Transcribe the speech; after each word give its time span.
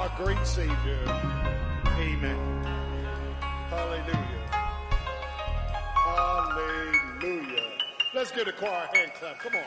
our 0.00 0.08
great 0.16 0.46
Savior. 0.46 0.98
Amen. 1.98 2.64
Hallelujah. 3.68 4.48
Hallelujah. 6.06 7.68
Let's 8.14 8.32
give 8.32 8.46
the 8.46 8.52
choir 8.52 8.88
a 8.90 8.96
hand 8.96 9.12
clap. 9.20 9.38
Come 9.40 9.56
on. 9.56 9.62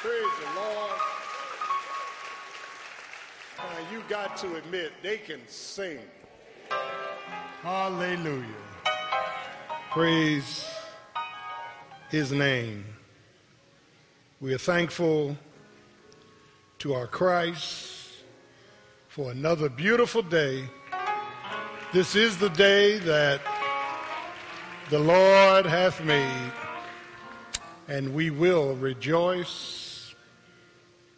Praise 0.00 0.22
the 0.40 0.58
Lord. 0.58 1.00
Now 3.58 3.92
you 3.92 4.02
got 4.08 4.38
to 4.38 4.56
admit 4.56 4.92
they 5.02 5.18
can 5.18 5.40
sing. 5.46 5.98
Hallelujah. 7.60 8.46
Praise 9.90 10.64
his 12.08 12.32
name. 12.32 12.86
We 14.40 14.54
are 14.54 14.58
thankful 14.58 15.36
to 16.78 16.94
our 16.94 17.06
Christ 17.06 17.99
for 19.10 19.32
another 19.32 19.68
beautiful 19.68 20.22
day. 20.22 20.62
This 21.92 22.14
is 22.14 22.38
the 22.38 22.48
day 22.50 22.98
that 22.98 23.40
the 24.88 25.00
Lord 25.00 25.66
hath 25.66 26.00
made, 26.04 26.52
and 27.88 28.14
we 28.14 28.30
will 28.30 28.76
rejoice 28.76 30.14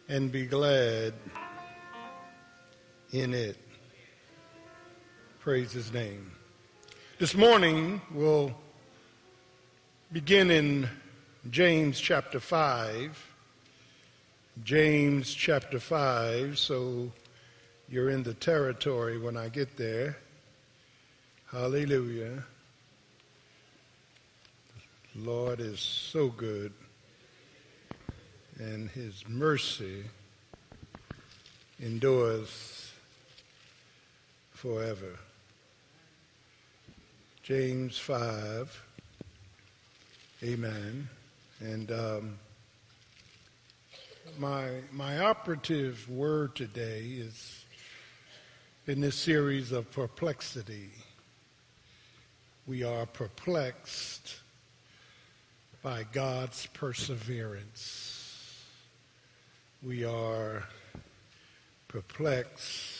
and 0.09 0.31
be 0.31 0.47
glad 0.47 1.13
in 3.11 3.31
it. 3.35 3.57
Praise 5.39 5.71
his 5.71 5.93
name. 5.93 6.31
This 7.19 7.35
morning 7.35 8.01
we'll 8.11 8.55
begin 10.11 10.49
in 10.49 10.89
James 11.51 11.99
chapter 11.99 12.39
5. 12.39 13.29
James 14.63 15.31
chapter 15.31 15.79
5, 15.79 16.57
so 16.57 17.11
you're 17.93 18.09
in 18.09 18.23
the 18.23 18.33
territory 18.33 19.19
when 19.19 19.37
I 19.37 19.49
get 19.49 19.77
there. 19.77 20.17
Hallelujah. 21.51 22.43
The 25.13 25.21
Lord 25.21 25.59
is 25.59 25.79
so 25.79 26.29
good, 26.29 26.73
and 28.57 28.89
his 28.89 29.23
mercy 29.27 30.05
endures 31.79 32.91
forever. 34.49 35.19
James 37.43 37.99
5. 37.99 38.85
Amen. 40.41 41.09
And 41.59 41.91
um, 41.91 42.39
my, 44.39 44.79
my 44.91 45.19
operative 45.19 46.09
word 46.09 46.55
today 46.55 47.01
is 47.01 47.62
in 48.85 48.99
this 48.99 49.15
series 49.15 49.71
of 49.71 49.89
perplexity. 49.91 50.89
We 52.67 52.83
are 52.83 53.05
perplexed 53.05 54.35
by 55.81 56.05
God's 56.11 56.65
perseverance. 56.73 58.61
We 59.81 60.03
are 60.03 60.65
perplexed 61.87 62.99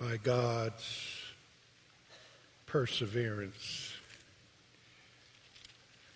by 0.00 0.16
God's 0.16 1.20
perseverance. 2.66 3.92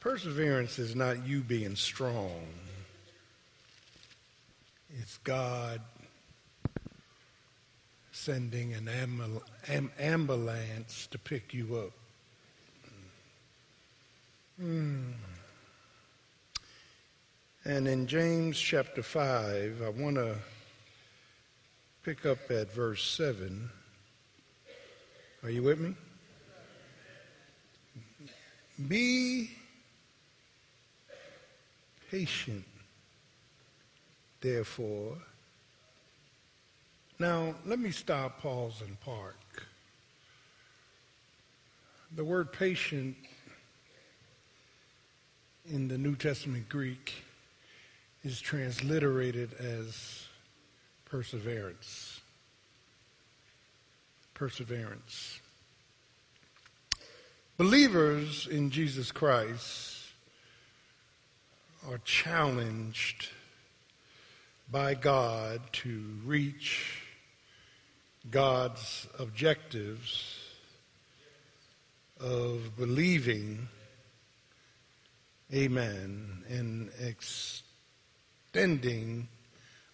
Perseverance 0.01 0.81
is 0.81 0.97
not 0.97 1.25
you 1.25 1.43
being 1.43 1.77
strong. 1.77 2.43
It's 4.99 5.19
God 5.19 5.81
sending 8.17 8.73
an 8.73 8.89
am- 8.89 9.91
ambulance 9.99 11.07
to 11.11 11.19
pick 11.19 11.53
you 11.53 11.77
up. 11.77 11.93
Mm. 14.61 15.13
And 17.67 17.87
in 17.87 18.07
James 18.07 18.59
chapter 18.59 19.03
5, 19.03 19.83
I 19.85 19.89
want 19.91 20.17
to 20.17 20.37
pick 22.05 22.25
up 22.25 22.39
at 22.51 22.73
verse 22.73 23.05
7. 23.05 23.69
Are 25.43 25.51
you 25.51 25.63
with 25.63 25.79
me? 25.79 25.95
Be 28.89 29.51
patient, 32.11 32.65
therefore. 34.41 35.19
Now, 37.19 37.55
let 37.65 37.79
me 37.79 37.93
stop, 37.93 38.43
pause, 38.43 38.83
and 38.87 39.01
park. 39.01 39.67
The 42.15 42.25
word 42.25 42.53
patient 42.53 43.17
in 45.65 45.89
the 45.89 45.97
New 45.97 46.15
Testament 46.15 46.69
Greek 46.69 47.15
is 48.23 48.39
transliterated 48.39 49.55
as 49.55 50.27
perseverance. 51.07 52.21
Perseverance. 54.35 55.41
Believers 57.57 58.47
in 58.47 58.71
Jesus 58.71 59.11
Christ 59.11 60.03
are 61.89 61.99
challenged 62.05 63.31
by 64.71 64.93
God 64.93 65.63
to 65.73 66.05
reach 66.27 67.06
God's 68.31 69.07
objectives 69.19 70.35
of 72.21 72.77
believing, 72.77 73.69
amen, 75.55 76.45
and 76.49 76.91
extending 78.53 79.29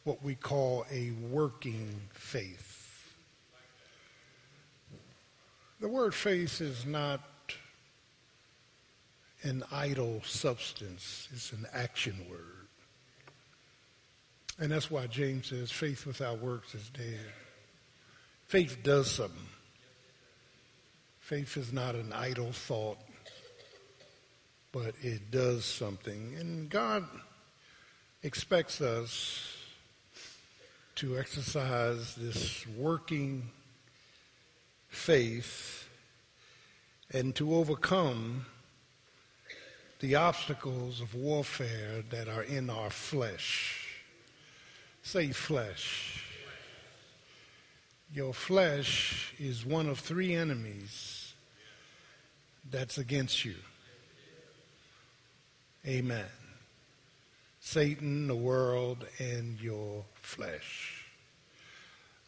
what 0.04 0.22
we 0.22 0.34
call 0.34 0.86
a 0.90 1.10
working 1.30 2.00
faith. 2.12 2.78
The 5.80 5.88
word 5.88 6.14
faith 6.14 6.60
is 6.60 6.86
not 6.86 7.20
an 9.42 9.64
idle 9.72 10.22
substance, 10.24 11.28
it's 11.32 11.52
an 11.52 11.66
action 11.72 12.14
word. 12.30 12.68
And 14.58 14.70
that's 14.70 14.90
why 14.90 15.08
James 15.08 15.48
says 15.48 15.72
faith 15.72 16.06
without 16.06 16.38
works 16.38 16.74
is 16.74 16.88
dead. 16.90 17.32
Faith 18.52 18.82
does 18.82 19.10
something. 19.10 19.48
Faith 21.20 21.56
is 21.56 21.72
not 21.72 21.94
an 21.94 22.12
idle 22.12 22.52
thought, 22.52 22.98
but 24.72 24.94
it 25.00 25.30
does 25.30 25.64
something. 25.64 26.34
And 26.38 26.68
God 26.68 27.02
expects 28.22 28.82
us 28.82 29.56
to 30.96 31.18
exercise 31.18 32.14
this 32.14 32.66
working 32.76 33.48
faith 34.90 35.88
and 37.10 37.34
to 37.36 37.54
overcome 37.54 38.44
the 40.00 40.16
obstacles 40.16 41.00
of 41.00 41.14
warfare 41.14 42.04
that 42.10 42.28
are 42.28 42.42
in 42.42 42.68
our 42.68 42.90
flesh. 42.90 43.88
Say 45.02 45.32
flesh. 45.32 46.21
Your 48.12 48.34
flesh 48.34 49.32
is 49.38 49.64
one 49.64 49.88
of 49.88 49.98
three 49.98 50.34
enemies 50.34 51.32
that's 52.70 52.98
against 52.98 53.44
you. 53.44 53.54
Amen. 55.86 56.26
Satan, 57.60 58.28
the 58.28 58.36
world, 58.36 59.06
and 59.18 59.58
your 59.60 60.04
flesh. 60.20 61.06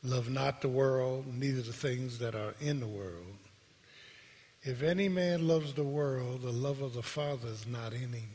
Love 0.02 0.30
not 0.30 0.62
the 0.62 0.68
world, 0.68 1.26
neither 1.26 1.62
the 1.62 1.72
things 1.72 2.18
that 2.18 2.34
are 2.34 2.54
in 2.60 2.80
the 2.80 2.86
world. 2.86 3.36
If 4.62 4.82
any 4.82 5.10
man 5.10 5.46
loves 5.46 5.74
the 5.74 5.84
world, 5.84 6.42
the 6.42 6.52
love 6.52 6.80
of 6.80 6.94
the 6.94 7.02
Father 7.02 7.48
is 7.48 7.66
not 7.66 7.92
in 7.92 8.12
him. 8.12 8.30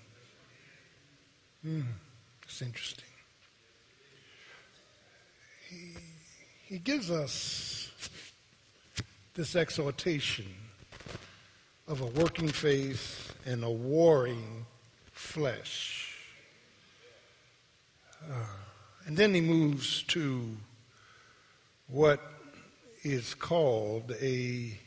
Hmm, 1.63 1.81
it's 2.43 2.61
interesting. 2.61 3.05
He, 5.67 5.95
he 6.69 6.77
gives 6.77 7.09
us 7.09 7.91
this 9.33 9.55
exhortation 9.55 10.45
of 11.87 12.01
a 12.01 12.05
working 12.05 12.47
faith 12.47 13.35
and 13.43 13.63
a 13.63 13.69
warring 13.69 14.67
flesh. 15.11 16.15
Uh, 18.23 18.35
and 19.07 19.17
then 19.17 19.33
he 19.33 19.41
moves 19.41 20.03
to 20.03 20.45
what 21.87 22.21
is 23.01 23.33
called 23.33 24.13
a 24.21 24.77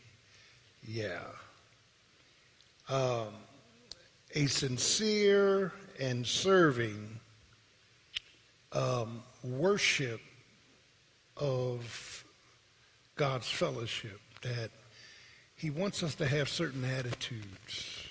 yeah. 0.87 1.19
Um, 2.89 3.29
a 4.37 4.47
sincere 4.47 5.73
and 5.99 6.25
serving 6.25 7.19
um, 8.71 9.25
worship 9.43 10.21
of 11.37 12.25
God's 13.17 13.49
fellowship 13.49 14.21
that 14.43 14.71
he 15.57 15.71
wants 15.71 16.03
us 16.03 16.15
to 16.17 16.27
have 16.27 16.49
certain 16.49 16.85
attitudes 16.85 18.09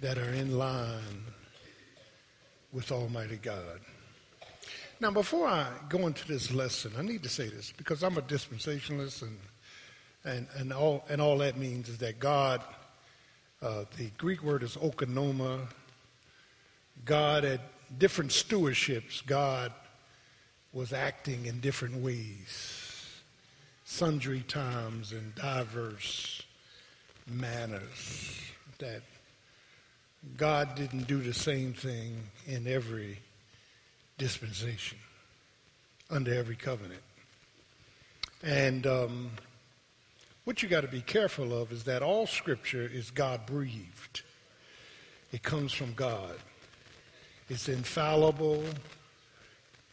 that 0.00 0.18
are 0.18 0.32
in 0.32 0.58
line 0.58 1.24
with 2.72 2.90
Almighty 2.90 3.36
God. 3.36 3.80
Now, 5.00 5.10
before 5.10 5.46
I 5.46 5.66
go 5.88 6.06
into 6.06 6.26
this 6.26 6.52
lesson, 6.52 6.92
I 6.98 7.02
need 7.02 7.22
to 7.22 7.28
say 7.28 7.48
this 7.48 7.72
because 7.76 8.02
I'm 8.02 8.18
a 8.18 8.22
dispensationalist, 8.22 9.22
and 9.22 9.38
and 10.24 10.46
and 10.56 10.72
all 10.72 11.04
and 11.08 11.20
all 11.20 11.38
that 11.38 11.56
means 11.56 11.88
is 11.88 11.98
that 11.98 12.18
God, 12.18 12.62
uh, 13.62 13.84
the 13.96 14.10
Greek 14.18 14.42
word 14.42 14.62
is 14.62 14.76
oikonomia. 14.76 15.66
God 17.04 17.44
at 17.46 17.60
different 17.98 18.30
stewardships, 18.30 19.24
God 19.24 19.72
was 20.72 20.92
acting 20.92 21.46
in 21.46 21.60
different 21.60 21.96
ways, 21.96 23.06
sundry 23.84 24.40
times 24.40 25.12
and 25.12 25.34
diverse 25.34 26.42
manners. 27.26 28.40
That 28.78 29.02
God 30.36 30.74
didn't 30.74 31.06
do 31.06 31.20
the 31.20 31.34
same 31.34 31.72
thing 31.72 32.16
in 32.46 32.66
every 32.66 33.18
dispensation, 34.18 34.98
under 36.10 36.32
every 36.32 36.56
covenant. 36.56 37.02
And 38.42 38.86
um, 38.86 39.30
what 40.44 40.62
you 40.62 40.68
got 40.68 40.82
to 40.82 40.88
be 40.88 41.02
careful 41.02 41.60
of 41.60 41.72
is 41.72 41.84
that 41.84 42.02
all 42.02 42.26
Scripture 42.26 42.88
is 42.92 43.10
God 43.10 43.44
breathed. 43.46 44.22
It 45.32 45.42
comes 45.42 45.72
from 45.72 45.92
God. 45.94 46.36
It's 47.48 47.68
infallible. 47.68 48.64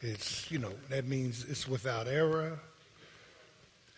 It's, 0.02 0.50
you 0.52 0.60
know, 0.60 0.74
that 0.90 1.08
means 1.08 1.46
it's 1.50 1.68
without 1.68 2.08
error. 2.08 2.60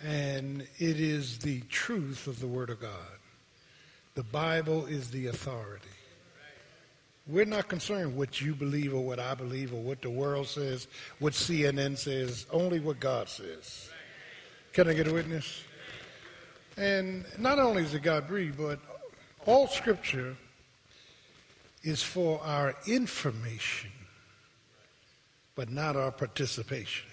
And 0.01 0.61
it 0.77 0.99
is 0.99 1.39
the 1.39 1.59
truth 1.69 2.27
of 2.27 2.39
the 2.39 2.47
Word 2.47 2.69
of 2.69 2.79
God. 2.79 2.91
The 4.15 4.23
Bible 4.23 4.85
is 4.85 5.11
the 5.11 5.27
authority. 5.27 5.87
We're 7.27 7.45
not 7.45 7.67
concerned 7.67 8.15
what 8.15 8.41
you 8.41 8.55
believe 8.55 8.93
or 8.93 9.03
what 9.03 9.19
I 9.19 9.35
believe 9.35 9.73
or 9.73 9.81
what 9.81 10.01
the 10.01 10.09
world 10.09 10.47
says, 10.47 10.87
what 11.19 11.33
CNN 11.33 11.97
says, 11.97 12.47
only 12.51 12.79
what 12.79 12.99
God 12.99 13.29
says. 13.29 13.89
Can 14.73 14.87
I 14.87 14.93
get 14.93 15.07
a 15.07 15.13
witness? 15.13 15.63
And 16.75 17.25
not 17.37 17.59
only 17.59 17.83
is 17.83 17.93
it 17.93 18.01
God 18.01 18.27
breathed, 18.27 18.57
but 18.57 18.79
all 19.45 19.67
scripture 19.67 20.35
is 21.83 22.01
for 22.01 22.41
our 22.43 22.75
information, 22.87 23.91
but 25.59 25.69
not 25.69 25.97
our 25.97 26.09
participation. 26.09 27.05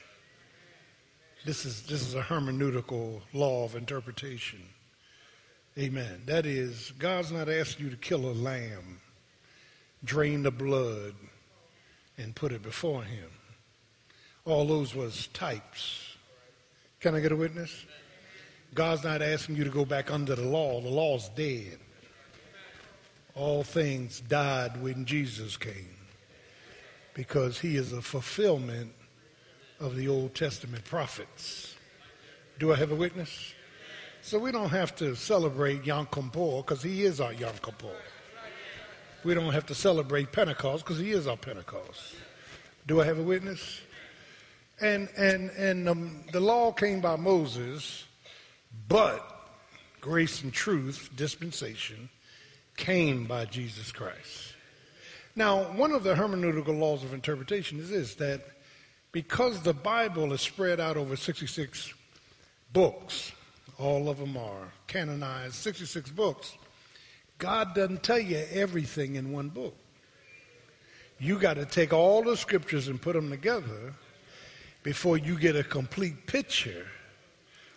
This 1.45 1.65
is, 1.65 1.83
this 1.83 2.07
is 2.07 2.15
a 2.15 2.23
hermeneutical 2.23 3.21
law 3.33 3.65
of 3.65 3.75
interpretation. 3.75 4.63
Amen. 5.77 6.23
That 6.27 6.47
is, 6.47 6.93
God's 6.97 7.33
not 7.33 7.49
asking 7.49 7.87
you 7.87 7.91
to 7.91 7.97
kill 7.97 8.25
a 8.25 8.31
lamb 8.31 9.01
drain 10.05 10.45
the 10.45 10.53
blood 10.53 11.17
and 12.19 12.37
put 12.37 12.53
it 12.53 12.63
before 12.63 13.03
him. 13.03 13.29
All 14.45 14.65
those 14.65 14.95
was 14.95 15.27
types. 15.33 16.15
Can 17.01 17.17
I 17.17 17.19
get 17.19 17.33
a 17.33 17.37
witness? 17.37 17.85
God's 18.75 19.03
not 19.03 19.23
asking 19.23 19.57
you 19.57 19.65
to 19.65 19.71
go 19.71 19.85
back 19.85 20.13
under 20.13 20.37
the 20.37 20.47
law. 20.47 20.81
The 20.81 20.89
law's 20.89 21.31
dead. 21.31 21.81
All 23.35 23.65
things 23.65 24.21
died 24.21 24.81
when 24.81 25.05
Jesus 25.05 25.57
came 25.57 25.96
because 27.17 27.59
he 27.59 27.77
is 27.77 27.93
a 27.93 28.01
fulfillment 28.03 28.93
of 29.81 29.97
the 29.97 30.07
Old 30.07 30.35
Testament 30.35 30.85
prophets. 30.85 31.75
Do 32.61 32.73
I 32.73 32.77
have 32.77 32.93
a 32.93 32.95
witness? 32.95 33.55
So 34.23 34.39
we 34.39 34.53
don't 34.53 34.71
have 34.71 34.95
to 34.97 35.17
celebrate 35.17 35.85
Yom 35.85 36.07
Kippur 36.07 36.59
because 36.59 36.83
he 36.83 37.05
is 37.05 37.21
our 37.21 37.33
Yom 37.33 37.55
Kippur 37.63 37.97
we 39.27 39.35
don't 39.35 39.53
have 39.53 39.67
to 39.67 39.75
celebrate 39.75 40.31
Pentecost 40.31 40.85
because 40.85 41.01
he 41.01 41.11
is 41.11 41.27
our 41.27 41.37
Pentecost. 41.37 42.15
Do 42.87 43.01
I 43.01 43.05
have 43.05 43.19
a 43.19 43.23
witness? 43.23 43.81
And 44.81 45.09
and 45.17 45.51
and 45.51 45.89
um, 45.89 46.25
the 46.33 46.39
law 46.39 46.71
came 46.71 47.01
by 47.01 47.17
Moses, 47.17 48.05
but 48.89 49.51
grace 50.01 50.43
and 50.45 50.53
truth, 50.53 51.11
dispensation, 51.17 52.09
came 52.77 53.25
by 53.25 53.47
Jesus 53.47 53.91
Christ. 53.91 54.55
Now, 55.39 55.65
one 55.73 55.93
of 55.93 56.03
the 56.03 56.15
hermeneutical 56.15 56.79
laws 56.79 57.05
of 57.05 57.13
interpretation 57.13 57.79
is 57.79 57.91
this 57.91 58.15
that 58.15 58.41
because 59.13 59.61
the 59.61 59.75
Bible 59.75 60.33
is 60.33 60.41
spread 60.41 60.81
out 60.81 60.97
over 60.97 61.15
66 61.15 61.93
books, 62.73 63.33
all 63.79 64.09
of 64.09 64.17
them 64.17 64.39
are 64.39 64.73
canonized, 64.87 65.55
66 65.55 66.11
books, 66.11 66.57
God 67.37 67.75
doesn't 67.75 68.03
tell 68.03 68.19
you 68.19 68.43
everything 68.51 69.17
in 69.17 69.31
one 69.31 69.51
book. 69.51 69.77
You 71.19 71.39
got 71.39 71.55
to 71.55 71.67
take 71.67 71.93
all 71.93 72.23
the 72.23 72.37
scriptures 72.37 72.89
and 72.89 73.01
put 73.01 73.15
them 73.15 73.29
together 73.29 73.93
before 74.83 75.19
you 75.19 75.39
get 75.39 75.55
a 75.55 75.63
complete 75.63 76.27
picture 76.27 76.87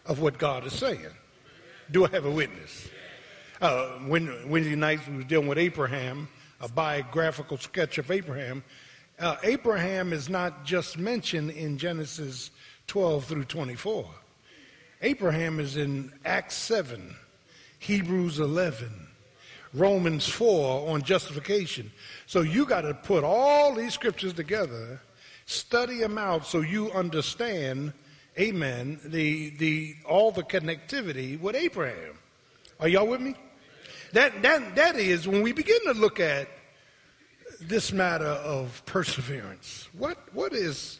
of 0.05 0.21
what 0.21 0.37
God 0.37 0.65
is 0.65 0.73
saying. 0.73 1.13
Do 1.91 2.05
I 2.05 2.09
have 2.09 2.25
a 2.25 2.31
witness? 2.31 2.87
Uh, 3.61 3.97
when 4.07 4.49
Wednesday 4.49 4.75
nights 4.75 5.05
we 5.07 5.17
were 5.17 5.23
dealing 5.23 5.47
with 5.47 5.57
Abraham, 5.57 6.29
a 6.61 6.67
biographical 6.67 7.57
sketch 7.57 7.97
of 7.97 8.11
Abraham. 8.11 8.63
Uh, 9.19 9.35
Abraham 9.43 10.13
is 10.13 10.29
not 10.29 10.65
just 10.65 10.97
mentioned 10.97 11.51
in 11.51 11.77
Genesis 11.77 12.51
12 12.87 13.25
through 13.25 13.45
24. 13.45 14.05
Abraham 15.01 15.59
is 15.59 15.77
in 15.77 16.11
Acts 16.25 16.55
7, 16.55 17.15
Hebrews 17.79 18.39
11, 18.39 18.89
Romans 19.73 20.27
4 20.27 20.89
on 20.89 21.01
justification. 21.03 21.91
So 22.25 22.41
you 22.41 22.65
got 22.65 22.81
to 22.81 22.93
put 22.93 23.23
all 23.23 23.73
these 23.73 23.93
scriptures 23.93 24.33
together, 24.33 25.01
study 25.45 25.99
them 25.99 26.17
out 26.17 26.45
so 26.45 26.59
you 26.61 26.91
understand, 26.91 27.93
amen, 28.37 28.99
the, 29.05 29.51
the, 29.51 29.95
all 30.05 30.31
the 30.31 30.43
connectivity 30.43 31.39
with 31.39 31.55
Abraham. 31.55 32.17
Are 32.79 32.87
y'all 32.87 33.07
with 33.07 33.21
me? 33.21 33.35
That, 34.13 34.41
that, 34.41 34.75
that 34.75 34.95
is 34.95 35.27
when 35.27 35.41
we 35.41 35.51
begin 35.51 35.83
to 35.85 35.93
look 35.93 36.19
at 36.19 36.47
this 37.61 37.91
matter 37.91 38.25
of 38.25 38.81
perseverance. 38.85 39.87
What, 39.93 40.17
what 40.33 40.53
is 40.53 40.99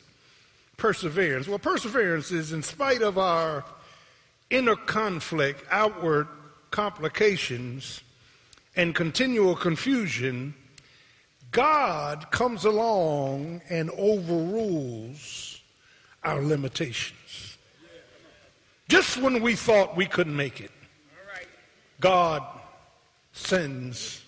perseverance? 0.78 1.48
Well, 1.48 1.60
perseverance 1.60 2.32
is 2.32 2.52
in 2.52 2.64
spite 2.64 3.02
of 3.02 3.18
our 3.18 3.64
inner 4.50 4.76
conflict, 4.76 5.64
outward 5.72 6.28
complications, 6.72 8.02
and 8.76 8.94
continual 8.94 9.56
confusion, 9.56 10.54
God 11.52 12.30
comes 12.32 12.66
along 12.66 13.62
and 13.70 13.90
overrules 13.92 15.62
our 16.24 16.42
limitations. 16.42 17.58
Just 18.88 19.18
when 19.18 19.42
we 19.42 19.56
thought 19.56 19.96
we 19.96 20.06
couldn't 20.06 20.36
make 20.36 20.62
it, 20.62 20.72
God 22.00 22.44
sends 23.40 24.24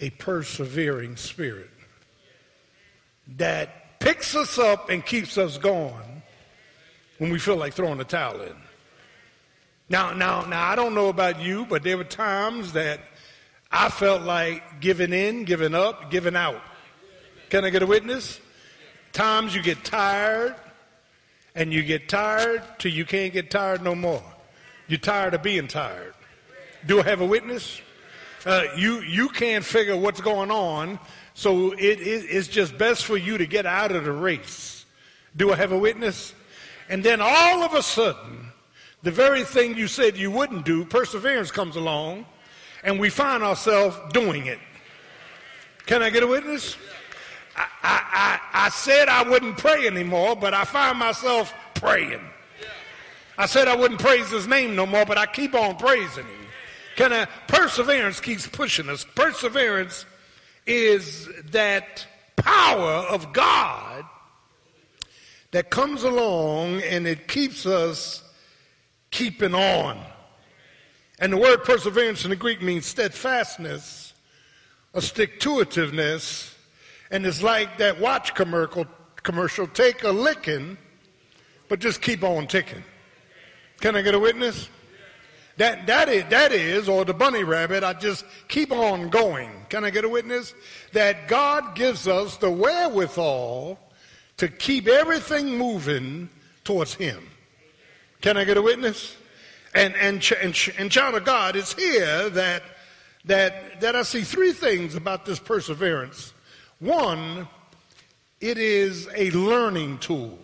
a 0.00 0.10
persevering 0.10 1.16
spirit 1.16 1.70
that 3.36 3.98
picks 3.98 4.34
us 4.36 4.58
up 4.58 4.90
and 4.90 5.04
keeps 5.04 5.38
us 5.38 5.58
going 5.58 6.22
when 7.18 7.30
we 7.30 7.38
feel 7.38 7.56
like 7.56 7.74
throwing 7.74 7.98
the 7.98 8.04
towel 8.04 8.40
in. 8.42 8.56
Now, 9.88 10.12
now, 10.12 10.44
now, 10.44 10.68
I 10.68 10.76
don't 10.76 10.94
know 10.94 11.08
about 11.08 11.40
you, 11.40 11.66
but 11.66 11.82
there 11.82 11.96
were 11.96 12.04
times 12.04 12.72
that 12.72 13.00
I 13.72 13.88
felt 13.88 14.22
like 14.22 14.80
giving 14.80 15.12
in, 15.12 15.44
giving 15.44 15.74
up, 15.74 16.10
giving 16.10 16.36
out. 16.36 16.60
Can 17.48 17.64
I 17.64 17.70
get 17.70 17.82
a 17.82 17.86
witness? 17.86 18.40
Times 19.12 19.54
you 19.54 19.62
get 19.62 19.84
tired, 19.84 20.54
and 21.54 21.72
you 21.72 21.82
get 21.82 22.08
tired 22.08 22.62
till 22.78 22.92
you 22.92 23.04
can't 23.04 23.32
get 23.32 23.50
tired 23.50 23.82
no 23.82 23.94
more. 23.94 24.22
You're 24.86 25.00
tired 25.00 25.34
of 25.34 25.42
being 25.42 25.68
tired. 25.68 26.14
Do 26.86 27.00
I 27.00 27.04
have 27.04 27.20
a 27.20 27.26
witness? 27.26 27.80
Uh, 28.46 28.64
you 28.76 29.00
you 29.00 29.28
can't 29.28 29.64
figure 29.64 29.96
what's 29.96 30.20
going 30.20 30.50
on, 30.50 30.98
so 31.34 31.72
it, 31.72 32.00
it, 32.00 32.26
it's 32.30 32.48
just 32.48 32.78
best 32.78 33.04
for 33.04 33.16
you 33.16 33.36
to 33.36 33.46
get 33.46 33.66
out 33.66 33.92
of 33.92 34.04
the 34.04 34.12
race. 34.12 34.86
Do 35.36 35.52
I 35.52 35.56
have 35.56 35.72
a 35.72 35.78
witness? 35.78 36.34
And 36.88 37.04
then 37.04 37.20
all 37.20 37.62
of 37.62 37.74
a 37.74 37.82
sudden, 37.82 38.52
the 39.02 39.10
very 39.10 39.44
thing 39.44 39.76
you 39.76 39.88
said 39.88 40.16
you 40.16 40.30
wouldn't 40.30 40.64
do, 40.64 40.84
perseverance 40.84 41.50
comes 41.50 41.76
along, 41.76 42.26
and 42.82 42.98
we 42.98 43.10
find 43.10 43.42
ourselves 43.42 43.96
doing 44.12 44.46
it. 44.46 44.58
Can 45.86 46.02
I 46.02 46.10
get 46.10 46.22
a 46.22 46.26
witness? 46.26 46.76
I, 47.56 47.66
I, 47.82 48.40
I, 48.52 48.66
I 48.66 48.68
said 48.70 49.08
I 49.08 49.28
wouldn't 49.28 49.58
pray 49.58 49.86
anymore, 49.86 50.36
but 50.36 50.54
I 50.54 50.64
find 50.64 50.98
myself 50.98 51.52
praying. 51.74 52.20
I 53.36 53.46
said 53.46 53.68
I 53.68 53.76
wouldn't 53.76 54.00
praise 54.00 54.30
his 54.30 54.46
name 54.46 54.74
no 54.74 54.86
more, 54.86 55.04
but 55.04 55.18
I 55.18 55.26
keep 55.26 55.54
on 55.54 55.76
praising 55.76 56.24
him. 56.24 56.37
Can 56.98 57.12
I? 57.12 57.26
Perseverance 57.46 58.18
keeps 58.18 58.48
pushing 58.48 58.88
us. 58.88 59.06
Perseverance 59.14 60.04
is 60.66 61.28
that 61.52 62.04
power 62.34 63.06
of 63.08 63.32
God 63.32 64.04
that 65.52 65.70
comes 65.70 66.02
along 66.02 66.82
and 66.82 67.06
it 67.06 67.28
keeps 67.28 67.66
us 67.66 68.24
keeping 69.12 69.54
on. 69.54 70.04
And 71.20 71.32
the 71.32 71.36
word 71.36 71.62
perseverance 71.62 72.24
in 72.24 72.30
the 72.30 72.36
Greek 72.36 72.62
means 72.62 72.86
steadfastness, 72.86 74.12
a 74.92 75.00
stick 75.00 75.38
to 75.38 75.50
itiveness, 75.50 76.52
and 77.12 77.24
it's 77.24 77.44
like 77.44 77.78
that 77.78 78.00
watch 78.00 78.34
commercial, 78.34 78.88
commercial 79.22 79.68
take 79.68 80.02
a 80.02 80.10
licking, 80.10 80.76
but 81.68 81.78
just 81.78 82.02
keep 82.02 82.24
on 82.24 82.48
ticking. 82.48 82.82
Can 83.80 83.94
I 83.94 84.02
get 84.02 84.16
a 84.16 84.18
witness? 84.18 84.68
That, 85.58 85.88
that, 85.88 86.08
is, 86.08 86.24
that 86.30 86.52
is, 86.52 86.88
or 86.88 87.04
the 87.04 87.12
bunny 87.12 87.42
rabbit, 87.42 87.82
I 87.82 87.92
just 87.92 88.24
keep 88.46 88.70
on 88.70 89.08
going. 89.08 89.50
Can 89.68 89.84
I 89.84 89.90
get 89.90 90.04
a 90.04 90.08
witness? 90.08 90.54
That 90.92 91.26
God 91.26 91.74
gives 91.74 92.06
us 92.06 92.36
the 92.36 92.48
wherewithal 92.48 93.76
to 94.36 94.48
keep 94.48 94.86
everything 94.86 95.58
moving 95.58 96.30
towards 96.62 96.94
Him. 96.94 97.28
Can 98.20 98.36
I 98.36 98.44
get 98.44 98.56
a 98.56 98.62
witness? 98.62 99.16
And, 99.74 99.96
and, 99.96 100.24
and, 100.40 100.56
and 100.78 100.90
child 100.92 101.16
of 101.16 101.24
God, 101.24 101.56
it's 101.56 101.74
here 101.74 102.30
that, 102.30 102.62
that, 103.24 103.80
that 103.80 103.96
I 103.96 104.02
see 104.02 104.22
three 104.22 104.52
things 104.52 104.94
about 104.94 105.26
this 105.26 105.40
perseverance. 105.40 106.32
One, 106.78 107.48
it 108.40 108.58
is 108.58 109.08
a 109.12 109.32
learning 109.32 109.98
tool. 109.98 110.38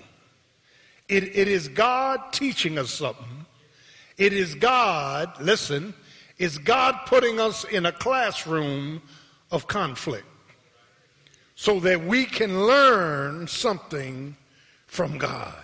It, 1.08 1.36
it 1.36 1.46
is 1.46 1.68
God 1.68 2.32
teaching 2.32 2.78
us 2.78 2.90
something. 2.90 3.43
It 4.16 4.32
is 4.32 4.54
God, 4.54 5.40
listen, 5.40 5.94
is 6.38 6.58
God 6.58 6.96
putting 7.06 7.40
us 7.40 7.64
in 7.64 7.86
a 7.86 7.92
classroom 7.92 9.02
of 9.50 9.66
conflict 9.66 10.26
so 11.56 11.80
that 11.80 12.04
we 12.04 12.24
can 12.24 12.66
learn 12.66 13.46
something 13.46 14.36
from 14.86 15.18
God. 15.18 15.54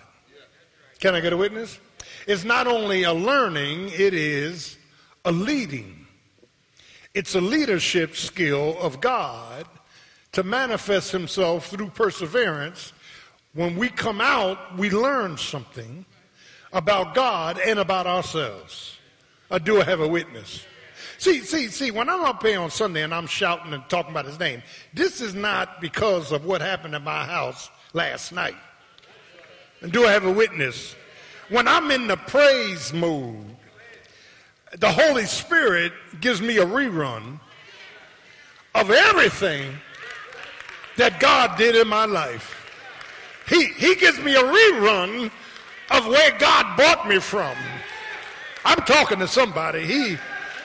Can 1.01 1.15
I 1.15 1.21
get 1.21 1.33
a 1.33 1.37
witness? 1.37 1.79
It's 2.27 2.45
not 2.45 2.67
only 2.67 3.05
a 3.05 3.13
learning, 3.13 3.89
it 3.89 4.15
is 4.15 4.77
a 5.25 5.33
leading. 5.33 6.07
It's 7.15 7.35
a 7.35 7.41
leadership 7.41 8.17
skill 8.17 8.77
of 8.81 9.01
God 9.01 9.67
to 10.33 10.43
manifest 10.43 11.11
himself 11.11 11.69
through 11.69 11.91
perseverance. 11.91 12.93
When 13.55 13.77
we 13.77 13.89
come 13.89 14.21
out, 14.21 14.77
we 14.77 14.91
learn 14.91 15.37
something 15.37 16.05
about 16.73 17.15
God 17.15 17.59
and 17.59 17.79
about 17.79 18.07
ourselves. 18.07 18.97
Or 19.51 19.59
do 19.59 19.81
I 19.81 19.85
have 19.85 20.01
a 20.01 20.09
witness? 20.09 20.65
See, 21.19 21.41
see, 21.41 21.69
see, 21.69 21.91
when 21.91 22.09
I'm 22.09 22.25
up 22.25 22.43
here 22.43 22.61
on 22.61 22.71
Sunday 22.71 23.03
and 23.03 23.13
I'm 23.13 23.27
shouting 23.27 23.75
and 23.75 23.87
talking 23.89 24.13
about 24.13 24.25
his 24.25 24.39
name, 24.39 24.63
this 24.95 25.21
is 25.21 25.35
not 25.35 25.81
because 25.81 26.33
of 26.33 26.45
what 26.45 26.63
happened 26.63 26.95
at 26.95 27.03
my 27.03 27.25
house 27.25 27.69
last 27.93 28.33
night. 28.33 28.57
And 29.83 29.93
do 29.93 30.07
I 30.07 30.13
have 30.13 30.25
a 30.25 30.33
witness? 30.33 30.95
When 31.49 31.67
I'm 31.67 31.91
in 31.91 32.07
the 32.07 32.17
praise 32.17 32.93
mood, 32.93 33.45
the 34.79 34.91
Holy 34.91 35.27
Spirit 35.27 35.93
gives 36.21 36.41
me 36.41 36.59
a 36.59 36.65
rerun 36.65 37.41
of 38.75 38.91
everything 38.91 39.75
that 40.97 41.19
God 41.19 41.59
did 41.59 41.75
in 41.75 41.89
my 41.89 42.05
life. 42.05 42.57
He, 43.49 43.65
he 43.67 43.97
gives 43.97 44.19
me 44.21 44.37
a 44.37 44.43
rerun 44.43 45.31
of 45.91 46.07
where 46.07 46.31
God 46.39 46.77
brought 46.77 47.09
me 47.09 47.19
from. 47.19 47.57
I'm 48.65 48.79
talking 48.85 49.19
to 49.19 49.29
somebody. 49.29 49.85
He, 49.85 50.17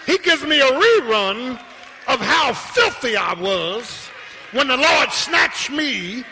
he 0.06 0.18
gives 0.20 0.44
me 0.44 0.60
a 0.60 0.68
rerun 0.68 1.60
of 2.08 2.20
how 2.20 2.54
filthy 2.54 3.16
I 3.16 3.34
was 3.34 4.10
when 4.52 4.68
the 4.68 4.78
Lord 4.78 5.12
snatched 5.12 5.72
me 5.72 6.24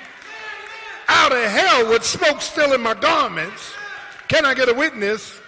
out 1.07 1.31
of 1.31 1.43
hell 1.43 1.89
with 1.89 2.03
smoke 2.03 2.41
still 2.41 2.73
in 2.73 2.81
my 2.81 2.93
garments. 2.93 3.73
Can 4.27 4.45
I 4.45 4.53
get 4.53 4.69
a 4.69 4.73
witness? 4.73 5.39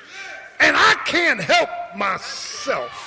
And 0.59 0.75
I 0.75 0.95
can't 1.05 1.39
help 1.39 1.69
myself. 1.95 3.01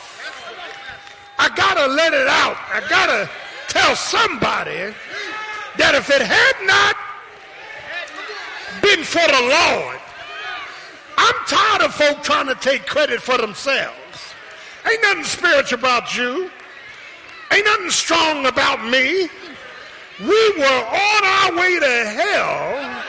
I 1.38 1.48
gotta 1.50 1.86
let 1.86 2.14
it 2.14 2.26
out. 2.26 2.56
I 2.72 2.80
gotta 2.88 3.30
tell 3.68 3.94
somebody 3.94 4.94
that 5.76 5.94
if 5.94 6.10
it 6.10 6.22
had 6.22 6.56
not 6.66 6.96
been 8.82 9.04
for 9.04 9.26
the 9.26 9.42
Lord, 9.48 9.98
I'm 11.20 11.34
tired 11.46 11.82
of 11.82 11.94
folk 11.94 12.22
trying 12.22 12.46
to 12.46 12.54
take 12.54 12.86
credit 12.86 13.20
for 13.20 13.36
themselves. 13.36 13.96
Ain't 14.88 15.02
nothing 15.02 15.24
spiritual 15.24 15.80
about 15.80 16.16
you. 16.16 16.48
Ain't 17.52 17.64
nothing 17.64 17.90
strong 17.90 18.46
about 18.46 18.84
me. 18.84 19.28
We 20.20 20.52
were 20.58 20.64
on 20.64 21.24
our 21.24 21.56
way 21.56 21.80
to 21.80 22.08
hell. 22.08 23.02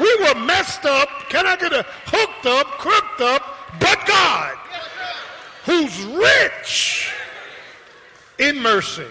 We 0.00 0.16
were 0.24 0.44
messed 0.44 0.84
up. 0.84 1.08
Can 1.28 1.46
I 1.46 1.54
get 1.54 1.72
a 1.72 1.86
hooked 2.06 2.46
up, 2.46 2.66
crooked 2.78 3.22
up? 3.22 3.42
But 3.78 4.04
God, 4.06 4.56
who's 5.64 6.02
rich 6.02 7.12
in 8.40 8.60
mercy, 8.60 9.06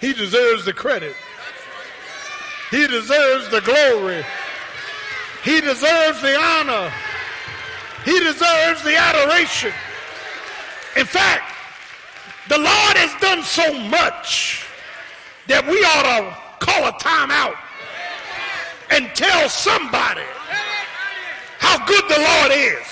He 0.00 0.12
deserves 0.12 0.64
the 0.64 0.72
credit. 0.72 1.16
He 2.70 2.86
deserves 2.86 3.50
the 3.50 3.60
glory. 3.62 4.24
He 5.44 5.60
deserves 5.60 6.20
the 6.20 6.36
honor. 6.38 6.92
He 8.04 8.18
deserves 8.20 8.82
the 8.82 8.96
adoration. 8.96 9.72
In 10.96 11.06
fact, 11.06 11.54
the 12.48 12.58
Lord 12.58 12.96
has 12.96 13.14
done 13.20 13.42
so 13.42 13.72
much 13.88 14.66
that 15.46 15.64
we 15.66 15.78
ought 15.84 16.08
to 16.08 16.64
call 16.64 16.88
a 16.88 16.92
timeout 16.92 17.56
and 18.90 19.14
tell 19.14 19.48
somebody 19.48 20.26
how 21.58 21.84
good 21.86 22.04
the 22.08 22.18
Lord 22.18 22.52
is. 22.52 22.88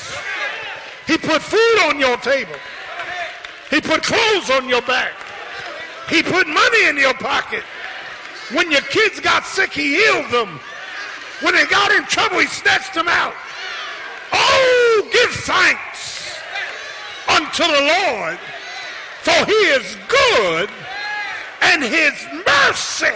He 1.07 1.19
put 1.19 1.43
food 1.43 1.79
on 1.89 1.99
your 1.99 2.17
table. 2.19 2.55
He 3.71 3.81
put 3.81 4.03
clothes 4.03 4.51
on 4.51 4.69
your 4.69 4.83
back. 4.83 5.13
He 6.09 6.23
put 6.23 6.47
money 6.47 6.87
in 6.89 6.97
your 6.97 7.15
pocket. 7.15 7.65
When 8.53 8.71
your 8.71 8.83
kids 8.83 9.21
got 9.21 9.45
sick, 9.45 9.73
he 9.73 9.97
healed 9.97 10.31
them. 10.31 10.61
When 11.41 11.55
they 11.55 11.67
got 11.67 11.93
in 11.93 12.05
trouble, 12.05 12.39
he 12.41 12.47
snatched 12.47 12.95
them 12.95 13.09
out. 13.09 13.35
Oh, 14.33 15.09
give 15.13 15.31
thanks 15.31 16.39
unto 17.29 17.63
the 17.63 17.81
Lord, 17.81 18.39
for 19.23 19.47
he 19.47 19.53
is 19.53 19.97
good 20.09 20.71
and 21.61 21.83
his 21.83 22.13
mercy 22.47 23.15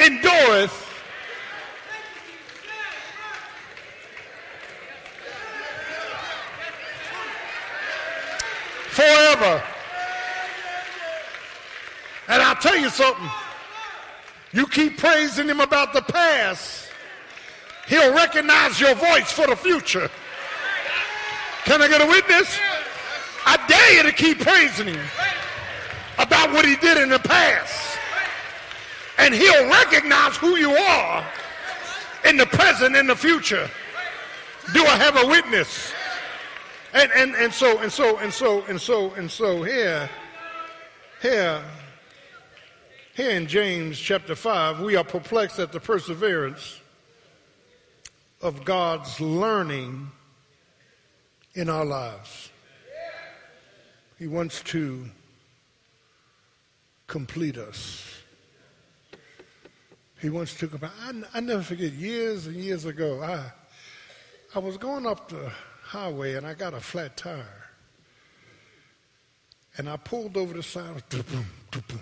endureth 0.00 0.72
forever. 8.90 9.62
And 12.28 12.42
I'll 12.42 12.56
tell 12.56 12.76
you 12.76 12.88
something. 12.88 13.30
You 14.54 14.68
keep 14.68 14.98
praising 14.98 15.48
him 15.48 15.58
about 15.58 15.92
the 15.92 16.00
past, 16.00 16.88
he'll 17.88 18.14
recognize 18.14 18.80
your 18.80 18.94
voice 18.94 19.32
for 19.32 19.48
the 19.48 19.56
future. 19.56 20.08
Can 21.64 21.82
I 21.82 21.88
get 21.88 22.00
a 22.00 22.06
witness? 22.06 22.56
I 23.44 23.56
dare 23.66 23.94
you 23.94 24.02
to 24.04 24.12
keep 24.12 24.38
praising 24.38 24.86
him 24.86 25.04
about 26.18 26.52
what 26.52 26.64
he 26.64 26.76
did 26.76 26.98
in 26.98 27.08
the 27.08 27.18
past. 27.18 27.98
And 29.18 29.34
he'll 29.34 29.68
recognize 29.68 30.36
who 30.36 30.56
you 30.56 30.70
are 30.70 31.24
in 32.24 32.36
the 32.36 32.46
present 32.46 32.94
and 32.94 33.08
the 33.08 33.16
future. 33.16 33.68
Do 34.72 34.84
I 34.84 34.96
have 34.96 35.16
a 35.16 35.26
witness? 35.26 35.92
And, 36.92 37.10
and, 37.16 37.34
and 37.34 37.52
so, 37.52 37.80
and 37.80 37.92
so, 37.92 38.18
and 38.18 38.32
so, 38.32 38.62
and 38.66 38.80
so, 38.80 39.12
and 39.14 39.28
so 39.28 39.62
here, 39.64 40.08
here, 41.20 41.60
here 43.14 43.30
in 43.30 43.46
James 43.46 43.98
chapter 43.98 44.34
5, 44.34 44.80
we 44.80 44.96
are 44.96 45.04
perplexed 45.04 45.60
at 45.60 45.70
the 45.70 45.78
perseverance 45.78 46.80
of 48.42 48.64
God's 48.64 49.20
learning 49.20 50.10
in 51.54 51.68
our 51.68 51.84
lives. 51.84 52.50
He 54.18 54.26
wants 54.26 54.62
to 54.64 55.06
complete 57.06 57.56
us. 57.56 58.04
He 60.20 60.28
wants 60.28 60.54
to 60.58 60.66
complete. 60.66 60.90
I, 61.00 61.12
I 61.34 61.40
never 61.40 61.62
forget 61.62 61.92
years 61.92 62.48
and 62.48 62.56
years 62.56 62.84
ago, 62.84 63.22
I, 63.22 63.52
I 64.56 64.58
was 64.58 64.76
going 64.76 65.06
up 65.06 65.28
the 65.28 65.52
highway 65.84 66.34
and 66.34 66.44
I 66.44 66.54
got 66.54 66.74
a 66.74 66.80
flat 66.80 67.16
tire. 67.16 67.62
And 69.76 69.88
I 69.88 69.96
pulled 69.98 70.36
over 70.36 70.54
the 70.54 70.62
side, 70.64 71.08
boom, 71.08 71.24
boom, 71.70 71.84
boom. 71.90 72.00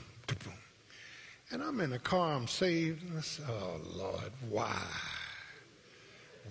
And 1.52 1.62
I'm 1.62 1.80
in 1.80 1.90
the 1.90 1.98
car, 1.98 2.34
I'm 2.34 2.48
saved, 2.48 3.06
and 3.06 3.18
I 3.18 3.20
said, 3.20 3.44
Oh 3.46 3.78
Lord, 3.94 4.32
why? 4.48 4.86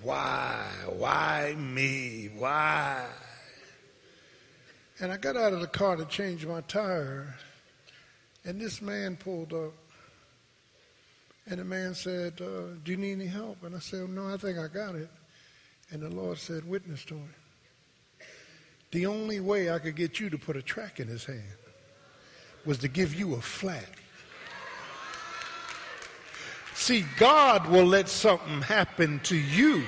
Why? 0.03 0.67
Why 0.87 1.55
me? 1.57 2.29
Why? 2.37 3.07
And 4.99 5.11
I 5.11 5.17
got 5.17 5.35
out 5.35 5.53
of 5.53 5.61
the 5.61 5.67
car 5.67 5.95
to 5.95 6.05
change 6.05 6.45
my 6.45 6.61
tire, 6.61 7.35
and 8.45 8.61
this 8.61 8.79
man 8.79 9.15
pulled 9.15 9.53
up. 9.53 9.73
And 11.47 11.59
the 11.59 11.65
man 11.65 11.95
said, 11.95 12.39
uh, 12.39 12.75
Do 12.83 12.91
you 12.91 12.97
need 12.97 13.13
any 13.13 13.25
help? 13.25 13.63
And 13.63 13.75
I 13.75 13.79
said, 13.79 14.07
No, 14.07 14.31
I 14.31 14.37
think 14.37 14.59
I 14.59 14.67
got 14.67 14.93
it. 14.93 15.09
And 15.89 16.03
the 16.03 16.09
Lord 16.09 16.37
said, 16.37 16.63
Witness 16.69 17.03
to 17.05 17.15
him. 17.15 17.33
The 18.91 19.07
only 19.07 19.39
way 19.39 19.71
I 19.71 19.79
could 19.79 19.95
get 19.95 20.19
you 20.19 20.29
to 20.29 20.37
put 20.37 20.55
a 20.57 20.61
track 20.61 20.99
in 20.99 21.07
his 21.07 21.25
hand 21.25 21.41
was 22.65 22.77
to 22.79 22.87
give 22.87 23.15
you 23.15 23.33
a 23.33 23.41
flat. 23.41 23.89
See, 26.81 27.05
God 27.17 27.67
will 27.67 27.85
let 27.85 28.09
something 28.09 28.63
happen 28.63 29.19
to 29.25 29.37
you 29.37 29.83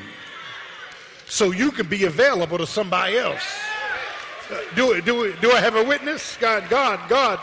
so 1.26 1.50
you 1.50 1.72
can 1.72 1.88
be 1.88 2.04
available 2.04 2.60
to 2.60 2.68
somebody 2.68 3.18
else. 3.18 3.42
Uh, 4.52 4.60
do, 4.76 5.02
do, 5.02 5.34
do 5.42 5.52
I 5.54 5.60
have 5.60 5.76
a 5.76 5.84
witness? 5.84 6.38
God, 6.40 6.70
God, 6.70 7.00
God. 7.10 7.40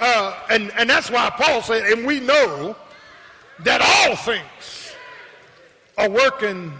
Uh, 0.00 0.36
and, 0.50 0.72
and 0.72 0.90
that's 0.90 1.12
why 1.12 1.30
Paul 1.30 1.62
said, 1.62 1.92
and 1.92 2.04
we 2.04 2.18
know 2.18 2.74
that 3.60 3.80
all 3.80 4.16
things 4.16 4.96
are 5.96 6.10
working 6.10 6.72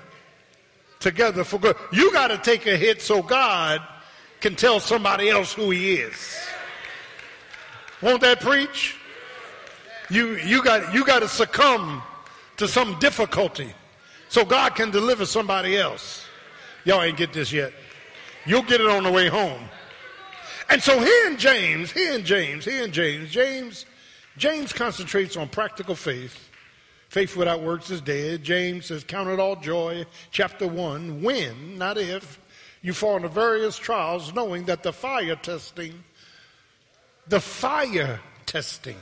together 0.98 1.44
for 1.44 1.60
good. 1.60 1.76
You 1.92 2.12
got 2.12 2.28
to 2.28 2.38
take 2.38 2.66
a 2.66 2.76
hit 2.76 3.00
so 3.00 3.22
God 3.22 3.80
can 4.40 4.56
tell 4.56 4.80
somebody 4.80 5.30
else 5.30 5.52
who 5.52 5.70
he 5.70 5.94
is. 5.94 6.36
Won't 8.02 8.22
that 8.22 8.40
preach? 8.40 8.96
You, 10.10 10.34
you 10.38 10.64
got, 10.64 10.92
you 10.92 11.04
got 11.04 11.20
to 11.20 11.28
succumb 11.28 12.02
to 12.58 12.68
some 12.68 12.98
difficulty 12.98 13.72
so 14.28 14.44
God 14.44 14.74
can 14.74 14.90
deliver 14.90 15.24
somebody 15.24 15.76
else. 15.76 16.24
Y'all 16.84 17.02
ain't 17.02 17.16
get 17.16 17.32
this 17.32 17.52
yet. 17.52 17.72
You'll 18.46 18.62
get 18.62 18.80
it 18.80 18.88
on 18.88 19.02
the 19.02 19.12
way 19.12 19.28
home. 19.28 19.62
And 20.68 20.82
so 20.82 21.00
here 21.00 21.28
in 21.28 21.38
James, 21.38 21.90
here 21.90 22.12
in 22.12 22.24
James, 22.24 22.64
here 22.64 22.84
in 22.84 22.92
James, 22.92 23.30
James, 23.30 23.86
James 24.36 24.72
concentrates 24.72 25.36
on 25.36 25.48
practical 25.48 25.94
faith. 25.94 26.48
Faith 27.08 27.36
without 27.36 27.62
works 27.62 27.90
is 27.90 28.02
dead. 28.02 28.44
James 28.44 28.86
says, 28.86 29.02
Count 29.02 29.30
it 29.30 29.40
all 29.40 29.56
joy, 29.56 30.04
chapter 30.30 30.66
1, 30.66 31.22
when, 31.22 31.78
not 31.78 31.96
if, 31.96 32.38
you 32.82 32.92
fall 32.92 33.16
into 33.16 33.28
various 33.28 33.78
trials, 33.78 34.34
knowing 34.34 34.64
that 34.64 34.82
the 34.82 34.92
fire 34.92 35.36
testing, 35.36 36.04
the 37.26 37.40
fire 37.40 38.20
testing, 38.44 39.00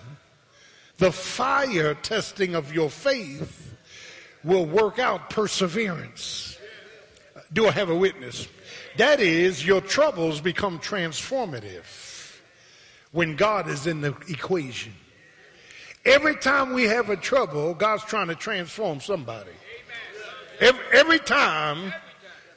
the 0.98 1.12
fire 1.12 1.94
testing 1.94 2.54
of 2.54 2.72
your 2.72 2.90
faith 2.90 3.74
will 4.42 4.64
work 4.64 4.98
out 4.98 5.30
perseverance. 5.30 6.58
Do 7.52 7.68
I 7.68 7.72
have 7.72 7.90
a 7.90 7.96
witness? 7.96 8.48
That 8.96 9.20
is, 9.20 9.66
your 9.66 9.80
troubles 9.80 10.40
become 10.40 10.78
transformative 10.78 12.40
when 13.12 13.36
God 13.36 13.68
is 13.68 13.86
in 13.86 14.00
the 14.00 14.16
equation. 14.28 14.92
Every 16.04 16.36
time 16.36 16.72
we 16.72 16.84
have 16.84 17.10
a 17.10 17.16
trouble, 17.16 17.74
God's 17.74 18.04
trying 18.04 18.28
to 18.28 18.34
transform 18.34 19.00
somebody. 19.00 19.50
Every, 20.60 20.84
every 20.92 21.18
time 21.18 21.92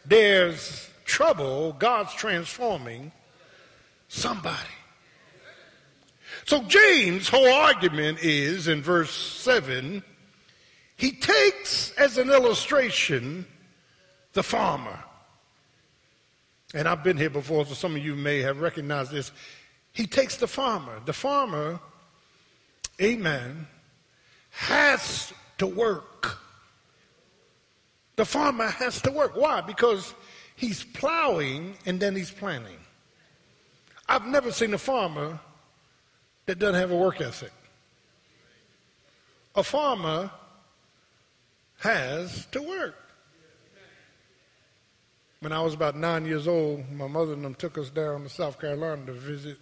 there's 0.05 0.89
trouble, 1.05 1.73
God's 1.73 2.13
transforming 2.13 3.11
somebody. 4.07 4.69
So 6.49 6.63
James' 6.63 7.29
whole 7.29 7.47
argument 7.47 8.23
is 8.23 8.67
in 8.67 8.81
verse 8.81 9.11
7, 9.11 10.01
he 10.95 11.11
takes 11.11 11.91
as 11.91 12.17
an 12.17 12.31
illustration 12.31 13.45
the 14.33 14.41
farmer. 14.41 14.97
And 16.73 16.87
I've 16.87 17.03
been 17.03 17.17
here 17.17 17.29
before, 17.29 17.67
so 17.67 17.75
some 17.75 17.95
of 17.95 18.03
you 18.03 18.15
may 18.15 18.39
have 18.39 18.61
recognized 18.61 19.11
this. 19.11 19.31
He 19.93 20.07
takes 20.07 20.37
the 20.37 20.47
farmer. 20.47 20.99
The 21.05 21.13
farmer, 21.13 21.79
amen, 22.99 23.67
has 24.49 25.31
to 25.59 25.67
work. 25.67 26.35
The 28.15 28.25
farmer 28.25 28.69
has 28.69 29.03
to 29.03 29.11
work. 29.11 29.35
Why? 29.35 29.61
Because 29.61 30.15
he's 30.55 30.83
plowing 30.83 31.75
and 31.85 31.99
then 31.99 32.15
he's 32.15 32.31
planting. 32.31 32.79
I've 34.07 34.25
never 34.25 34.51
seen 34.51 34.73
a 34.73 34.79
farmer 34.79 35.39
that 36.49 36.57
doesn't 36.57 36.81
have 36.81 36.89
a 36.89 36.95
work 36.95 37.21
ethic. 37.21 37.51
A 39.53 39.61
farmer 39.61 40.31
has 41.77 42.47
to 42.47 42.59
work. 42.63 42.95
When 45.41 45.51
I 45.51 45.61
was 45.61 45.75
about 45.75 45.95
nine 45.95 46.25
years 46.25 46.47
old, 46.47 46.91
my 46.91 47.05
mother 47.05 47.33
and 47.33 47.45
them 47.45 47.53
took 47.53 47.77
us 47.77 47.91
down 47.91 48.23
to 48.23 48.29
South 48.29 48.59
Carolina 48.59 49.05
to 49.05 49.13
visit 49.13 49.59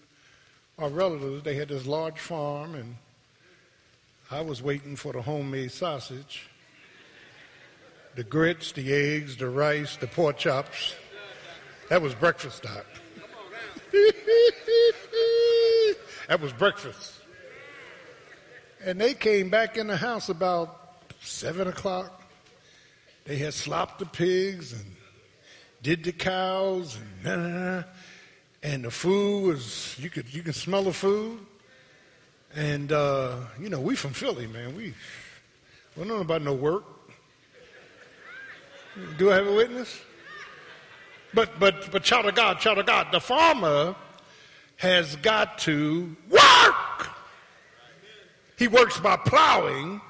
our 0.79 0.87
relatives. 0.87 1.43
They 1.43 1.55
had 1.55 1.67
this 1.67 1.85
large 1.85 2.19
farm, 2.19 2.75
and 2.75 2.95
I 4.31 4.39
was 4.39 4.63
waiting 4.63 4.95
for 4.95 5.11
the 5.11 5.21
homemade 5.21 5.73
sausage, 5.73 6.47
the 8.15 8.23
grits, 8.23 8.71
the 8.71 8.93
eggs, 8.93 9.35
the 9.35 9.49
rice, 9.49 9.97
the 9.97 10.07
pork 10.07 10.37
chops. 10.37 10.95
That 11.89 12.01
was 12.01 12.15
breakfast, 12.15 12.63
Doc. 12.63 12.85
that 16.27 16.41
was 16.41 16.53
breakfast. 16.53 17.13
And 18.83 18.99
they 18.99 19.13
came 19.13 19.49
back 19.49 19.77
in 19.77 19.87
the 19.87 19.97
house 19.97 20.29
about 20.29 21.03
seven 21.21 21.67
o'clock. 21.67 22.21
They 23.25 23.37
had 23.37 23.53
slopped 23.53 23.99
the 23.99 24.05
pigs 24.05 24.73
and 24.73 24.85
did 25.81 26.03
the 26.03 26.11
cows 26.11 26.97
and 27.23 27.85
and 28.63 28.83
the 28.83 28.91
food 28.91 29.47
was 29.47 29.95
you 29.99 30.09
could 30.09 30.33
you 30.33 30.43
can 30.43 30.53
smell 30.53 30.83
the 30.83 30.93
food. 30.93 31.39
And 32.55 32.91
uh, 32.91 33.37
you 33.59 33.69
know, 33.69 33.79
we 33.79 33.95
from 33.95 34.11
Philly, 34.11 34.47
man. 34.47 34.75
We 34.75 34.93
we 35.95 36.03
don't 36.03 36.07
know 36.07 36.21
about 36.21 36.41
no 36.41 36.53
work. 36.53 36.85
Do 39.17 39.31
I 39.31 39.35
have 39.35 39.47
a 39.47 39.53
witness? 39.53 39.99
But 41.33 41.59
but 41.59 41.91
but 41.91 42.03
child 42.03 42.25
of 42.25 42.35
God, 42.35 42.59
child 42.59 42.79
of 42.79 42.85
God, 42.85 43.07
the 43.11 43.19
farmer 43.19 43.95
has 44.77 45.15
got 45.17 45.59
to 45.59 46.15
work. 46.29 47.09
He 48.57 48.67
works 48.67 48.99
by 48.99 49.17
plowing, 49.17 50.01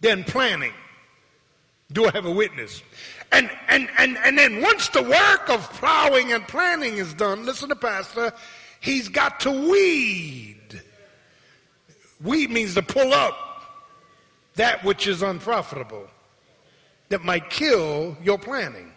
then 0.00 0.24
planting. 0.24 0.72
Do 1.92 2.06
I 2.06 2.10
have 2.10 2.26
a 2.26 2.30
witness? 2.30 2.82
And, 3.32 3.50
and, 3.68 3.88
and, 3.98 4.18
and 4.18 4.36
then 4.36 4.62
once 4.62 4.88
the 4.88 5.02
work 5.02 5.48
of 5.48 5.70
plowing 5.74 6.32
and 6.32 6.46
planting 6.46 6.98
is 6.98 7.14
done, 7.14 7.46
listen 7.46 7.68
to 7.68 7.76
Pastor, 7.76 8.32
he's 8.80 9.08
got 9.08 9.40
to 9.40 9.50
weed. 9.50 10.82
Weed 12.22 12.50
means 12.50 12.74
to 12.74 12.82
pull 12.82 13.12
up 13.12 13.36
that 14.56 14.82
which 14.84 15.06
is 15.06 15.22
unprofitable, 15.22 16.08
that 17.10 17.24
might 17.24 17.48
kill 17.48 18.16
your 18.22 18.38
planting. 18.38 18.92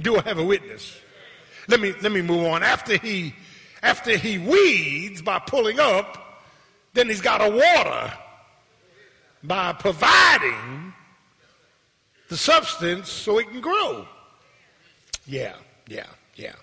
Do 0.00 0.16
I 0.18 0.22
have 0.22 0.38
a 0.38 0.44
witness? 0.44 0.98
Let 1.68 1.80
me, 1.80 1.94
let 2.02 2.10
me 2.10 2.20
move 2.20 2.44
on. 2.46 2.62
After 2.62 2.98
he, 2.98 3.34
after 3.82 4.16
he 4.16 4.38
weeds 4.38 5.22
by 5.22 5.38
pulling 5.38 5.80
up, 5.80 6.42
then 6.94 7.08
he's 7.08 7.20
got 7.20 7.38
to 7.38 7.50
water 7.50 8.12
by 9.42 9.72
providing 9.72 10.92
the 12.28 12.36
substance 12.36 13.10
so 13.10 13.38
it 13.38 13.48
can 13.50 13.60
grow. 13.60 14.06
Yeah, 15.26 15.54
yeah, 15.88 16.06
yeah. 16.36 16.54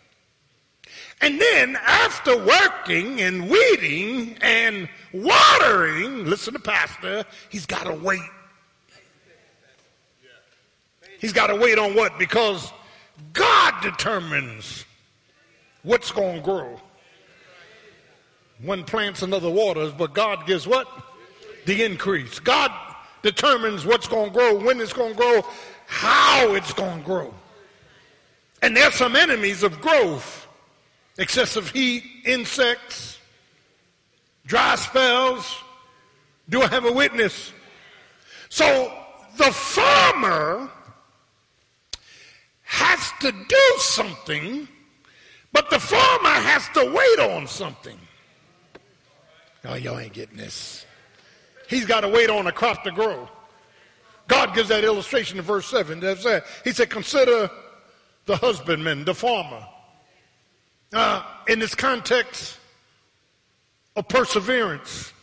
And 1.21 1.39
then 1.39 1.77
after 1.85 2.37
working 2.37 3.21
and 3.21 3.49
weeding 3.49 4.37
and 4.41 4.87
watering, 5.13 6.25
listen 6.25 6.53
to 6.53 6.59
Pastor, 6.59 7.25
he's 7.49 7.65
got 7.65 7.83
to 7.85 7.93
wait. 7.93 8.21
He's 11.19 11.33
got 11.33 11.47
to 11.47 11.55
wait 11.55 11.77
on 11.77 11.95
what? 11.95 12.17
Because 12.17 12.71
God 13.33 13.73
determines 13.81 14.85
what's 15.83 16.11
going 16.11 16.37
to 16.37 16.41
grow. 16.41 16.79
One 18.61 18.83
plants, 18.83 19.21
another 19.21 19.49
waters, 19.49 19.93
but 19.93 20.13
God 20.13 20.45
gives 20.45 20.67
what? 20.67 20.87
The 21.65 21.83
increase. 21.83 22.39
God 22.39 22.71
determines 23.21 23.85
what's 23.85 24.07
going 24.07 24.31
to 24.31 24.37
grow, 24.37 24.59
when 24.59 24.81
it's 24.81 24.93
going 24.93 25.13
to 25.13 25.17
grow, 25.17 25.41
how 25.87 26.53
it's 26.55 26.73
going 26.73 26.99
to 26.99 27.05
grow. 27.05 27.33
And 28.61 28.75
there's 28.75 28.95
some 28.95 29.15
enemies 29.15 29.63
of 29.63 29.79
growth 29.79 30.47
excessive 31.17 31.69
heat, 31.69 32.03
insects, 32.25 33.19
dry 34.45 34.75
spells. 34.75 35.57
Do 36.47 36.61
I 36.61 36.67
have 36.67 36.85
a 36.85 36.91
witness? 36.91 37.51
So 38.47 38.91
the 39.37 39.51
farmer 39.51 40.71
has 42.63 43.11
to 43.19 43.31
do 43.31 43.75
something, 43.77 44.67
but 45.51 45.69
the 45.69 45.79
farmer 45.79 46.29
has 46.29 46.67
to 46.69 46.91
wait 46.91 47.19
on 47.19 47.47
something. 47.47 47.99
Oh, 49.65 49.75
y'all 49.75 49.99
ain't 49.99 50.13
getting 50.13 50.37
this 50.37 50.85
he's 51.69 51.85
got 51.85 52.01
to 52.01 52.09
wait 52.09 52.29
on 52.29 52.47
a 52.47 52.51
crop 52.51 52.83
to 52.83 52.91
grow. 52.91 53.29
God 54.27 54.53
gives 54.53 54.69
that 54.69 54.83
illustration 54.83 55.37
in 55.37 55.43
verse 55.43 55.67
7. 55.67 56.01
He 56.63 56.71
said, 56.71 56.89
Consider 56.89 57.49
the 58.25 58.35
husbandman, 58.35 59.05
the 59.05 59.15
farmer. 59.15 59.65
Uh, 60.91 61.23
in 61.47 61.59
this 61.59 61.75
context 61.75 62.57
of 63.95 64.07
perseverance, 64.07 65.13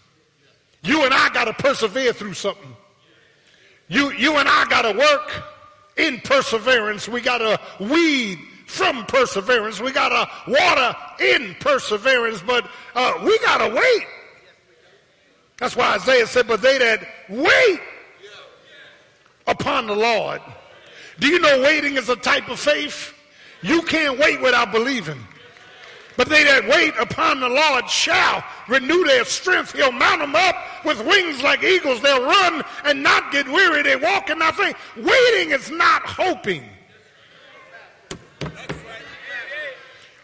You 0.82 1.04
and 1.04 1.12
I 1.12 1.28
got 1.30 1.44
to 1.46 1.52
persevere 1.52 2.12
through 2.12 2.34
something. 2.34 2.76
You, 3.88 4.12
you 4.12 4.36
and 4.36 4.48
I 4.48 4.66
got 4.68 4.82
to 4.82 4.96
work 4.96 5.44
in 5.96 6.20
perseverance. 6.20 7.08
We 7.08 7.20
got 7.20 7.38
to 7.38 7.60
weed 7.84 8.38
from 8.66 9.06
perseverance. 9.06 9.80
We 9.80 9.92
got 9.92 10.10
to 10.10 10.52
water 10.52 10.96
in 11.20 11.56
perseverance, 11.58 12.42
but 12.42 12.68
uh, 12.94 13.14
we 13.24 13.36
got 13.40 13.58
to 13.58 13.74
wait. 13.74 14.06
That's 15.58 15.74
why 15.74 15.94
Isaiah 15.94 16.26
said, 16.26 16.46
but 16.46 16.60
they 16.60 16.78
that 16.78 17.06
wait 17.28 17.80
upon 19.46 19.86
the 19.86 19.96
Lord. 19.96 20.40
Do 21.18 21.28
you 21.28 21.38
know 21.38 21.62
waiting 21.62 21.96
is 21.96 22.08
a 22.08 22.16
type 22.16 22.48
of 22.48 22.60
faith? 22.60 23.14
You 23.62 23.82
can't 23.82 24.18
wait 24.18 24.40
without 24.40 24.70
believing. 24.70 25.18
But 26.16 26.28
they 26.28 26.44
that 26.44 26.66
wait 26.66 26.94
upon 26.98 27.40
the 27.40 27.48
Lord 27.48 27.88
shall 27.90 28.42
renew 28.68 29.04
their 29.04 29.24
strength. 29.24 29.72
He'll 29.72 29.92
mount 29.92 30.20
them 30.20 30.34
up 30.34 30.56
with 30.84 31.04
wings 31.04 31.42
like 31.42 31.62
eagles. 31.62 32.00
They'll 32.00 32.24
run 32.24 32.62
and 32.84 33.02
not 33.02 33.32
get 33.32 33.46
weary. 33.48 33.82
They 33.82 33.96
walk 33.96 34.30
and 34.30 34.38
not 34.38 34.56
faint. 34.56 34.76
Waiting 34.96 35.50
is 35.50 35.70
not 35.70 36.02
hoping. 36.02 36.64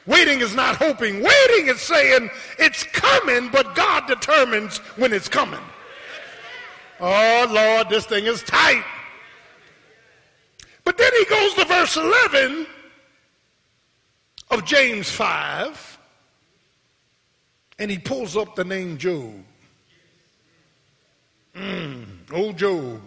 Waiting 0.07 0.41
is 0.41 0.55
not 0.55 0.77
hoping. 0.77 1.23
Waiting 1.23 1.69
is 1.69 1.81
saying 1.81 2.31
it's 2.59 2.83
coming, 2.85 3.49
but 3.51 3.75
God 3.75 4.07
determines 4.07 4.79
when 4.97 5.13
it's 5.13 5.29
coming. 5.29 5.61
Oh, 7.01 7.47
Lord, 7.51 7.89
this 7.89 8.07
thing 8.07 8.27
is 8.27 8.43
tight. 8.43 8.85
But 10.85 10.99
then 10.99 11.13
he 11.19 11.25
goes 11.27 11.55
to 11.55 11.65
verse 11.65 11.97
11 11.97 12.67
of 14.51 14.65
James 14.65 15.11
5, 15.11 15.99
and 17.79 17.91
he 17.91 17.99
pulls 17.99 18.37
up 18.37 18.55
the 18.55 18.65
name 18.65 18.99
Job. 18.99 19.33
Mm, 21.57 22.05
old 22.33 22.57
Job, 22.57 23.01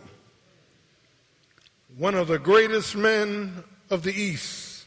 one 1.97 2.15
of 2.15 2.27
the 2.27 2.39
greatest 2.39 2.95
men 2.95 3.63
of 3.89 4.03
the 4.03 4.13
East, 4.13 4.85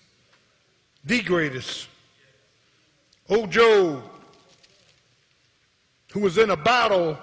the 1.04 1.22
greatest. 1.22 1.88
Old 3.28 3.50
Job, 3.50 4.02
who 6.12 6.20
was 6.20 6.38
in 6.38 6.50
a 6.50 6.56
battle 6.56 7.18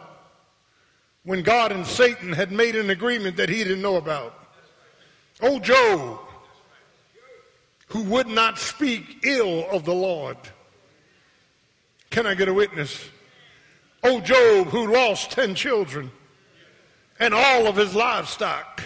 when 1.23 1.41
God 1.41 1.71
and 1.71 1.85
Satan 1.85 2.31
had 2.31 2.51
made 2.51 2.75
an 2.75 2.91
agreement 2.91 3.37
that 3.37 3.49
he 3.49 3.63
didn't 3.63 3.81
know 3.81 3.95
about. 3.95 4.39
Oh, 5.41 5.53
Old 5.53 5.63
Job, 5.63 6.19
who 7.87 8.03
would 8.03 8.27
not 8.27 8.59
speak 8.59 9.25
ill 9.25 9.67
of 9.71 9.85
the 9.85 9.93
Lord. 9.93 10.37
Can 12.11 12.27
I 12.27 12.35
get 12.35 12.47
a 12.47 12.53
witness? 12.53 13.09
Oh, 14.03 14.21
Job, 14.21 14.67
who 14.67 14.93
lost 14.93 15.31
10 15.31 15.55
children 15.55 16.11
and 17.19 17.33
all 17.33 17.65
of 17.65 17.75
his 17.75 17.95
livestock 17.95 18.83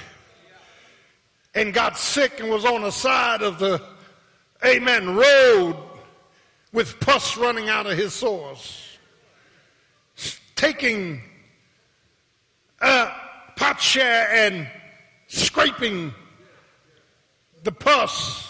and 1.53 1.73
got 1.73 1.97
sick 1.97 2.39
and 2.39 2.49
was 2.49 2.63
on 2.63 2.83
the 2.83 2.91
side 2.91 3.41
of 3.41 3.59
the, 3.59 3.81
amen, 4.63 5.15
road 5.15 5.75
with 6.71 6.99
pus 6.99 7.37
running 7.37 7.69
out 7.69 7.87
of 7.87 7.97
his 7.97 8.13
sores, 8.13 8.97
taking 10.55 11.21
a 12.81 13.09
potsherd 13.55 14.27
and 14.31 14.67
scraping 15.27 16.13
the 17.63 17.71
pus 17.71 18.49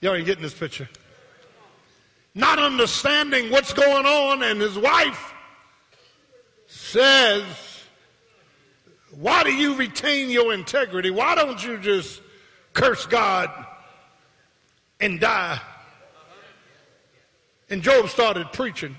Y'all 0.00 0.14
ain't 0.14 0.26
getting 0.26 0.42
this 0.42 0.54
picture. 0.54 0.88
Not 2.34 2.58
understanding 2.60 3.50
what's 3.50 3.72
going 3.72 4.06
on, 4.06 4.42
and 4.44 4.60
his 4.60 4.78
wife 4.78 5.34
says, 6.68 7.44
Why 9.10 9.42
do 9.42 9.52
you 9.52 9.74
retain 9.74 10.30
your 10.30 10.54
integrity? 10.54 11.10
Why 11.10 11.34
don't 11.34 11.64
you 11.64 11.78
just 11.78 12.20
curse 12.74 13.06
God 13.06 13.50
and 15.00 15.18
die? 15.18 15.60
And 17.70 17.82
Job 17.82 18.08
started 18.08 18.52
preaching. 18.52 18.96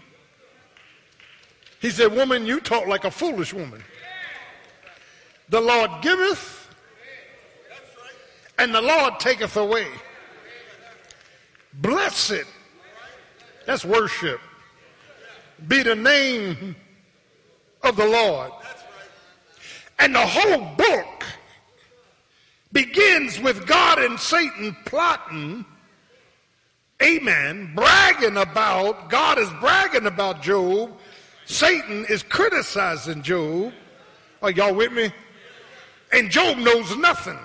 He 1.79 1.89
said, 1.89 2.13
Woman, 2.13 2.45
you 2.45 2.59
talk 2.59 2.87
like 2.87 3.05
a 3.05 3.11
foolish 3.11 3.53
woman. 3.53 3.83
The 5.49 5.61
Lord 5.61 5.89
giveth, 6.01 6.69
and 8.59 8.73
the 8.75 8.81
Lord 8.81 9.19
taketh 9.19 9.57
away. 9.57 9.87
Blessed, 11.73 12.45
that's 13.65 13.85
worship, 13.85 14.41
be 15.67 15.81
the 15.81 15.95
name 15.95 16.75
of 17.81 17.95
the 17.95 18.05
Lord. 18.05 18.51
And 19.97 20.13
the 20.13 20.25
whole 20.25 20.75
book 20.75 21.25
begins 22.71 23.39
with 23.39 23.65
God 23.65 23.99
and 23.99 24.19
Satan 24.19 24.75
plotting, 24.85 25.65
amen, 27.01 27.71
bragging 27.75 28.37
about, 28.37 29.09
God 29.09 29.39
is 29.39 29.49
bragging 29.59 30.05
about 30.05 30.41
Job, 30.41 30.97
Satan 31.45 32.05
is 32.05 32.23
criticizing 32.23 33.21
Job. 33.21 33.73
Are 34.41 34.51
y'all 34.51 34.73
with 34.73 34.93
me? 34.93 35.11
And 36.11 36.29
Job 36.29 36.57
knows 36.57 36.95
nothing. 36.97 37.39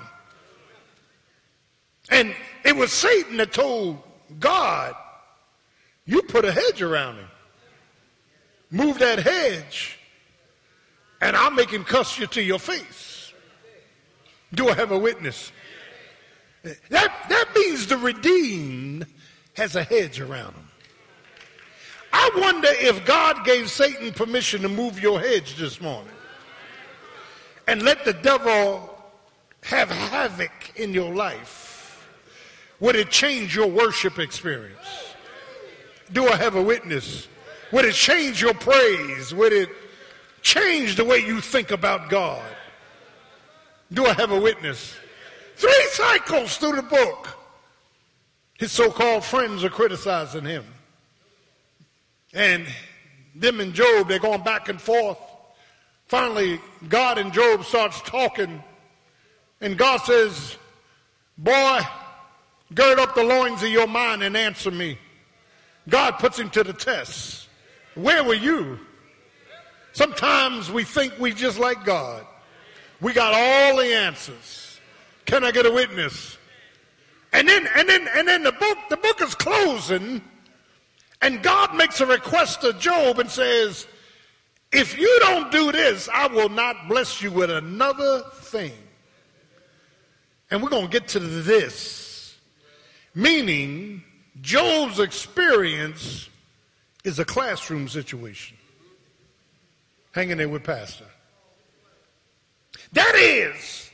And 2.11 2.35
it 2.65 2.77
was 2.77 2.93
Satan 2.93 3.39
that 3.39 3.53
told 3.53 4.03
God, 4.39 4.95
you 6.07 6.23
put 6.23 6.45
a 6.45 6.53
hedge 6.53 6.83
around 6.83 7.17
him. 7.17 7.29
Move 8.71 8.99
that 8.99 9.21
hedge, 9.21 9.99
and 11.21 11.37
I'll 11.37 11.51
make 11.51 11.71
him 11.71 11.85
cuss 11.85 12.19
you 12.19 12.27
to 12.29 12.43
your 12.43 12.59
face. 12.59 13.33
Do 14.53 14.69
I 14.69 14.75
have 14.75 14.91
a 14.91 14.99
witness? 14.99 15.53
That, 16.63 17.13
that 17.29 17.49
means 17.55 17.87
the 17.87 17.97
redeemed 17.97 19.07
has 19.55 19.77
a 19.77 19.85
hedge 19.85 20.21
around 20.21 20.55
him. 20.55 20.69
I 22.13 22.31
wonder 22.37 22.69
if 22.71 23.05
God 23.05 23.45
gave 23.45 23.71
Satan 23.71 24.13
permission 24.13 24.63
to 24.63 24.69
move 24.69 25.01
your 25.01 25.21
hedge 25.21 25.57
this 25.57 25.81
morning 25.81 26.13
and 27.67 27.83
let 27.83 28.05
the 28.05 28.13
devil 28.13 28.91
have 29.63 29.91
havoc 29.91 30.73
in 30.77 30.93
your 30.93 31.15
life 31.15 31.65
would 32.81 32.97
it 32.97 33.11
change 33.11 33.57
your 33.57 33.69
worship 33.69 34.19
experience? 34.19 35.15
Do 36.13 36.29
I 36.29 36.37
have 36.37 36.55
a 36.55 36.63
witness? 36.63 37.29
Would 37.73 37.85
it 37.85 37.95
change 37.95 38.43
your 38.43 38.55
praise? 38.55 39.35
Would 39.35 39.53
it 39.53 39.71
change 40.43 40.97
the 40.97 41.05
way 41.05 41.19
you 41.19 41.41
think 41.41 41.71
about 41.71 42.11
God? 42.11 42.45
Do 43.93 44.05
I 44.07 44.13
have 44.13 44.33
a 44.33 44.39
witness? 44.39 44.95
Three 45.57 45.87
cycles 45.93 46.57
through 46.59 46.77
the 46.77 46.83
book. 46.83 47.34
His 48.59 48.73
so 48.73 48.91
called 48.91 49.25
friends 49.25 49.65
are 49.65 49.71
criticizing 49.71 50.45
him. 50.45 50.65
And 52.33 52.67
them 53.35 53.61
and 53.61 53.75
Job, 53.75 54.09
they're 54.09 54.19
going 54.19 54.43
back 54.43 54.69
and 54.69 54.81
forth. 54.81 55.19
Finally, 56.07 56.61
God 56.89 57.19
and 57.19 57.33
Job 57.33 57.65
starts 57.65 58.01
talking. 58.03 58.63
And 59.61 59.77
God 59.77 59.99
says, 59.99 60.57
Boy, 61.37 61.81
Gird 62.73 62.99
up 62.99 63.15
the 63.15 63.23
loins 63.23 63.63
of 63.63 63.69
your 63.69 63.87
mind 63.87 64.23
and 64.23 64.37
answer 64.37 64.71
me. 64.71 64.99
God 65.89 66.13
puts 66.13 66.39
him 66.39 66.51
to 66.51 66.65
the 66.65 66.73
test. 66.73 67.49
Where 67.95 68.25
were 68.25 68.35
you? 68.35 68.79
Sometimes 69.93 70.71
we 70.73 70.83
think 70.83 71.13
we 71.19 71.33
just 71.33 71.59
like 71.59 71.85
God. 71.85 72.27
We 73.01 73.13
got 73.13 73.35
all 73.35 73.77
the 73.77 73.95
answers. 73.95 74.81
Can 75.27 75.45
I 75.45 75.53
get 75.53 75.67
a 75.67 75.71
witness? 75.71 76.34
And 77.35 77.49
then 77.49 77.69
and 77.75 77.89
then 77.89 78.09
and 78.15 78.27
then 78.29 78.45
the 78.45 78.53
book 78.53 78.79
the 78.89 78.97
book 78.97 79.21
is 79.21 79.35
closing 79.35 80.23
and 81.21 81.43
God 81.43 81.75
makes 81.75 82.01
a 82.01 82.07
request 82.07 82.61
to 82.61 82.73
Job 82.75 83.19
and 83.19 83.29
says, 83.29 83.89
"If 84.73 84.97
you 84.97 85.19
don't 85.21 85.51
do 85.51 85.73
this, 85.73 86.09
I 86.09 86.29
will 86.29 86.49
not 86.49 86.89
bless 86.89 87.21
you 87.21 87.33
with 87.33 87.51
another 87.51 88.23
thing." 88.35 88.73
And 90.51 90.63
we're 90.63 90.71
going 90.71 90.87
to 90.87 90.93
get 90.93 91.09
to 91.09 91.19
this. 91.19 92.37
Meaning, 93.15 94.05
Job's 94.41 95.01
experience 95.01 96.29
is 97.03 97.19
a 97.19 97.25
classroom 97.25 97.89
situation. 97.89 98.57
Hanging 100.13 100.37
there 100.37 100.49
with 100.49 100.63
Pastor. 100.63 101.07
That 102.93 103.15
is, 103.17 103.91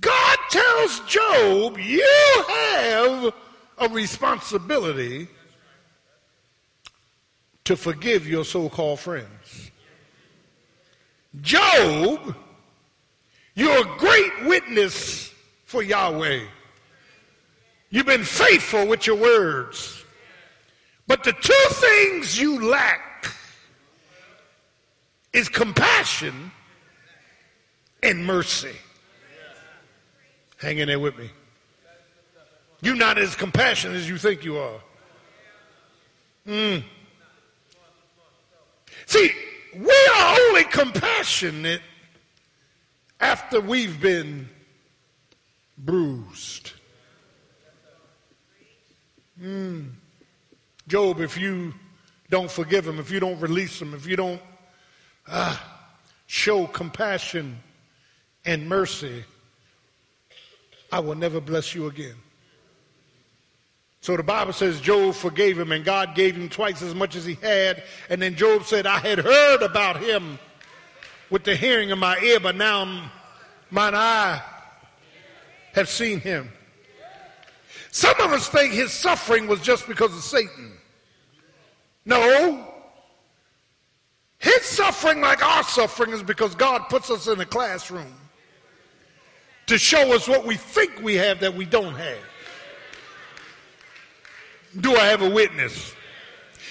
God 0.00 0.37
tells 0.50 1.00
Job, 1.00 1.78
you 1.78 2.44
have 2.48 3.34
a 3.78 3.88
responsibility 3.90 5.28
to 7.64 7.76
forgive 7.76 8.26
your 8.26 8.44
so 8.44 8.68
called 8.68 9.00
friends. 9.00 9.70
Job, 11.40 12.34
you're 13.54 13.80
a 13.80 13.98
great 13.98 14.46
witness 14.46 15.32
for 15.64 15.82
Yahweh. 15.82 16.40
You've 17.90 18.06
been 18.06 18.24
faithful 18.24 18.86
with 18.86 19.06
your 19.06 19.16
words. 19.16 20.04
But 21.06 21.24
the 21.24 21.32
two 21.32 21.66
things 21.70 22.38
you 22.38 22.68
lack 22.70 23.32
is 25.32 25.48
compassion 25.48 26.52
and 28.02 28.24
mercy. 28.26 28.76
Hang 30.58 30.78
in 30.78 30.88
there 30.88 30.98
with 30.98 31.16
me. 31.16 31.30
You're 32.80 32.96
not 32.96 33.18
as 33.18 33.34
compassionate 33.34 33.96
as 33.96 34.08
you 34.08 34.18
think 34.18 34.44
you 34.44 34.58
are. 34.58 34.80
Mm. 36.46 36.82
See, 39.06 39.30
we 39.74 40.10
are 40.16 40.36
only 40.40 40.64
compassionate 40.64 41.82
after 43.20 43.60
we've 43.60 44.00
been 44.00 44.48
bruised. 45.76 46.72
Mm. 49.40 49.90
Job, 50.88 51.20
if 51.20 51.36
you 51.38 51.74
don't 52.30 52.50
forgive 52.50 52.86
him, 52.86 52.98
if 52.98 53.10
you 53.10 53.20
don't 53.20 53.38
release 53.40 53.80
him, 53.80 53.94
if 53.94 54.06
you 54.06 54.16
don't 54.16 54.40
uh, 55.26 55.56
show 56.26 56.66
compassion 56.66 57.58
and 58.44 58.68
mercy, 58.68 59.24
I 60.90 61.00
will 61.00 61.14
never 61.14 61.40
bless 61.40 61.74
you 61.74 61.86
again. 61.86 62.16
So 64.00 64.16
the 64.16 64.22
Bible 64.22 64.52
says 64.52 64.80
Job 64.80 65.14
forgave 65.14 65.58
him 65.58 65.72
and 65.72 65.84
God 65.84 66.14
gave 66.14 66.36
him 66.36 66.48
twice 66.48 66.82
as 66.82 66.94
much 66.94 67.16
as 67.16 67.24
he 67.24 67.34
had. 67.34 67.82
And 68.08 68.22
then 68.22 68.36
Job 68.36 68.64
said, 68.64 68.86
I 68.86 68.98
had 68.98 69.18
heard 69.18 69.62
about 69.62 70.00
him 70.00 70.38
with 71.30 71.44
the 71.44 71.56
hearing 71.56 71.90
of 71.90 71.98
my 71.98 72.18
ear, 72.20 72.40
but 72.40 72.56
now 72.56 73.10
mine 73.70 73.94
eye 73.94 74.40
have 75.74 75.88
seen 75.88 76.20
him. 76.20 76.50
Some 77.90 78.18
of 78.20 78.32
us 78.32 78.48
think 78.48 78.72
his 78.72 78.92
suffering 78.92 79.46
was 79.46 79.60
just 79.60 79.86
because 79.88 80.14
of 80.14 80.22
Satan. 80.22 80.72
No. 82.04 82.66
His 84.38 84.62
suffering, 84.62 85.20
like 85.20 85.44
our 85.44 85.64
suffering, 85.64 86.12
is 86.12 86.22
because 86.22 86.54
God 86.54 86.88
puts 86.88 87.10
us 87.10 87.26
in 87.26 87.40
a 87.40 87.46
classroom 87.46 88.14
to 89.68 89.78
show 89.78 90.14
us 90.14 90.26
what 90.26 90.44
we 90.44 90.56
think 90.56 91.00
we 91.02 91.14
have 91.14 91.40
that 91.40 91.54
we 91.54 91.64
don't 91.64 91.94
have. 91.94 92.18
Do 94.80 94.96
I 94.96 95.06
have 95.06 95.22
a 95.22 95.30
witness? 95.30 95.94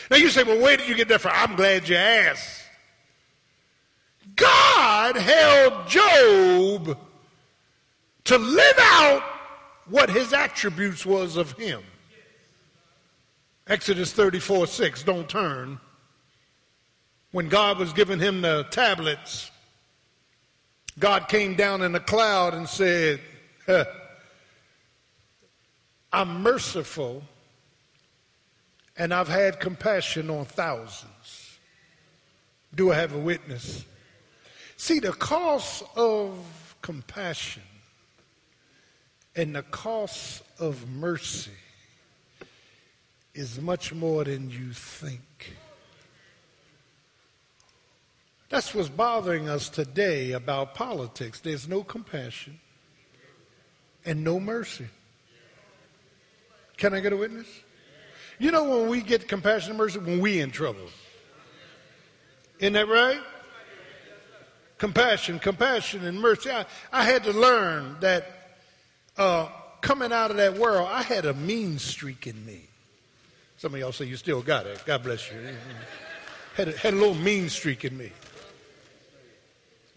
Now 0.10 0.18
you 0.18 0.30
say, 0.30 0.44
well, 0.44 0.60
where 0.60 0.78
did 0.78 0.88
you 0.88 0.96
get 0.96 1.08
that 1.10 1.22
from? 1.22 1.32
I'm 1.34 1.56
glad 1.56 1.88
you 1.88 1.96
asked. 1.96 2.64
God 4.36 5.16
held 5.16 5.88
Job 5.88 6.98
to 8.26 8.38
live 8.38 8.76
out 8.80 9.24
what 9.88 10.10
his 10.10 10.34
attributes 10.34 11.06
was 11.06 11.38
of 11.38 11.54
him. 11.54 11.82
Exodus 13.68 14.12
34 14.14 14.68
6, 14.68 15.04
don't 15.04 15.30
turn. 15.30 15.80
When 17.32 17.50
God 17.50 17.78
was 17.78 17.94
giving 17.94 18.20
him 18.20 18.42
the 18.42 18.66
tablets, 18.72 19.52
God 21.00 21.28
came 21.28 21.56
down 21.56 21.84
in 21.84 21.94
a 21.94 22.00
cloud 22.00 22.54
and 22.54 22.68
said, 22.68 23.20
I'm 26.12 26.42
merciful 26.42 27.24
and 28.98 29.14
I've 29.14 29.28
had 29.28 29.60
compassion 29.60 30.30
on 30.30 30.46
thousands. 30.46 31.60
Do 32.74 32.92
I 32.92 32.96
have 32.96 33.14
a 33.14 33.20
witness? 33.20 33.86
See, 34.76 35.00
the 35.00 35.14
cost 35.14 35.84
of 35.96 36.76
compassion 36.82 37.64
and 39.36 39.56
the 39.56 39.64
cost 39.64 40.42
of 40.60 40.90
mercy 40.90 41.52
is 43.36 43.62
much 43.62 43.94
more 43.94 44.24
than 44.24 44.50
you 44.50 44.74
think. 44.74 45.54
That's 48.50 48.74
what's 48.74 48.90
bothering 48.90 49.50
us 49.50 49.70
today 49.70 50.32
about 50.32 50.74
politics. 50.74 51.40
There's 51.40 51.68
no 51.68 51.84
compassion 51.84 52.60
and 54.06 54.24
no 54.24 54.40
mercy. 54.40 54.88
Can 56.78 56.94
I 56.94 57.02
get 57.02 57.12
a 57.12 57.18
witness? 57.18 57.48
You 58.40 58.52
know 58.52 58.64
when 58.64 58.90
we 58.90 59.02
get 59.02 59.28
compassion 59.28 59.72
and 59.72 59.78
mercy? 59.78 60.00
When 60.00 60.20
we 60.20 60.40
in 60.40 60.52
trouble. 60.52 60.88
Isn't 62.60 62.74
that 62.74 62.88
right? 62.88 63.20
Compassion, 64.78 65.40
compassion, 65.40 66.06
and 66.06 66.20
mercy. 66.20 66.52
I, 66.52 66.66
I 66.92 67.04
had 67.04 67.24
to 67.24 67.34
learn 67.34 67.98
that 68.00 68.38
uh, 69.18 69.50
coming 69.82 70.12
out 70.12 70.32
of 70.32 70.38
that 70.38 70.56
world, 70.58 70.88
I 70.90 71.02
had 71.02 71.26
a 71.26 71.34
mean 71.34 71.80
streak 71.80 72.28
in 72.28 72.46
me. 72.46 72.62
Some 73.58 73.74
of 73.74 73.80
y'all 73.80 73.92
say 73.92 74.06
you 74.06 74.16
still 74.16 74.42
got 74.42 74.68
it. 74.68 74.84
God 74.86 75.04
bless 75.04 75.32
you. 75.32 75.38
Had 76.56 76.70
a, 76.70 76.78
had 76.80 76.96
a 76.96 76.98
little 76.98 77.14
mean 77.14 77.50
streak 77.50 77.86
in 77.86 77.96
me. 77.96 78.12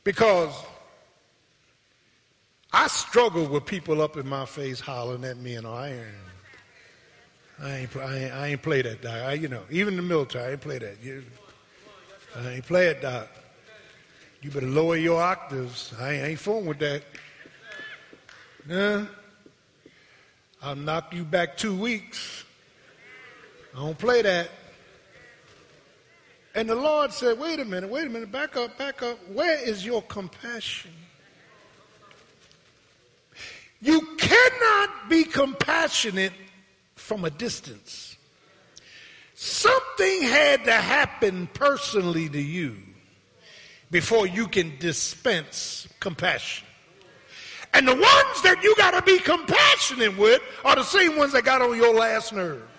Because 0.05 0.55
I 2.73 2.87
struggle 2.87 3.47
with 3.47 3.67
people 3.67 4.01
up 4.01 4.17
in 4.17 4.29
my 4.29 4.47
face 4.47 4.81
hollering 4.81 5.25
at 5.25 5.37
me 5.37 5.55
and 5.57 5.67
I 5.67 5.89
ain't, 5.91 6.07
I 7.63 7.71
ain't, 7.77 7.97
I 7.97 8.17
ain't, 8.17 8.33
I 8.33 8.47
ain't 8.49 8.63
play 8.63 8.83
that, 8.83 9.03
Doc. 9.03 9.13
I, 9.13 9.33
you 9.35 9.49
know, 9.49 9.63
even 9.71 9.95
in 9.95 9.97
the 9.99 10.03
military, 10.03 10.45
I 10.45 10.51
ain't 10.53 10.61
play 10.61 10.79
that. 10.79 11.03
You, 11.03 11.25
I 12.37 12.49
ain't 12.53 12.67
play 12.67 12.87
it, 12.87 13.03
Doc. 13.03 13.29
You 14.41 14.51
better 14.51 14.67
lower 14.67 14.97
your 14.97 15.21
octaves. 15.21 15.93
I 15.99 16.13
ain't, 16.13 16.25
I 16.25 16.29
ain't 16.29 16.39
fooling 16.39 16.67
with 16.67 16.79
that. 16.79 17.03
Nah. 18.67 19.07
I'll 20.63 20.77
knock 20.77 21.15
you 21.15 21.25
back 21.25 21.57
two 21.57 21.75
weeks. 21.75 22.45
I 23.75 23.79
don't 23.79 23.99
play 23.99 24.23
that. 24.23 24.51
And 26.55 26.69
the 26.69 26.75
Lord 26.75 27.13
said, 27.13 27.39
wait 27.39 27.61
a 27.61 27.65
minute, 27.65 27.89
wait 27.89 28.07
a 28.07 28.11
minute, 28.11 28.33
back 28.33 28.57
up, 28.57 28.77
back 28.77 29.03
up. 29.03 29.19
Where 29.29 29.57
is 29.59 29.85
your 29.85 30.03
compassion? 30.03 30.91
You 33.81 34.01
cannot 34.19 35.09
be 35.09 35.25
compassionate 35.25 36.33
from 36.97 37.25
a 37.25 37.31
distance. 37.31 38.17
Something 39.35 40.23
had 40.23 40.65
to 40.65 40.73
happen 40.73 41.49
personally 41.55 42.29
to 42.29 42.41
you 42.41 42.77
before 43.91 44.27
you 44.27 44.47
can 44.49 44.77
dispense 44.79 45.89
compassion. 45.99 46.67
And 47.73 47.87
the 47.87 47.95
ones 47.95 48.43
that 48.43 48.61
you 48.63 48.75
got 48.77 48.91
to 48.91 49.03
be 49.03 49.19
compassionate 49.19 50.19
with 50.19 50.43
are 50.65 50.75
the 50.75 50.83
same 50.83 51.17
ones 51.17 51.33
that 51.33 51.45
got 51.45 51.63
on 51.63 51.77
your 51.77 51.95
last 51.95 52.33
nerve. 52.33 52.70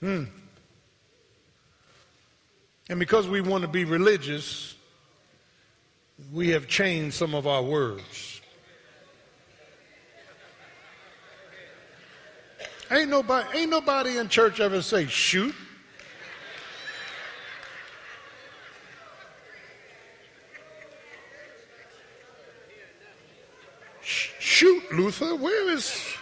Hmm. 0.00 0.24
And 2.88 3.00
because 3.00 3.26
we 3.28 3.40
want 3.40 3.62
to 3.62 3.68
be 3.68 3.84
religious, 3.84 4.76
we 6.32 6.50
have 6.50 6.68
changed 6.68 7.16
some 7.16 7.34
of 7.34 7.46
our 7.46 7.62
words. 7.62 8.40
Ain't 12.90 13.10
nobody, 13.10 13.58
ain't 13.58 13.70
nobody 13.70 14.18
in 14.18 14.28
church 14.28 14.60
ever 14.60 14.80
say 14.80 15.06
shoot. 15.06 15.54
Shoot, 24.38 24.92
Luther, 24.92 25.34
where 25.34 25.70
is. 25.70 26.15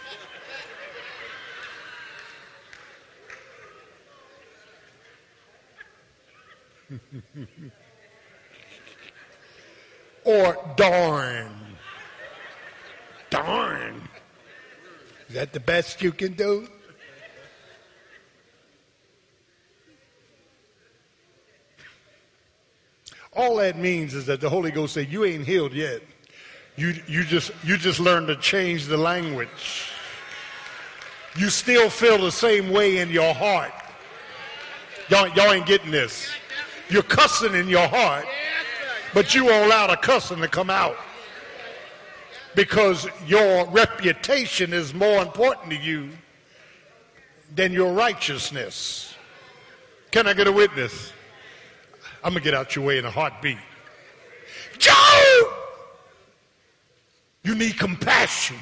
or 10.23 10.73
darn. 10.75 11.51
Darn. 13.29 14.09
Is 15.27 15.35
that 15.35 15.53
the 15.53 15.59
best 15.59 16.01
you 16.01 16.11
can 16.11 16.33
do? 16.33 16.67
All 23.33 23.57
that 23.57 23.77
means 23.77 24.13
is 24.13 24.25
that 24.27 24.39
the 24.39 24.49
Holy 24.49 24.71
Ghost 24.71 24.93
said, 24.93 25.11
You 25.11 25.25
ain't 25.25 25.45
healed 25.45 25.73
yet. 25.73 26.01
You, 26.77 26.93
you, 27.07 27.23
just, 27.23 27.51
you 27.63 27.77
just 27.77 27.99
learned 27.99 28.27
to 28.27 28.35
change 28.37 28.85
the 28.85 28.97
language. 28.97 29.89
You 31.37 31.49
still 31.49 31.89
feel 31.89 32.17
the 32.17 32.31
same 32.31 32.69
way 32.69 32.99
in 32.99 33.09
your 33.09 33.33
heart. 33.33 33.73
Y'all, 35.09 35.27
y'all 35.29 35.51
ain't 35.51 35.65
getting 35.65 35.91
this. 35.91 36.29
You're 36.89 37.03
cussing 37.03 37.55
in 37.55 37.67
your 37.67 37.87
heart, 37.87 38.25
but 39.13 39.33
you 39.33 39.45
won't 39.45 39.65
allow 39.65 39.87
the 39.87 39.97
cussing 39.97 40.39
to 40.41 40.47
come 40.47 40.69
out 40.69 40.95
because 42.55 43.07
your 43.27 43.65
reputation 43.67 44.73
is 44.73 44.93
more 44.93 45.21
important 45.21 45.71
to 45.71 45.77
you 45.77 46.09
than 47.53 47.73
your 47.73 47.93
righteousness. 47.93 49.15
Can 50.11 50.27
I 50.27 50.33
get 50.33 50.47
a 50.47 50.51
witness? 50.51 51.11
I'm 52.23 52.31
going 52.31 52.43
to 52.43 52.43
get 52.43 52.53
out 52.53 52.75
your 52.75 52.85
way 52.85 52.97
in 52.97 53.05
a 53.05 53.11
heartbeat. 53.11 53.57
Job! 54.77 55.53
You 57.43 57.53
need 57.53 57.77
compassion. 57.77 58.57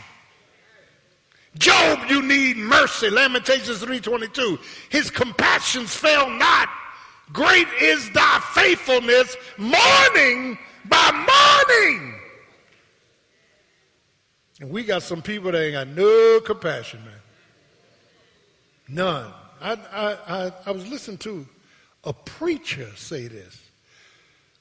Job, 1.58 2.10
you 2.10 2.22
need 2.22 2.58
mercy. 2.58 3.10
Lamentations 3.10 3.82
3.22. 3.82 4.60
His 4.90 5.10
compassions 5.10 5.96
fail 5.96 6.30
not. 6.30 6.68
Great 7.32 7.68
is 7.82 8.10
thy 8.12 8.40
faithfulness, 8.54 9.36
morning 9.58 10.58
by 10.86 11.12
morning. 11.12 12.16
And 14.60 14.70
we 14.70 14.84
got 14.84 15.04
some 15.04 15.22
people 15.22 15.52
that 15.52 15.62
ain't 15.62 15.74
got 15.74 15.88
no 15.88 16.40
compassion, 16.42 17.04
man. 17.06 17.14
None. 18.88 19.34
I, 19.62 19.72
I, 19.72 20.18
I, 20.28 20.52
I 20.66 20.72
was 20.72 20.88
listening 20.88 21.18
to 21.20 21.48
a 22.04 22.14
preacher 22.14 22.92
say 22.96 23.28
this. 23.28 23.62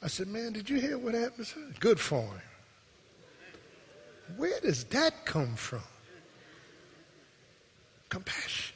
I 0.03 0.07
said, 0.09 0.29
man, 0.29 0.53
did 0.53 0.71
you 0.71 0.81
hear 0.81 0.99
what 0.99 1.15
happened? 1.15 1.47
Sir? 1.47 1.61
Good 1.81 2.01
for 2.01 2.23
him. 2.23 2.41
Where 4.37 4.59
does 4.61 4.85
that 4.85 5.25
come 5.25 5.55
from? 5.55 5.83
Compassion. 8.09 8.72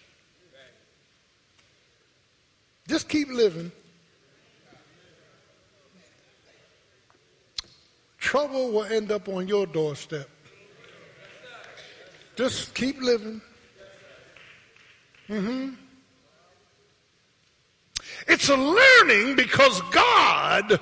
Just 2.88 3.08
keep 3.08 3.28
living. 3.28 3.72
Trouble 8.18 8.72
will 8.72 8.84
end 8.84 9.10
up 9.12 9.28
on 9.28 9.48
your 9.48 9.66
doorstep. 9.66 10.28
Just 12.36 12.74
keep 12.74 13.00
living. 13.00 13.40
Mm-hmm. 15.28 15.74
It's 18.28 18.48
a 18.48 18.56
learning 18.56 19.36
because 19.36 19.80
God 19.90 20.80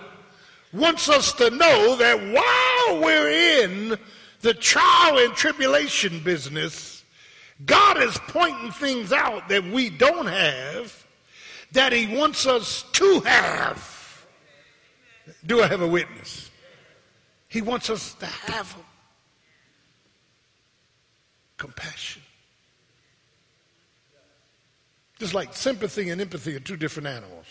wants 0.73 1.09
us 1.09 1.33
to 1.35 1.51
know 1.51 1.97
that 1.97 2.19
while 2.19 3.01
we're 3.01 3.63
in 3.63 3.99
the 4.41 4.55
trial 4.55 5.19
and 5.19 5.35
tribulation 5.35 6.21
business, 6.21 7.05
God 7.65 8.03
is 8.03 8.19
pointing 8.29 8.73
things 8.73 9.13
out 9.13 9.49
that 9.49 9.65
we 9.65 9.91
don't 9.91 10.27
have 10.27 11.05
that 11.75 11.93
He 11.93 12.17
wants 12.17 12.47
us 12.47 12.85
to 12.93 13.21
have. 13.21 14.27
Do 15.47 15.63
I 15.63 15.67
have 15.67 15.83
a 15.83 15.87
witness? 15.87 16.51
He 17.49 17.63
wants 17.63 17.91
us 17.91 18.15
to 18.15 18.27
have 18.27 18.73
them. 18.75 18.85
Compassion. 21.57 22.23
Just 25.19 25.35
like 25.35 25.55
sympathy 25.55 26.11
and 26.11 26.21
empathy 26.21 26.57
are 26.57 26.61
two 26.61 26.77
different 26.77 27.07
animals. 27.07 27.47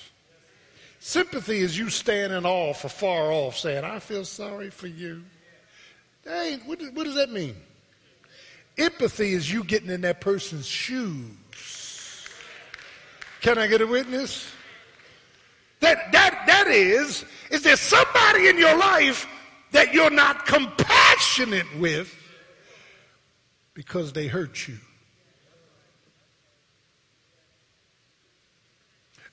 Sympathy 1.00 1.60
is 1.60 1.78
you 1.78 1.90
standing 1.90 2.46
off 2.46 2.82
far 2.92 3.32
off 3.32 3.58
saying, 3.58 3.84
I 3.84 4.00
feel 4.00 4.26
sorry 4.26 4.70
for 4.70 4.88
you. 4.88 5.24
Hey, 6.24 6.60
what, 6.66 6.80
what 6.94 7.06
does 7.06 7.16
that 7.16 7.30
mean? 7.30 7.56
Empathy 8.78 9.34
is 9.34 9.52
you 9.52 9.64
getting 9.64 9.90
in 9.90 10.02
that 10.02 10.22
person's 10.22 10.66
shoes. 10.66 11.32
Can 13.44 13.58
I 13.58 13.68
get 13.68 13.82
a 13.82 13.88
witness? 13.88 14.50
That, 15.82 16.14
that, 16.14 16.44
that 16.48 16.68
is, 16.68 17.26
is 17.52 17.62
there 17.62 17.76
somebody 17.76 18.48
in 18.48 18.58
your 18.58 18.76
life 18.78 19.28
that 19.74 19.94
you're 19.94 20.10
not 20.10 20.46
compassionate 20.46 21.68
with 21.78 22.16
because 23.74 24.14
they 24.14 24.28
hurt 24.28 24.66
you? 24.70 24.78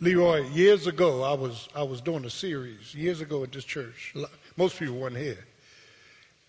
Leroy, 0.01 0.45
years 0.49 0.89
ago, 0.89 1.23
I 1.23 1.35
was, 1.35 1.69
I 1.77 1.85
was 1.85 2.01
doing 2.01 2.25
a 2.25 2.31
series, 2.31 2.93
years 2.93 3.21
ago 3.21 3.45
at 3.45 3.53
this 3.53 3.65
church. 3.65 4.13
Most 4.57 4.77
people 4.77 4.97
weren't 4.97 5.19
here. 5.19 5.47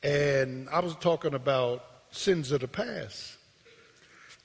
And 0.01 0.67
I 0.69 0.79
was 0.79 0.95
talking 0.95 1.35
about 1.35 1.85
sins 2.09 2.51
of 2.51 2.61
the 2.61 2.67
past. 2.67 3.37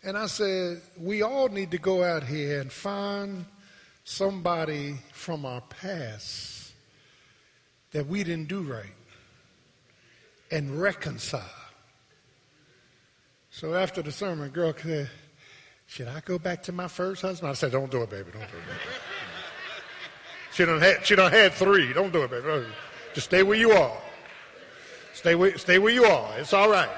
And 0.06 0.16
I 0.16 0.26
said, 0.26 0.80
we 0.96 1.22
all 1.22 1.48
need 1.48 1.72
to 1.72 1.78
go 1.78 2.04
out 2.04 2.22
here 2.22 2.60
and 2.60 2.70
find 2.70 3.44
somebody 4.04 4.94
from 5.12 5.44
our 5.44 5.60
past 5.62 6.72
that 7.90 8.06
we 8.06 8.22
didn't 8.22 8.46
do 8.46 8.62
right 8.62 8.94
and 10.52 10.80
reconcile. 10.80 11.42
So 13.50 13.74
after 13.74 14.00
the 14.00 14.12
sermon, 14.12 14.50
girl 14.50 14.72
said, 14.80 15.10
should 15.88 16.06
I 16.06 16.20
go 16.20 16.38
back 16.38 16.62
to 16.64 16.72
my 16.72 16.86
first 16.86 17.22
husband? 17.22 17.50
I 17.50 17.54
said, 17.54 17.72
Don't 17.72 17.90
do 17.90 18.02
it, 18.02 18.10
baby. 18.10 18.30
Don't 18.30 18.40
do 18.42 18.58
it, 18.58 18.64
baby. 18.64 18.80
she 20.52 20.64
done 20.64 20.80
had, 20.80 21.04
she 21.04 21.16
done 21.16 21.32
had 21.32 21.52
three. 21.52 21.92
Don't 21.92 22.12
do 22.12 22.22
it, 22.22 22.30
baby. 22.30 22.64
Just 23.12 23.26
stay 23.26 23.42
where 23.42 23.58
you 23.58 23.72
are. 23.72 23.98
Stay 25.14 25.34
where, 25.34 25.58
stay 25.58 25.80
where 25.80 25.92
you 25.92 26.04
are. 26.04 26.38
It's 26.38 26.52
all 26.52 26.70
right. 26.70 26.90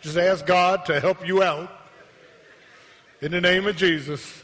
Just 0.00 0.16
ask 0.16 0.46
God 0.46 0.86
to 0.86 0.98
help 0.98 1.26
you 1.26 1.42
out 1.42 1.77
in 3.20 3.32
the 3.32 3.40
name 3.40 3.66
of 3.66 3.76
Jesus. 3.76 4.42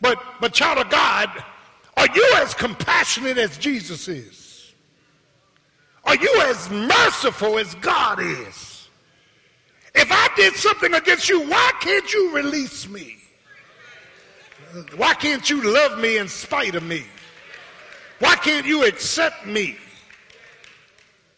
But, 0.00 0.22
but 0.40 0.52
child 0.52 0.78
of 0.78 0.90
God, 0.90 1.30
are 1.96 2.08
you 2.14 2.32
as 2.36 2.54
compassionate 2.54 3.38
as 3.38 3.56
Jesus 3.58 4.08
is? 4.08 4.74
Are 6.04 6.16
you 6.16 6.42
as 6.46 6.68
merciful 6.70 7.58
as 7.58 7.74
God 7.76 8.20
is? 8.20 8.88
If 9.94 10.10
I 10.10 10.28
did 10.36 10.54
something 10.54 10.92
against 10.92 11.28
you, 11.28 11.48
why 11.48 11.72
can't 11.80 12.12
you 12.12 12.34
release 12.34 12.88
me? 12.88 13.16
Why 14.96 15.14
can't 15.14 15.48
you 15.48 15.72
love 15.72 15.98
me 15.98 16.18
in 16.18 16.28
spite 16.28 16.74
of 16.74 16.82
me? 16.82 17.04
Why 18.18 18.34
can't 18.36 18.66
you 18.66 18.84
accept 18.84 19.46
me? 19.46 19.76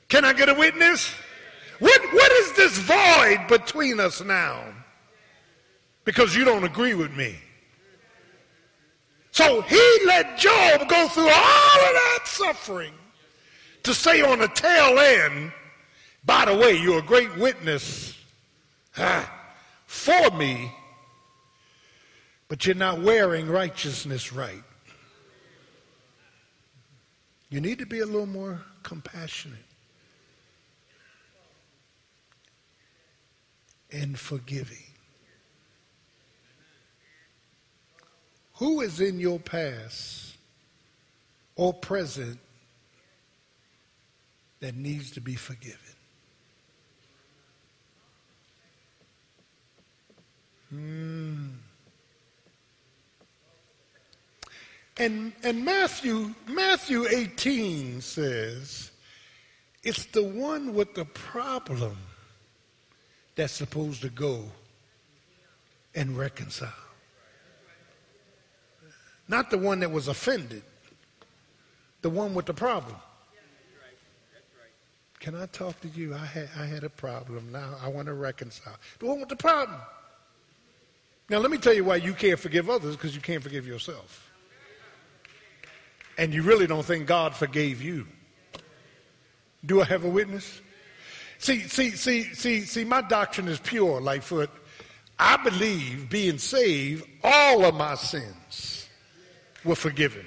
Can 0.09 0.25
I 0.25 0.33
get 0.33 0.49
a 0.49 0.55
witness? 0.55 1.13
What, 1.79 2.01
what 2.13 2.33
is 2.33 2.53
this 2.55 2.79
void 2.79 3.47
between 3.49 4.01
us 4.01 4.23
now? 4.23 4.65
Because 6.07 6.35
you 6.35 6.47
don't 6.47 6.65
agree 6.65 6.95
with 6.95 7.13
me. 7.15 7.35
So 9.33 9.61
he 9.61 9.99
let 10.07 10.39
Job 10.39 10.89
go 10.89 11.09
through 11.09 11.29
all 11.29 11.29
of 11.29 11.33
that 11.35 12.21
suffering 12.25 12.95
to 13.83 13.93
say 13.93 14.23
on 14.23 14.39
the 14.39 14.49
tail 14.49 14.99
end, 14.99 15.53
by 16.25 16.47
the 16.47 16.57
way, 16.57 16.75
you're 16.75 17.01
a 17.01 17.03
great 17.03 17.37
witness 17.37 18.17
for 19.87 20.31
me, 20.31 20.73
but 22.49 22.65
you're 22.65 22.77
not 22.77 23.03
wearing 23.03 23.49
righteousness 23.49 24.33
right. 24.33 24.63
You 27.51 27.61
need 27.61 27.79
to 27.81 27.87
be 27.87 27.99
a 28.01 28.07
little 28.07 28.27
more 28.27 28.63
compassionate 28.85 29.59
and 33.91 34.19
forgiving. 34.19 34.86
Who 38.57 38.81
is 38.81 39.01
in 39.01 39.21
your 39.21 39.39
past 39.39 40.37
or 41.57 41.75
present 41.75 42.39
that 44.61 44.75
needs 44.75 45.11
to 45.13 45.21
be 45.21 45.35
forgiven? 45.35 45.79
Mm. 50.75 51.51
And, 54.99 55.33
and 55.43 55.65
Matthew, 55.65 56.35
Matthew 56.49 57.07
18 57.07 58.01
says, 58.01 58.91
it's 59.83 60.07
the 60.07 60.25
one 60.25 60.73
with 60.73 60.95
the 60.95 61.05
problem 61.05 61.99
that's 63.35 63.53
supposed 63.53 64.01
to 64.01 64.09
go 64.09 64.45
and 65.95 66.17
reconcile. 66.17 66.86
Not 69.29 69.51
the 69.51 69.59
one 69.59 69.81
that 69.81 69.91
was 69.91 70.09
offended, 70.09 70.63
the 72.03 72.11
one 72.11 72.35
with 72.35 72.47
the 72.47 72.55
problem. 72.55 72.97
Can 75.19 75.35
I 75.35 75.47
talk 75.47 75.81
to 75.81 75.89
you? 75.89 76.15
I 76.15 76.25
had, 76.25 76.49
I 76.57 76.67
had 76.67 76.85
a 76.85 76.91
problem. 76.91 77.51
Now 77.51 77.75
I 77.83 77.89
want 77.89 78.07
to 78.07 78.15
reconcile. 78.15 78.77
The 79.01 79.07
one 79.07 79.19
with 79.19 79.29
the 79.29 79.37
problem. 79.37 79.81
Now, 81.29 81.39
let 81.39 81.51
me 81.51 81.59
tell 81.59 81.75
you 81.75 81.83
why 81.83 81.97
you 81.97 82.15
can't 82.15 82.39
forgive 82.39 82.71
others 82.71 82.95
because 82.95 83.17
you 83.17 83.21
can't 83.21 83.43
forgive 83.43 83.67
yourself. 83.67 84.31
And 86.17 86.33
you 86.33 86.43
really 86.43 86.69
don't 86.69 86.85
think 86.85 87.09
God 87.09 87.35
forgave 87.35 87.83
you. 87.83 88.07
Do 89.65 89.81
I 89.81 89.85
have 89.87 90.05
a 90.05 90.09
witness? 90.09 90.61
See, 91.39 91.61
see, 91.63 91.91
see, 91.91 92.23
see, 92.33 92.61
see, 92.61 92.85
my 92.85 93.03
doctrine 93.03 93.49
is 93.49 93.59
pure, 93.59 94.01
Lightfoot. 94.01 94.51
I 95.19 95.37
believe 95.39 96.09
being 96.09 96.39
saved, 96.39 97.05
all 97.25 97.65
of 97.65 97.75
my 97.75 97.97
sins 97.97 98.35
were 99.67 99.75
forgiven. 99.75 100.25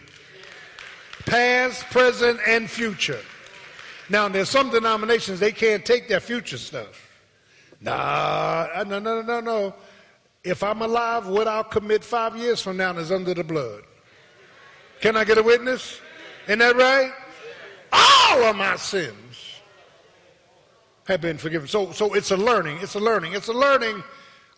Past, 1.25 1.85
present, 1.89 2.39
and 2.47 2.69
future. 2.69 3.19
Now, 4.09 4.27
there's 4.27 4.49
some 4.49 4.69
denominations, 4.71 5.39
they 5.39 5.51
can't 5.51 5.85
take 5.85 6.07
their 6.07 6.19
future 6.19 6.57
stuff. 6.57 7.07
Nah, 7.81 8.67
no, 8.87 8.99
no, 8.99 9.21
no, 9.21 9.39
no. 9.39 9.75
If 10.43 10.63
I'm 10.63 10.81
alive, 10.81 11.27
what 11.27 11.47
I'll 11.47 11.63
commit 11.63 12.03
five 12.03 12.35
years 12.35 12.61
from 12.61 12.77
now 12.77 12.97
is 12.97 13.11
under 13.11 13.33
the 13.33 13.43
blood. 13.43 13.83
Can 15.01 15.15
I 15.15 15.23
get 15.23 15.37
a 15.37 15.43
witness? 15.43 15.99
Isn't 16.47 16.59
that 16.59 16.75
right? 16.75 17.11
All 17.91 18.43
of 18.43 18.55
my 18.55 18.75
sins 18.75 19.61
have 21.05 21.21
been 21.21 21.37
forgiven. 21.37 21.67
So, 21.67 21.91
so 21.91 22.13
it's 22.13 22.31
a 22.31 22.37
learning. 22.37 22.79
It's 22.81 22.95
a 22.95 22.99
learning. 22.99 23.33
It's 23.33 23.47
a 23.47 23.53
learning 23.53 24.03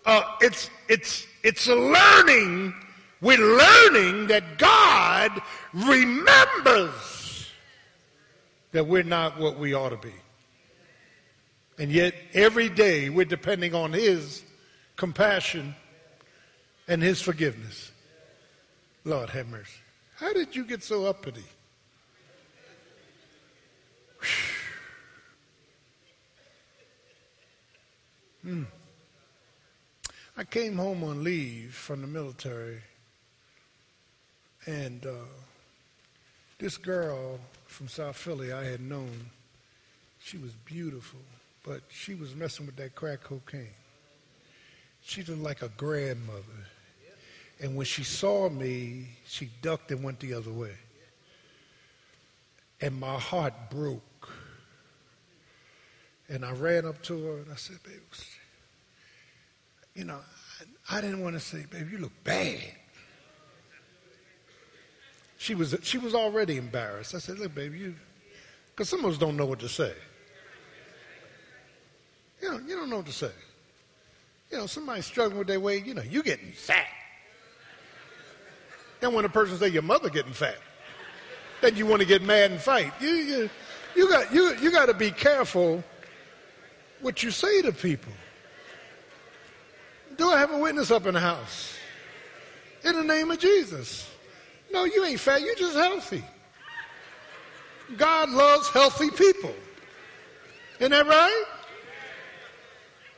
uh, 0.06 0.24
it's, 0.42 0.70
it's, 0.88 1.28
it's 1.44 1.68
a 1.68 1.76
learning. 1.76 2.74
We're 3.22 3.38
learning 3.38 4.28
that 4.28 4.58
God 4.58 5.42
remembers 5.74 7.50
that 8.72 8.88
we're 8.88 9.04
not 9.04 9.40
what 9.40 9.60
we 9.60 9.74
ought 9.74 9.90
to 9.90 9.98
be. 9.98 10.14
And 11.78 11.92
yet, 11.92 12.14
every 12.34 12.70
day, 12.70 13.10
we're 13.10 13.26
depending 13.26 13.76
on 13.76 13.94
His 13.94 14.44
compassion 14.96 15.76
and 16.88 17.02
His 17.02 17.22
forgiveness. 17.22 17.92
Lord 19.04 19.30
have 19.30 19.48
mercy. 19.48 19.72
How 20.16 20.34
did 20.34 20.56
you 20.56 20.64
get 20.64 20.84
so 20.84 21.06
uppity? 21.06 21.44
Hmm. 28.44 28.64
I 30.36 30.44
came 30.44 30.78
home 30.78 31.04
on 31.04 31.24
leave 31.24 31.76
from 31.76 32.02
the 32.02 32.08
military, 32.08 32.82
and 34.66 35.06
uh, 35.06 35.26
this 36.60 36.78
girl 36.78 37.40
from 37.66 37.88
South 37.88 38.16
Philly 38.16 38.54
I 38.54 38.64
had 38.64 38.82
known, 38.82 39.32
she 40.20 40.38
was 40.38 40.52
beautiful, 40.66 41.20
but 41.64 41.82
she 41.90 42.14
was 42.14 42.36
messing 42.36 42.66
with 42.66 42.76
that 42.76 42.96
crack 42.96 43.24
cocaine. 43.24 43.68
She 45.04 45.24
looked 45.24 45.42
like 45.42 45.62
a 45.64 45.70
grandmother. 45.70 46.68
And 47.60 47.76
when 47.76 47.86
she 47.86 48.04
saw 48.04 48.50
me, 48.50 49.08
she 49.26 49.50
ducked 49.62 49.92
and 49.92 50.04
went 50.04 50.20
the 50.20 50.34
other 50.34 50.52
way. 50.52 50.76
And 52.82 53.00
my 53.00 53.18
heart 53.20 53.54
broke. 53.70 54.30
And 56.28 56.46
I 56.46 56.52
ran 56.54 56.86
up 56.86 57.02
to 57.04 57.26
her 57.26 57.38
and 57.38 57.52
I 57.52 57.56
said, 57.56 57.78
baby, 57.84 58.00
you 59.96 60.06
know, 60.06 60.20
I, 60.90 60.98
I 60.98 61.02
didn't 61.02 61.22
want 61.22 61.36
to 61.36 61.40
say, 61.40 61.66
baby, 61.70 61.92
you 61.92 61.98
look 62.00 62.24
bad. 62.24 62.60
She 65.42 65.56
was, 65.56 65.76
she 65.82 65.98
was 65.98 66.14
already 66.14 66.58
embarrassed. 66.58 67.16
I 67.16 67.18
said, 67.18 67.40
look, 67.40 67.56
baby, 67.56 67.80
you, 67.80 67.96
because 68.70 68.90
some 68.90 69.04
of 69.04 69.12
us 69.12 69.18
don't 69.18 69.36
know 69.36 69.48
what 69.48 69.58
to 69.62 69.70
say. 69.70 69.92
You 72.40 72.52
know, 72.52 72.60
you 72.60 72.76
don't 72.76 72.92
know 72.92 72.98
what 72.98 73.08
to 73.08 73.12
say. 73.12 73.32
You 74.52 74.60
know, 74.60 74.68
somebody's 74.68 75.08
struggling 75.08 75.40
with 75.40 75.48
their 75.48 75.60
weight, 75.60 75.84
you 75.84 75.96
know, 75.96 76.04
you 76.04 76.22
getting 76.22 76.52
fat. 76.52 76.86
And 79.02 79.16
when 79.16 79.26
a 79.26 79.30
person 79.30 79.58
say 79.58 79.70
your 79.70 79.82
mother 79.82 80.12
getting 80.12 80.32
fat, 80.32 80.60
then 81.62 81.76
you 81.76 81.88
want 81.88 82.04
to 82.04 82.08
get 82.08 82.22
mad 82.22 82.52
and 82.52 82.62
fight. 82.62 82.94
You, 83.02 83.10
you, 83.10 83.50
you 83.96 84.10
got 84.10 84.32
you, 84.32 84.56
you 84.58 84.72
got 84.72 84.86
to 84.86 84.94
be 84.94 85.10
careful 85.10 85.84
what 87.00 87.24
you 87.24 87.32
say 87.32 87.64
to 87.64 87.72
people. 87.72 88.14
Do 90.18 90.30
I 90.30 90.38
have 90.38 90.52
a 90.52 90.60
witness 90.60 90.92
up 90.92 91.08
in 91.08 91.16
the 91.16 91.20
house? 91.20 91.76
In 92.84 92.94
the 92.94 93.04
name 93.04 93.32
of 93.32 93.40
Jesus. 93.40 94.11
No, 94.72 94.86
you 94.86 95.04
ain't 95.06 95.20
fat. 95.20 95.42
You're 95.42 95.56
just 95.56 95.76
healthy. 95.76 96.24
God 97.98 98.30
loves 98.30 98.70
healthy 98.70 99.10
people. 99.10 99.54
Isn't 100.80 100.92
that 100.92 101.06
right? 101.08 101.44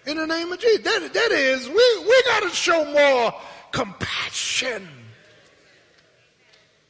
In 0.06 0.18
the 0.18 0.28
name 0.28 0.52
of 0.52 0.60
Jesus. 0.60 0.84
That, 0.84 1.14
that 1.14 1.32
is, 1.32 1.68
we, 1.68 2.06
we 2.08 2.24
got 2.26 2.44
to 2.44 2.50
show 2.50 2.84
more 2.92 3.34
compassion 3.72 4.88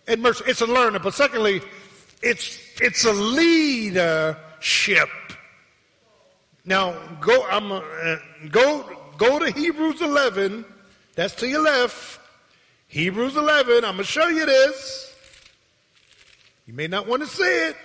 and 0.07 0.22
mercy. 0.22 0.43
It's 0.47 0.61
a 0.61 0.66
learner, 0.66 0.99
but 0.99 1.14
secondly, 1.14 1.61
it's 2.22 2.59
it's 2.82 3.05
a 3.05 3.14
leadership. 3.14 5.09
Now 6.66 6.93
go. 7.20 7.45
I'm 7.49 7.72
uh, 7.72 8.18
go 8.49 8.97
go 9.18 9.39
to 9.39 9.51
Hebrews 9.51 10.01
11. 10.01 10.66
That's 11.16 11.36
to 11.36 11.47
your 11.47 11.61
left. 11.61 12.20
Hebrews 12.93 13.35
11. 13.35 13.83
I'm 13.85 13.93
gonna 13.93 14.03
show 14.03 14.27
you 14.27 14.45
this. 14.45 15.15
You 16.67 16.75
may 16.75 16.85
not 16.85 17.07
want 17.07 17.23
to 17.23 17.27
see 17.27 17.41
it. 17.41 17.75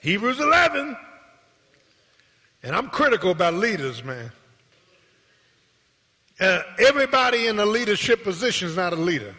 Hebrews 0.00 0.38
11. 0.38 0.94
And 2.62 2.76
I'm 2.76 2.90
critical 2.90 3.30
about 3.30 3.54
leaders, 3.54 4.04
man. 4.04 4.30
Uh, 6.38 6.60
everybody 6.78 7.46
in 7.46 7.58
a 7.58 7.64
leadership 7.64 8.22
position 8.22 8.68
is 8.68 8.76
not 8.76 8.92
a 8.92 8.96
leader. 8.96 9.34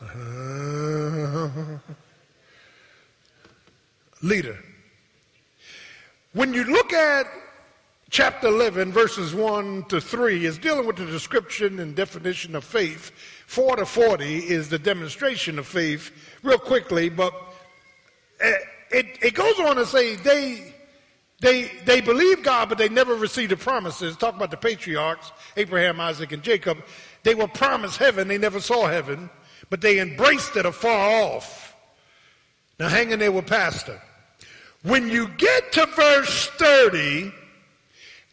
leader. 4.22 4.58
When 6.32 6.54
you 6.54 6.64
look 6.64 6.94
at 6.94 7.26
chapter 8.14 8.46
11, 8.46 8.92
verses 8.92 9.34
1 9.34 9.86
to 9.88 10.00
3, 10.00 10.46
is 10.46 10.56
dealing 10.56 10.86
with 10.86 10.94
the 10.94 11.04
description 11.04 11.80
and 11.80 11.96
definition 11.96 12.54
of 12.54 12.62
faith. 12.62 13.10
4 13.48 13.74
to 13.76 13.84
40 13.84 14.38
is 14.38 14.68
the 14.68 14.78
demonstration 14.78 15.58
of 15.58 15.66
faith, 15.66 16.12
real 16.44 16.56
quickly, 16.56 17.08
but 17.08 17.34
eh, 18.38 18.54
it, 18.92 19.18
it 19.20 19.34
goes 19.34 19.58
on 19.58 19.74
to 19.74 19.84
say 19.84 20.14
they, 20.14 20.74
they, 21.40 21.72
they 21.84 22.00
believe 22.00 22.44
God, 22.44 22.68
but 22.68 22.78
they 22.78 22.88
never 22.88 23.16
received 23.16 23.50
the 23.50 23.56
promises. 23.56 24.16
Talk 24.16 24.36
about 24.36 24.52
the 24.52 24.56
patriarchs, 24.56 25.32
Abraham, 25.56 25.98
Isaac, 25.98 26.30
and 26.30 26.42
Jacob. 26.42 26.78
They 27.24 27.34
were 27.34 27.48
promised 27.48 27.96
heaven, 27.96 28.28
they 28.28 28.38
never 28.38 28.60
saw 28.60 28.86
heaven 28.86 29.28
but 29.70 29.80
they 29.80 29.98
embraced 29.98 30.56
it 30.56 30.66
afar 30.66 31.24
off. 31.24 31.74
Now, 32.78 32.88
hang 32.88 33.10
in 33.10 33.18
there 33.18 33.32
with 33.32 33.46
Pastor. 33.46 34.00
When 34.82 35.08
you 35.08 35.28
get 35.28 35.72
to 35.72 35.86
verse 35.86 36.46
30, 36.58 37.32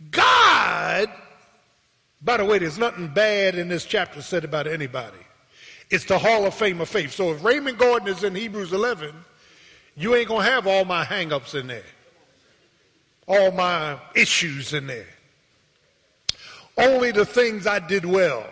God, 0.10 1.10
by 2.22 2.38
the 2.38 2.46
way, 2.46 2.60
there's 2.60 2.78
nothing 2.78 3.08
bad 3.08 3.56
in 3.56 3.68
this 3.68 3.86
chapter 3.86 4.22
said 4.22 4.44
about 4.44 4.68
anybody. 4.68 5.18
It's 5.90 6.06
the 6.06 6.18
Hall 6.18 6.46
of 6.46 6.54
Fame 6.54 6.82
of 6.82 6.90
faith. 6.90 7.12
So 7.12 7.34
if 7.34 7.44
Raymond 7.44 7.78
Gordon 7.78 8.08
is 8.08 8.24
in 8.24 8.34
Hebrews 8.34 8.74
11, 8.74 9.14
you 9.96 10.16
ain't 10.16 10.28
going 10.28 10.46
to 10.46 10.52
have 10.52 10.66
all 10.66 10.86
my 10.86 11.04
hangups 11.04 11.54
in 11.54 11.68
there, 11.68 11.84
all 13.28 13.52
my 13.52 14.00
issues 14.16 14.74
in 14.74 14.88
there. 14.88 15.08
Only 16.78 17.12
the 17.12 17.26
things 17.26 17.68
I 17.68 17.80
did 17.80 18.06
well. 18.06 18.46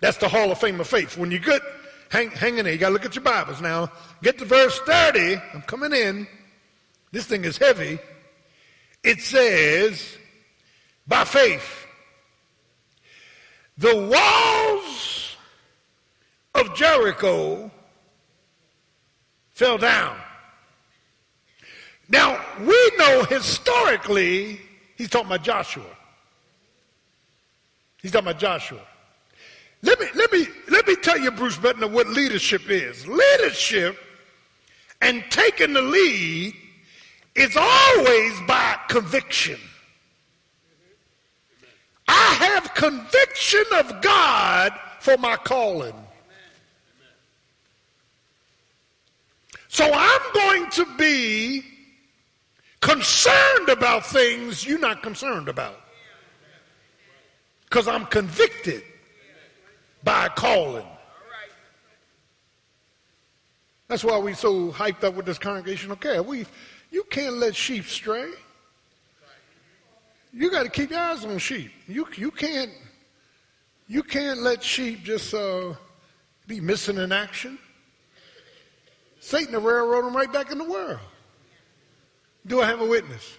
That's 0.00 0.18
the 0.18 0.28
Hall 0.28 0.50
of 0.50 0.58
Fame 0.58 0.80
of 0.80 0.86
faith. 0.86 1.16
When 1.16 1.30
you 1.30 1.38
get, 1.38 1.62
hang, 2.10 2.30
hang 2.30 2.58
in 2.58 2.64
there, 2.64 2.74
you 2.74 2.78
got 2.78 2.88
to 2.88 2.92
look 2.92 3.06
at 3.06 3.14
your 3.14 3.24
Bibles 3.24 3.60
now. 3.60 3.90
Get 4.22 4.38
to 4.38 4.44
verse 4.44 4.78
30. 4.80 5.36
I'm 5.54 5.62
coming 5.62 5.92
in. 5.92 6.26
This 7.10 7.26
thing 7.26 7.44
is 7.44 7.56
heavy. 7.56 7.98
It 9.02 9.20
says, 9.20 10.16
by 11.06 11.24
faith, 11.24 11.86
the 13.76 13.96
walls 13.96 15.36
of 16.54 16.74
Jericho 16.74 17.70
fell 19.50 19.78
down. 19.78 20.16
Now, 22.08 22.44
we 22.60 22.90
know 22.98 23.24
historically, 23.24 24.60
he's 24.96 25.08
talking 25.08 25.28
about 25.28 25.42
Joshua. 25.42 25.84
He's 28.00 28.12
talking 28.12 28.28
about 28.28 28.40
Joshua. 28.40 28.82
Let 29.82 29.98
me, 29.98 30.06
let 30.14 30.30
me, 30.32 30.46
let 30.68 30.86
me 30.86 30.94
tell 30.96 31.18
you, 31.18 31.30
Bruce 31.30 31.56
Bettner, 31.56 31.90
what 31.90 32.06
leadership 32.08 32.68
is. 32.68 33.06
Leadership 33.06 33.98
and 35.00 35.24
taking 35.30 35.72
the 35.72 35.82
lead 35.82 36.54
is 37.34 37.56
always 37.56 38.40
by 38.46 38.78
conviction. 38.88 39.58
I 42.08 42.34
have 42.34 42.74
conviction 42.74 43.64
of 43.76 44.02
God 44.02 44.72
for 45.00 45.16
my 45.16 45.36
calling. 45.36 45.94
So 49.68 49.88
I'm 49.90 50.20
going 50.34 50.70
to 50.72 50.86
be 50.98 51.64
concerned 52.82 53.70
about 53.70 54.04
things 54.04 54.66
you're 54.66 54.78
not 54.78 55.02
concerned 55.02 55.48
about. 55.48 55.80
Because 57.64 57.88
I'm 57.88 58.04
convicted 58.06 58.82
by 60.04 60.28
calling. 60.28 60.84
That's 63.88 64.04
why 64.04 64.18
we're 64.18 64.34
so 64.34 64.70
hyped 64.72 65.04
up 65.04 65.14
with 65.14 65.24
this 65.24 65.38
congregational 65.38 65.96
care. 65.96 66.22
We, 66.22 66.44
you 66.92 67.04
can't 67.04 67.38
let 67.38 67.56
sheep 67.56 67.86
stray. 67.86 68.30
You 70.32 70.50
got 70.50 70.64
to 70.64 70.68
keep 70.68 70.90
your 70.90 71.00
eyes 71.00 71.24
on 71.24 71.38
sheep. 71.38 71.72
You, 71.88 72.06
you 72.16 72.30
can't, 72.30 72.70
you 73.88 74.02
can't 74.02 74.40
let 74.40 74.62
sheep 74.62 75.02
just 75.02 75.32
uh, 75.32 75.74
be 76.46 76.60
missing 76.60 76.98
in 76.98 77.10
action. 77.10 77.58
Satan 79.20 79.54
will 79.54 79.62
railroad 79.62 80.04
them 80.04 80.14
right 80.14 80.32
back 80.32 80.52
in 80.52 80.58
the 80.58 80.64
world. 80.64 81.00
Do 82.46 82.60
I 82.60 82.66
have 82.66 82.80
a 82.80 82.86
witness? 82.86 83.36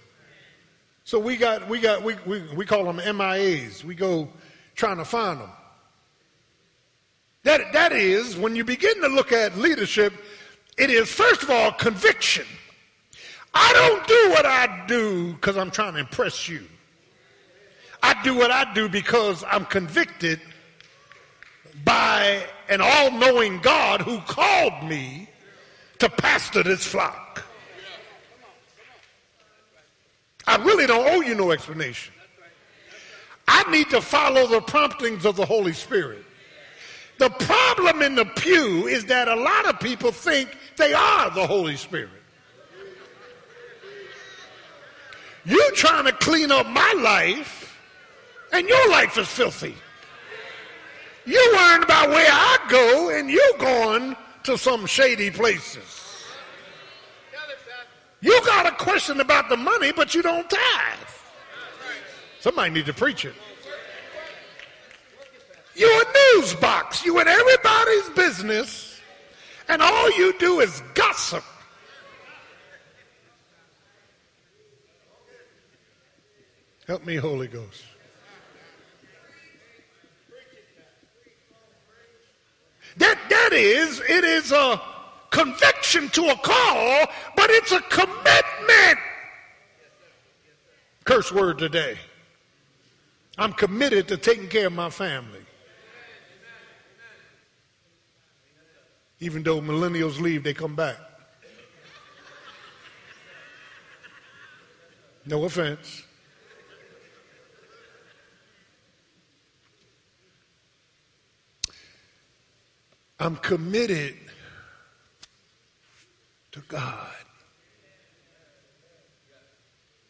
So 1.03 1.19
we 1.19 1.37
got, 1.37 1.67
we 1.67 1.79
got, 1.79 2.01
we, 2.01 2.15
we, 2.25 2.41
we 2.55 2.65
call 2.65 2.85
them 2.85 2.97
MIAs. 2.97 3.83
We 3.83 3.93
go 3.93 4.29
trying 4.75 4.97
to 4.97 5.05
find 5.05 5.41
them. 5.41 5.51
That, 7.43 7.73
that 7.73 7.91
is, 7.91 8.35
when 8.35 8.55
you 8.55 8.63
begin 8.63 9.01
to 9.01 9.09
look 9.09 9.31
at 9.31 9.57
leadership, 9.57 10.13
it 10.77 10.89
is, 10.89 11.11
first 11.11 11.43
of 11.43 11.51
all, 11.51 11.71
conviction. 11.73 12.45
I 13.53 13.73
don't 13.73 14.07
do 14.07 14.29
what 14.31 14.45
I 14.45 14.85
do 14.87 15.33
because 15.33 15.57
I'm 15.57 15.71
trying 15.71 15.93
to 15.93 15.99
impress 15.99 16.49
you. 16.49 16.67
I 18.01 18.21
do 18.23 18.35
what 18.35 18.51
I 18.51 18.73
do 18.73 18.89
because 18.89 19.43
I'm 19.47 19.65
convicted 19.65 20.41
by 21.85 22.43
an 22.69 22.81
all 22.81 23.11
knowing 23.11 23.59
God 23.59 24.01
who 24.01 24.19
called 24.21 24.83
me 24.83 25.29
to 25.99 26.09
pastor 26.09 26.63
this 26.63 26.85
flock. 26.85 27.43
I 30.45 30.57
really 30.57 30.87
don't 30.87 31.07
owe 31.07 31.21
you 31.21 31.35
no 31.35 31.51
explanation. 31.51 32.13
I 33.47 33.69
need 33.71 33.89
to 33.91 34.01
follow 34.01 34.47
the 34.47 34.61
promptings 34.61 35.25
of 35.25 35.35
the 35.35 35.45
Holy 35.45 35.73
Spirit. 35.73 36.25
The 37.19 37.29
problem 37.29 38.01
in 38.01 38.15
the 38.15 38.25
pew 38.25 38.87
is 38.87 39.05
that 39.05 39.27
a 39.27 39.35
lot 39.35 39.65
of 39.67 39.79
people 39.79 40.11
think 40.11 40.49
they 40.77 40.93
are 40.93 41.29
the 41.29 41.45
Holy 41.45 41.75
Spirit. 41.75 42.22
You 45.45 45.71
trying 45.75 46.05
to 46.05 46.13
clean 46.13 46.51
up 46.51 46.67
my 46.67 46.93
life, 47.01 47.77
and 48.51 48.67
your 48.67 48.89
life 48.89 49.17
is 49.17 49.27
filthy. 49.27 49.75
You 51.25 51.51
worrying 51.55 51.83
about 51.83 52.09
where 52.09 52.29
I 52.29 52.57
go, 52.69 53.09
and 53.09 53.29
you 53.29 53.53
going 53.59 54.15
to 54.43 54.57
some 54.57 54.85
shady 54.85 55.31
places. 55.31 56.01
You 58.21 58.39
got 58.45 58.65
a 58.65 58.71
question 58.71 59.19
about 59.19 59.49
the 59.49 59.57
money, 59.57 59.91
but 59.91 60.15
you 60.15 60.21
don't 60.21 60.49
tithe. 60.49 61.09
Somebody 62.39 62.71
need 62.71 62.85
to 62.85 62.93
preach 62.93 63.25
it. 63.25 63.35
You're 65.75 66.01
a 66.01 66.05
news 66.35 66.53
box. 66.55 67.03
You 67.03 67.19
in 67.19 67.27
everybody's 67.27 68.09
business, 68.11 69.01
and 69.67 69.81
all 69.81 70.11
you 70.17 70.37
do 70.39 70.61
is 70.61 70.81
gossip. 70.93 71.43
Help 76.93 77.07
me, 77.07 77.15
Holy 77.15 77.47
Ghost. 77.47 77.83
That, 82.97 83.17
that 83.31 83.49
is, 83.51 83.99
it 84.07 84.23
is 84.23 84.51
a 84.51 84.79
conviction 85.31 86.07
to 86.09 86.27
a 86.27 86.35
call, 86.35 87.07
but 87.35 87.49
it's 87.49 87.71
a 87.71 87.79
commitment. 87.79 88.99
Curse 91.03 91.31
word 91.31 91.57
today. 91.57 91.97
I'm 93.39 93.53
committed 93.53 94.07
to 94.09 94.17
taking 94.17 94.47
care 94.47 94.67
of 94.67 94.73
my 94.73 94.91
family. 94.91 95.41
Even 99.19 99.41
though 99.41 99.61
millennials 99.61 100.21
leave, 100.21 100.43
they 100.43 100.53
come 100.53 100.75
back. 100.75 100.97
No 105.25 105.43
offense. 105.45 106.03
I'm 113.19 113.35
committed 113.37 114.15
to 116.51 116.61
God. 116.67 117.07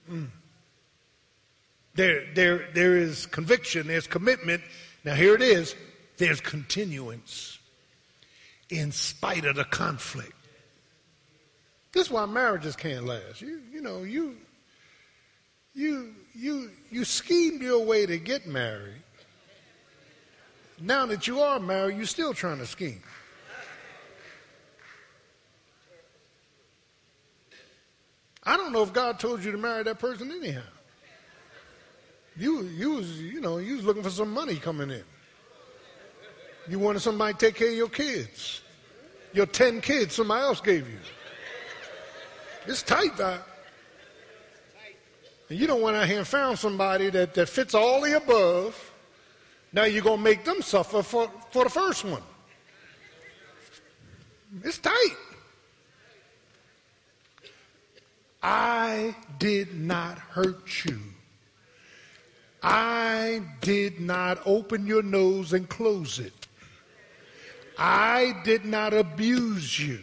Mm. 0.09 0.27
There, 1.95 2.23
there, 2.33 2.69
there 2.73 2.97
is 2.97 3.25
conviction, 3.27 3.87
there's 3.87 4.07
commitment. 4.07 4.61
Now, 5.03 5.15
here 5.15 5.35
it 5.35 5.41
is 5.41 5.75
there's 6.17 6.41
continuance 6.41 7.59
in 8.69 8.91
spite 8.91 9.45
of 9.45 9.55
the 9.55 9.65
conflict. 9.65 10.33
This 11.91 12.07
is 12.07 12.11
why 12.11 12.25
marriages 12.25 12.75
can't 12.75 13.05
last. 13.05 13.41
You, 13.41 13.61
you 13.71 13.81
know, 13.81 14.03
you, 14.03 14.35
you, 15.75 16.13
you, 16.33 16.71
you 16.89 17.05
schemed 17.05 17.61
your 17.61 17.85
way 17.85 18.05
to 18.05 18.17
get 18.17 18.47
married. 18.47 19.03
Now 20.83 21.05
that 21.05 21.27
you 21.27 21.39
are 21.39 21.61
married, 21.61 21.95
you're 21.95 22.05
still 22.05 22.33
trying 22.33 22.57
to 22.57 22.65
scheme. 22.65 23.01
I 28.43 28.57
don't 28.57 28.73
know 28.73 28.83
if 28.83 28.91
God 28.91 29.17
told 29.17 29.45
you 29.45 29.53
to 29.53 29.57
marry 29.57 29.83
that 29.83 29.97
person 29.97 30.29
anyhow. 30.29 30.59
You, 32.35 32.63
you 32.63 32.95
was, 32.95 33.21
you 33.21 33.39
know, 33.39 33.59
you 33.59 33.77
was 33.77 33.85
looking 33.85 34.03
for 34.03 34.09
some 34.09 34.33
money 34.33 34.57
coming 34.57 34.91
in. 34.91 35.03
You 36.67 36.79
wanted 36.79 36.99
somebody 36.99 37.31
to 37.31 37.39
take 37.39 37.55
care 37.55 37.69
of 37.69 37.75
your 37.75 37.87
kids. 37.87 38.61
Your 39.31 39.45
10 39.45 39.79
kids 39.79 40.15
somebody 40.15 40.41
else 40.41 40.59
gave 40.59 40.89
you. 40.89 40.99
It's 42.67 42.83
tight, 42.83 43.15
Doc. 43.15 43.47
And 45.49 45.57
you 45.57 45.65
don't 45.65 45.81
went 45.81 45.95
out 45.95 46.07
here 46.07 46.17
and 46.17 46.27
found 46.27 46.59
somebody 46.59 47.09
that, 47.11 47.33
that 47.35 47.47
fits 47.47 47.73
all 47.73 48.01
the 48.01 48.17
above. 48.17 48.82
Now 49.73 49.85
you're 49.85 50.03
going 50.03 50.17
to 50.17 50.23
make 50.23 50.45
them 50.45 50.61
suffer 50.61 51.01
for, 51.01 51.29
for 51.49 51.63
the 51.63 51.69
first 51.69 52.05
one. 52.05 52.21
It's 54.63 54.77
tight. 54.77 55.17
I 58.43 59.15
did 59.39 59.73
not 59.73 60.19
hurt 60.19 60.85
you. 60.85 60.99
I 62.61 63.41
did 63.61 63.99
not 63.99 64.39
open 64.45 64.85
your 64.85 65.01
nose 65.01 65.53
and 65.53 65.67
close 65.67 66.19
it. 66.19 66.47
I 67.77 68.39
did 68.43 68.63
not 68.63 68.93
abuse 68.93 69.79
you. 69.79 69.99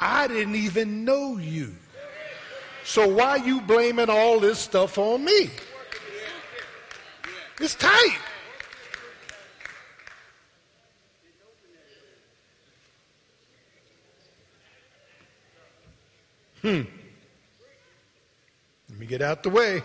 I 0.00 0.26
didn't 0.26 0.56
even 0.56 1.04
know 1.04 1.38
you. 1.38 1.74
So 2.84 3.06
why 3.06 3.36
you 3.36 3.60
blaming 3.60 4.10
all 4.10 4.40
this 4.40 4.58
stuff 4.58 4.98
on 4.98 5.24
me? 5.24 5.50
It's 7.60 7.74
tight. 7.74 8.18
Hmm. 16.62 16.82
Let 18.88 18.98
me 18.98 19.06
get 19.06 19.22
out 19.22 19.42
the 19.42 19.50
way. 19.50 19.82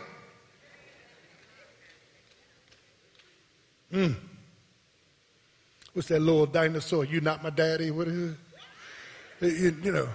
Hmm. 3.91 4.11
What's 5.93 6.09
that 6.09 6.19
little 6.19 6.45
dinosaur? 6.45 7.05
You 7.05 7.21
not 7.21 7.41
my 7.41 7.49
daddy? 7.49 7.91
What 7.91 8.07
is 8.09 8.35
it? 9.41 9.53
You, 9.53 9.77
you 9.83 9.91
know. 9.91 10.09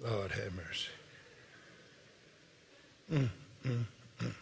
Lord 0.00 0.30
have 0.30 0.54
mercy. 0.54 0.88
Mm, 3.12 3.28
mm, 3.64 3.84
mm. 4.20 4.34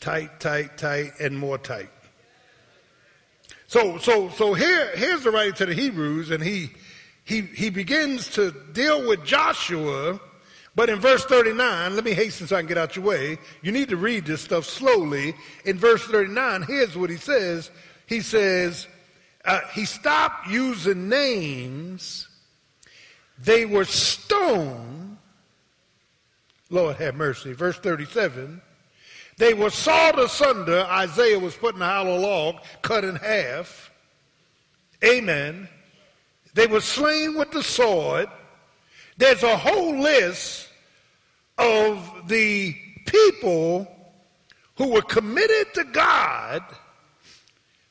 Tight, 0.00 0.40
tight, 0.40 0.78
tight, 0.78 1.12
and 1.20 1.38
more 1.38 1.58
tight. 1.58 1.90
So, 3.72 3.96
so, 3.96 4.28
so 4.28 4.52
here, 4.52 4.90
here's 4.94 5.22
the 5.22 5.30
writer 5.30 5.52
to 5.52 5.66
the 5.66 5.74
Hebrews, 5.74 6.30
and 6.30 6.44
he, 6.44 6.70
he, 7.24 7.40
he 7.40 7.70
begins 7.70 8.28
to 8.34 8.54
deal 8.72 9.08
with 9.08 9.24
Joshua 9.24 10.20
but 10.74 10.88
in 10.88 11.00
verse 11.00 11.24
39, 11.26 11.94
let 11.94 12.04
me 12.04 12.12
hasten 12.12 12.46
so 12.46 12.56
I 12.56 12.60
can 12.60 12.68
get 12.68 12.78
out 12.78 12.96
your 12.96 13.04
way. 13.04 13.38
You 13.60 13.72
need 13.72 13.90
to 13.90 13.96
read 13.96 14.24
this 14.24 14.40
stuff 14.40 14.64
slowly. 14.64 15.34
In 15.64 15.76
verse 15.76 16.02
39, 16.04 16.62
here's 16.62 16.96
what 16.96 17.10
he 17.10 17.16
says. 17.16 17.70
He 18.06 18.20
says, 18.20 18.86
uh, 19.44 19.60
he 19.74 19.84
stopped 19.84 20.48
using 20.48 21.08
names. 21.10 22.28
They 23.38 23.66
were 23.66 23.84
stoned. 23.84 25.18
Lord 26.70 26.96
have 26.96 27.16
mercy. 27.16 27.52
Verse 27.52 27.78
37. 27.78 28.62
They 29.38 29.54
were 29.54 29.70
sawed 29.70 30.18
asunder. 30.18 30.80
Isaiah 30.82 31.38
was 31.38 31.56
put 31.56 31.74
in 31.74 31.82
a 31.82 31.86
hollow 31.86 32.18
log, 32.18 32.56
cut 32.82 33.04
in 33.04 33.16
half. 33.16 33.90
Amen. 35.04 35.68
They 36.54 36.66
were 36.66 36.80
slain 36.80 37.36
with 37.36 37.50
the 37.50 37.62
sword. 37.62 38.28
There's 39.16 39.42
a 39.42 39.56
whole 39.56 39.98
list 39.98 40.68
of 41.58 42.28
the 42.28 42.76
people 43.06 43.86
who 44.76 44.88
were 44.88 45.02
committed 45.02 45.74
to 45.74 45.84
God, 45.84 46.62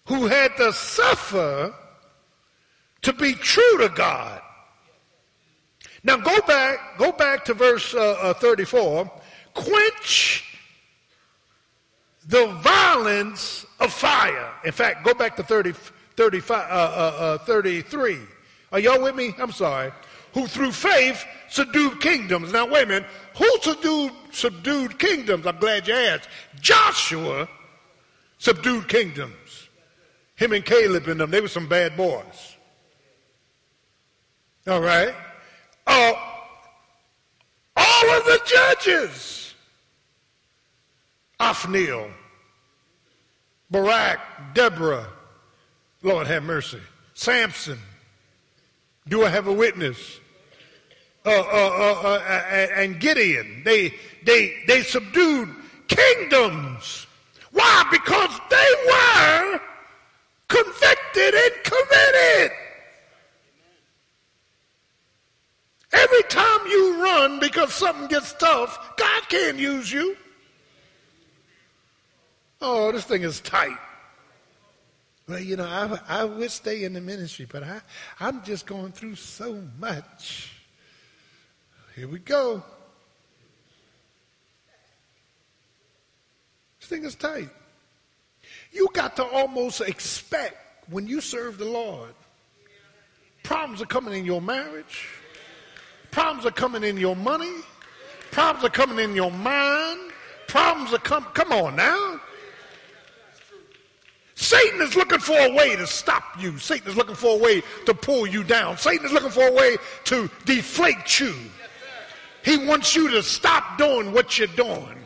who 0.05 0.27
had 0.27 0.55
to 0.57 0.73
suffer 0.73 1.73
to 3.01 3.13
be 3.13 3.33
true 3.33 3.77
to 3.79 3.89
God. 3.89 4.41
Now 6.03 6.17
go 6.17 6.39
back, 6.41 6.97
go 6.97 7.11
back 7.11 7.45
to 7.45 7.53
verse 7.53 7.93
uh, 7.93 8.17
uh, 8.21 8.33
34. 8.33 9.11
Quench 9.53 10.50
the 12.27 12.47
violence 12.61 13.65
of 13.79 13.91
fire. 13.91 14.51
In 14.63 14.71
fact, 14.71 15.03
go 15.03 15.13
back 15.13 15.35
to 15.37 15.43
30, 15.43 15.73
35, 16.15 16.57
uh, 16.57 16.73
uh, 16.73 16.77
uh 17.19 17.37
33. 17.39 18.19
Are 18.71 18.79
y'all 18.79 19.01
with 19.01 19.15
me? 19.15 19.33
I'm 19.37 19.51
sorry 19.51 19.91
who 20.33 20.47
through 20.47 20.71
faith 20.71 21.25
subdued 21.49 21.99
kingdoms. 21.99 22.53
Now, 22.53 22.65
wait 22.65 22.83
a 22.83 22.87
minute. 22.87 23.09
Who 23.37 23.49
subdued, 23.61 24.11
subdued 24.31 24.97
kingdoms? 24.99 25.45
I'm 25.45 25.57
glad 25.57 25.87
you 25.87 25.93
asked. 25.93 26.29
Joshua 26.59 27.49
subdued 28.37 28.87
kingdoms. 28.87 29.69
Him 30.35 30.53
and 30.53 30.65
Caleb 30.65 31.07
and 31.07 31.19
them, 31.19 31.31
they 31.31 31.41
were 31.41 31.47
some 31.47 31.67
bad 31.67 31.97
boys. 31.97 32.55
All 34.67 34.81
right. 34.81 35.13
Uh, 35.85 36.13
all 37.75 38.09
of 38.11 38.25
the 38.25 38.39
judges. 38.45 39.50
Othniel, 41.41 42.07
Barak, 43.71 44.19
Deborah, 44.53 45.07
Lord 46.03 46.27
have 46.27 46.43
mercy, 46.43 46.79
Samson. 47.15 47.79
Do 49.07 49.25
I 49.25 49.29
have 49.29 49.47
a 49.47 49.53
witness? 49.53 50.19
Uh, 51.25 51.29
uh, 51.29 51.33
uh, 51.33 52.01
uh 52.03 52.67
and 52.75 52.99
Gideon. 52.99 53.63
They, 53.65 53.95
they, 54.23 54.63
they 54.67 54.83
subdued 54.83 55.49
kingdoms. 55.87 57.07
Why? 57.51 57.87
Because 57.89 58.39
they 58.51 58.73
were 58.87 59.61
convicted 60.47 61.33
and 61.33 61.53
committed. 61.63 62.51
Every 65.91 66.23
time 66.23 66.67
you 66.67 67.03
run 67.03 67.39
because 67.39 67.73
something 67.73 68.07
gets 68.07 68.33
tough, 68.33 68.95
God 68.97 69.27
can't 69.27 69.57
use 69.57 69.91
you. 69.91 70.15
Oh, 72.61 72.91
this 72.91 73.05
thing 73.05 73.23
is 73.23 73.39
tight. 73.41 73.77
Well, 75.27 75.39
you 75.39 75.55
know, 75.55 75.65
I, 75.65 75.99
I 76.21 76.23
would 76.25 76.51
stay 76.51 76.83
in 76.83 76.93
the 76.93 77.01
ministry, 77.01 77.47
but 77.49 77.63
I, 77.63 77.81
I'm 78.19 78.43
just 78.43 78.65
going 78.65 78.91
through 78.91 79.15
so 79.15 79.63
much. 79.79 80.51
Here 81.95 82.07
we 82.07 82.19
go. 82.19 82.63
This 86.79 86.89
thing 86.89 87.03
is 87.03 87.15
tight. 87.15 87.49
You 88.71 88.89
got 88.93 89.15
to 89.17 89.23
almost 89.23 89.81
expect 89.81 90.57
when 90.89 91.07
you 91.07 91.21
serve 91.21 91.57
the 91.57 91.65
Lord, 91.65 92.13
problems 93.43 93.81
are 93.81 93.85
coming 93.85 94.13
in 94.13 94.25
your 94.25 94.41
marriage, 94.41 95.07
problems 96.11 96.45
are 96.45 96.51
coming 96.51 96.83
in 96.83 96.97
your 96.97 97.15
money, 97.15 97.55
problems 98.31 98.65
are 98.65 98.69
coming 98.69 98.99
in 98.99 99.15
your 99.15 99.31
mind, 99.31 100.11
problems 100.47 100.93
are 100.93 100.99
coming. 100.99 101.29
Come 101.33 101.51
on 101.51 101.75
now. 101.75 102.19
Satan 104.41 104.81
is 104.81 104.95
looking 104.95 105.19
for 105.19 105.37
a 105.37 105.53
way 105.53 105.75
to 105.75 105.85
stop 105.85 106.23
you. 106.39 106.57
Satan 106.57 106.89
is 106.89 106.97
looking 106.97 107.13
for 107.13 107.35
a 107.35 107.37
way 107.37 107.61
to 107.85 107.93
pull 107.93 108.25
you 108.25 108.43
down. 108.43 108.75
Satan 108.75 109.05
is 109.05 109.11
looking 109.11 109.29
for 109.29 109.47
a 109.47 109.51
way 109.51 109.77
to 110.05 110.31
deflate 110.45 111.19
you. 111.19 111.35
He 112.43 112.57
wants 112.65 112.95
you 112.95 113.07
to 113.11 113.21
stop 113.21 113.77
doing 113.77 114.11
what 114.11 114.39
you're 114.39 114.47
doing. 114.47 114.97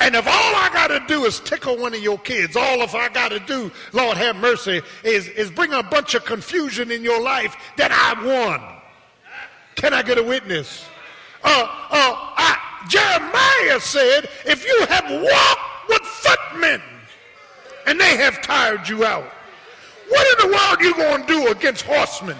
And 0.00 0.14
if 0.14 0.24
all 0.28 0.54
I 0.54 0.70
got 0.72 0.86
to 0.86 1.02
do 1.08 1.24
is 1.24 1.40
tickle 1.40 1.76
one 1.76 1.94
of 1.94 2.00
your 2.00 2.16
kids, 2.18 2.56
all 2.56 2.82
if 2.82 2.94
I 2.94 3.08
got 3.08 3.30
to 3.30 3.40
do, 3.40 3.72
Lord 3.92 4.16
have 4.18 4.36
mercy, 4.36 4.82
is, 5.02 5.26
is 5.30 5.50
bring 5.50 5.72
a 5.72 5.82
bunch 5.82 6.14
of 6.14 6.24
confusion 6.24 6.92
in 6.92 7.02
your 7.02 7.20
life, 7.20 7.56
then 7.76 7.90
I 7.92 8.14
won. 8.24 8.62
Can 9.74 9.92
I 9.92 10.02
get 10.04 10.16
a 10.16 10.22
witness? 10.22 10.84
Uh, 11.42 11.48
uh, 11.48 12.14
I, 12.36 12.84
Jeremiah 12.88 13.80
said, 13.80 14.28
if 14.46 14.64
you 14.64 14.86
have 14.86 15.10
walked 15.10 15.88
with 15.88 16.02
footmen 16.02 16.80
and 17.86 18.00
they 18.00 18.16
have 18.16 18.42
tired 18.42 18.88
you 18.88 19.04
out, 19.04 19.30
what 20.08 20.42
in 20.42 20.50
the 20.50 20.56
world 20.56 20.78
are 20.78 20.84
you 20.84 20.94
going 20.94 21.20
to 21.22 21.26
do 21.26 21.48
against 21.48 21.84
horsemen? 21.84 22.36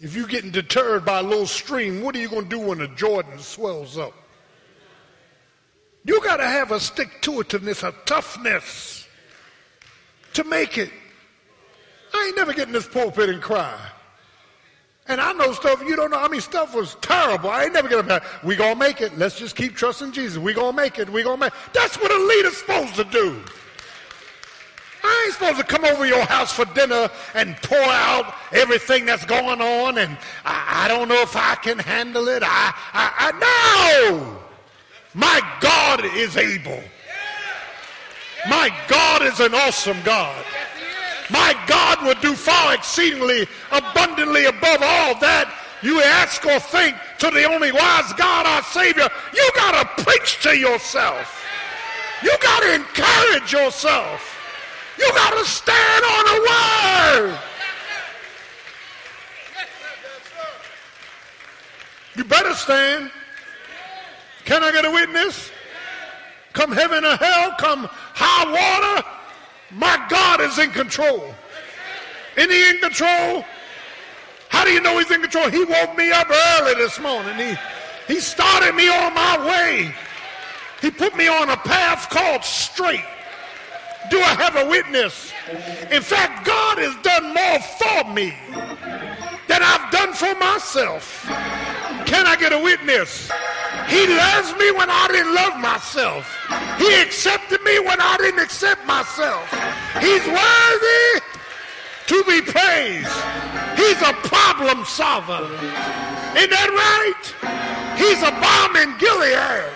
If 0.00 0.14
you're 0.14 0.28
getting 0.28 0.52
deterred 0.52 1.04
by 1.04 1.18
a 1.18 1.22
little 1.22 1.46
stream, 1.46 2.02
what 2.02 2.14
are 2.14 2.20
you 2.20 2.28
going 2.28 2.48
to 2.48 2.48
do 2.48 2.60
when 2.60 2.78
the 2.78 2.86
Jordan 2.88 3.38
swells 3.40 3.98
up? 3.98 4.14
You 6.04 6.22
got 6.22 6.36
to 6.36 6.46
have 6.46 6.70
a 6.70 6.78
stick 6.78 7.20
to 7.22 7.32
itiveness, 7.32 7.86
a 7.86 7.92
toughness 8.06 9.06
to 10.34 10.44
make 10.44 10.78
it. 10.78 10.90
I 12.14 12.26
ain't 12.26 12.36
never 12.36 12.52
getting 12.52 12.68
in 12.68 12.72
this 12.74 12.86
pulpit 12.86 13.28
and 13.28 13.42
cry. 13.42 13.76
And 15.08 15.22
I 15.22 15.32
know 15.32 15.52
stuff 15.52 15.82
you 15.86 15.96
don't 15.96 16.10
know. 16.10 16.18
I 16.18 16.28
mean, 16.28 16.42
stuff 16.42 16.74
was 16.74 16.96
terrible. 17.00 17.48
I 17.48 17.64
ain't 17.64 17.72
never 17.72 18.10
up 18.10 18.22
We 18.44 18.56
gonna 18.56 18.76
make 18.76 19.00
it. 19.00 19.16
Let's 19.16 19.38
just 19.38 19.56
keep 19.56 19.74
trusting 19.74 20.12
Jesus. 20.12 20.36
We 20.36 20.52
gonna 20.52 20.76
make 20.76 20.98
it. 20.98 21.08
We 21.08 21.22
gonna 21.22 21.38
make. 21.38 21.52
That's 21.72 21.96
what 21.96 22.10
a 22.12 22.18
leader's 22.18 22.58
supposed 22.58 22.94
to 22.96 23.04
do. 23.04 23.42
I 25.02 25.24
ain't 25.24 25.34
supposed 25.34 25.56
to 25.58 25.64
come 25.64 25.84
over 25.86 26.06
your 26.06 26.24
house 26.24 26.52
for 26.52 26.66
dinner 26.66 27.08
and 27.34 27.56
pour 27.62 27.78
out 27.78 28.34
everything 28.52 29.06
that's 29.06 29.24
going 29.24 29.62
on, 29.62 29.96
and 29.96 30.18
I, 30.44 30.84
I 30.84 30.88
don't 30.88 31.08
know 31.08 31.22
if 31.22 31.34
I 31.34 31.54
can 31.54 31.78
handle 31.78 32.28
it. 32.28 32.42
I, 32.44 32.74
I, 32.92 33.32
I 33.32 34.10
know. 34.10 34.38
My 35.14 35.40
God 35.60 36.04
is 36.04 36.36
able. 36.36 36.82
My 38.48 38.70
God 38.88 39.22
is 39.22 39.40
an 39.40 39.54
awesome 39.54 40.00
God. 40.02 40.44
My 41.30 41.54
God 41.66 42.02
will 42.02 42.20
do 42.20 42.34
far 42.34 42.74
exceedingly 42.74 43.46
abundantly 43.70 44.46
above 44.46 44.80
all 44.82 45.18
that 45.20 45.52
you 45.82 46.00
ask 46.02 46.44
or 46.46 46.58
think 46.58 46.96
to 47.18 47.30
the 47.30 47.44
only 47.44 47.70
wise 47.70 48.12
God, 48.14 48.46
our 48.46 48.62
Savior. 48.62 49.08
You 49.34 49.50
got 49.54 49.96
to 49.96 50.04
preach 50.04 50.42
to 50.42 50.56
yourself. 50.56 51.44
You 52.22 52.34
got 52.42 52.62
to 52.62 52.74
encourage 52.74 53.52
yourself. 53.52 54.36
You 54.98 55.08
got 55.12 55.38
to 55.38 55.44
stand 55.44 56.04
on 56.04 56.24
the 56.24 57.30
word. 57.30 57.38
You 62.16 62.24
better 62.24 62.54
stand. 62.54 63.12
Can 64.44 64.64
I 64.64 64.72
get 64.72 64.84
a 64.84 64.90
witness? 64.90 65.52
Come 66.52 66.72
heaven 66.72 67.04
or 67.04 67.14
hell, 67.14 67.54
come 67.58 67.86
high 67.90 68.50
water, 68.50 69.06
my 69.70 70.04
God 70.08 70.40
is 70.40 70.58
in 70.58 70.70
control. 70.70 71.34
Isn't 72.36 72.50
he 72.50 72.70
in 72.70 72.78
control? 72.78 73.44
How 74.48 74.64
do 74.64 74.70
you 74.70 74.80
know 74.80 74.98
he's 74.98 75.10
in 75.10 75.20
control? 75.20 75.48
He 75.50 75.64
woke 75.64 75.96
me 75.96 76.10
up 76.10 76.30
early 76.30 76.74
this 76.74 76.98
morning. 77.00 77.36
He, 77.36 77.54
he 78.14 78.20
started 78.20 78.74
me 78.74 78.88
on 78.88 79.14
my 79.14 79.46
way. 79.46 79.94
He 80.80 80.90
put 80.90 81.16
me 81.16 81.28
on 81.28 81.50
a 81.50 81.56
path 81.56 82.08
called 82.08 82.44
straight. 82.44 83.04
Do 84.10 84.20
I 84.20 84.34
have 84.34 84.56
a 84.56 84.68
witness? 84.68 85.32
In 85.90 86.02
fact, 86.02 86.46
God 86.46 86.78
has 86.78 86.94
done 87.02 87.34
more 87.34 87.60
for 87.60 88.12
me 88.14 88.34
than 89.48 89.62
I've 89.62 89.90
done 89.90 90.12
for 90.12 90.34
myself. 90.36 91.24
Can 92.06 92.26
I 92.26 92.36
get 92.38 92.52
a 92.52 92.58
witness? 92.58 93.30
He 93.88 94.06
loves 94.06 94.52
me 94.60 94.70
when 94.72 94.88
I 94.90 95.08
didn't 95.08 95.34
love 95.34 95.58
myself. 95.58 96.28
He 96.78 96.92
accepted 97.00 97.62
me 97.62 97.78
when 97.80 97.98
I 98.00 98.16
didn't 98.18 98.40
accept 98.40 98.86
myself. 98.86 99.48
He's 100.00 100.24
worthy 100.28 101.24
to 102.06 102.24
be 102.24 102.40
praised. 102.42 103.16
He's 103.76 104.00
a 104.04 104.12
problem 104.28 104.84
solver. 104.84 105.48
Isn't 106.36 106.50
that 106.52 106.70
right? 106.72 107.24
He's 107.96 108.20
a 108.22 108.32
balm 108.36 108.76
in 108.76 108.96
Gilead 108.98 109.72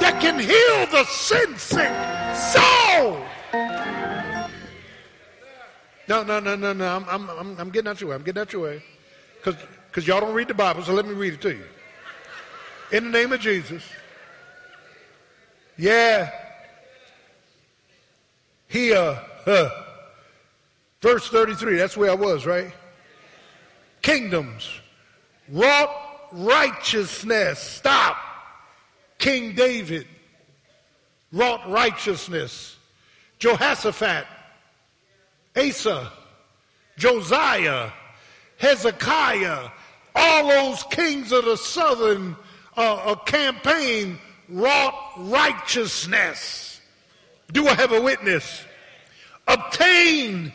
that 0.00 0.18
can 0.20 0.38
heal 0.38 0.86
the 0.90 1.04
sin 1.04 1.56
sick 1.56 1.92
soul. 2.34 3.20
No, 6.08 6.22
no, 6.22 6.40
no, 6.40 6.56
no, 6.56 6.72
no. 6.72 7.04
I'm, 7.08 7.28
I'm, 7.30 7.58
I'm 7.58 7.70
getting 7.70 7.88
out 7.88 8.00
your 8.00 8.10
way. 8.10 8.16
I'm 8.16 8.22
getting 8.22 8.40
out 8.40 8.52
your 8.52 8.62
way. 8.62 8.82
Because 9.44 10.06
y'all 10.06 10.20
don't 10.20 10.34
read 10.34 10.48
the 10.48 10.54
Bible, 10.54 10.82
so 10.82 10.92
let 10.92 11.06
me 11.06 11.14
read 11.14 11.34
it 11.34 11.40
to 11.42 11.50
you. 11.50 11.64
In 12.92 13.04
the 13.04 13.10
name 13.10 13.32
of 13.32 13.40
Jesus. 13.40 13.82
Yeah. 15.76 16.30
Here. 18.68 19.20
Uh, 19.46 19.68
verse 21.00 21.28
33. 21.28 21.76
That's 21.76 21.96
where 21.96 22.10
I 22.10 22.14
was, 22.14 22.46
right? 22.46 22.72
Kingdoms. 24.02 24.68
Wrought 25.48 25.90
righteousness. 26.32 27.58
Stop. 27.58 28.16
King 29.18 29.54
David 29.54 30.06
wrought 31.32 31.68
righteousness. 31.68 32.76
Jehoshaphat 33.38 34.26
Asa, 35.56 36.10
Josiah, 36.98 37.90
Hezekiah, 38.64 39.68
all 40.14 40.48
those 40.48 40.82
kings 40.84 41.32
of 41.32 41.44
the 41.44 41.56
southern 41.56 42.34
uh, 42.78 42.94
uh, 42.94 43.14
campaign 43.14 44.18
wrought 44.48 44.94
righteousness. 45.18 46.80
Do 47.52 47.68
I 47.68 47.74
have 47.74 47.92
a 47.92 48.00
witness? 48.00 48.64
Obtain 49.46 50.50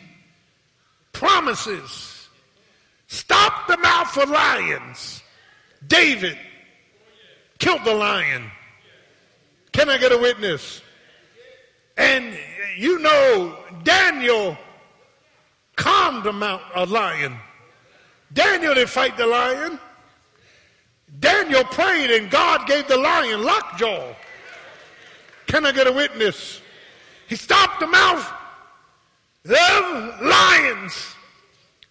promises. 1.12 2.28
Stop 3.06 3.68
the 3.68 3.76
mouth 3.76 4.18
of 4.18 4.28
lions. 4.28 5.22
David 5.86 6.36
killed 7.60 7.84
the 7.84 7.94
lion. 7.94 8.50
Can 9.70 9.88
I 9.88 9.98
get 9.98 10.10
a 10.10 10.18
witness? 10.18 10.82
And 11.96 12.36
you 12.76 12.98
know, 12.98 13.56
Daniel 13.84 14.58
calmed 15.76 16.24
the 16.24 16.32
mount, 16.32 16.62
a 16.74 16.84
lion. 16.86 17.38
Daniel 18.32 18.74
didn't 18.74 18.90
fight 18.90 19.16
the 19.16 19.26
lion. 19.26 19.78
Daniel 21.18 21.64
prayed 21.64 22.10
and 22.10 22.30
God 22.30 22.66
gave 22.66 22.86
the 22.88 22.96
lion 22.96 23.42
lockjaw. 23.42 24.14
Can 25.46 25.66
I 25.66 25.72
get 25.72 25.86
a 25.86 25.92
witness? 25.92 26.60
He 27.28 27.36
stopped 27.36 27.80
the 27.80 27.86
mouth 27.86 28.32
of 29.44 30.22
lions. 30.22 31.14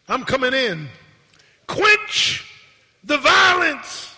I'm 0.08 0.24
coming 0.24 0.54
in. 0.54 0.88
Quench 1.68 2.46
the 3.04 3.18
violence 3.18 4.16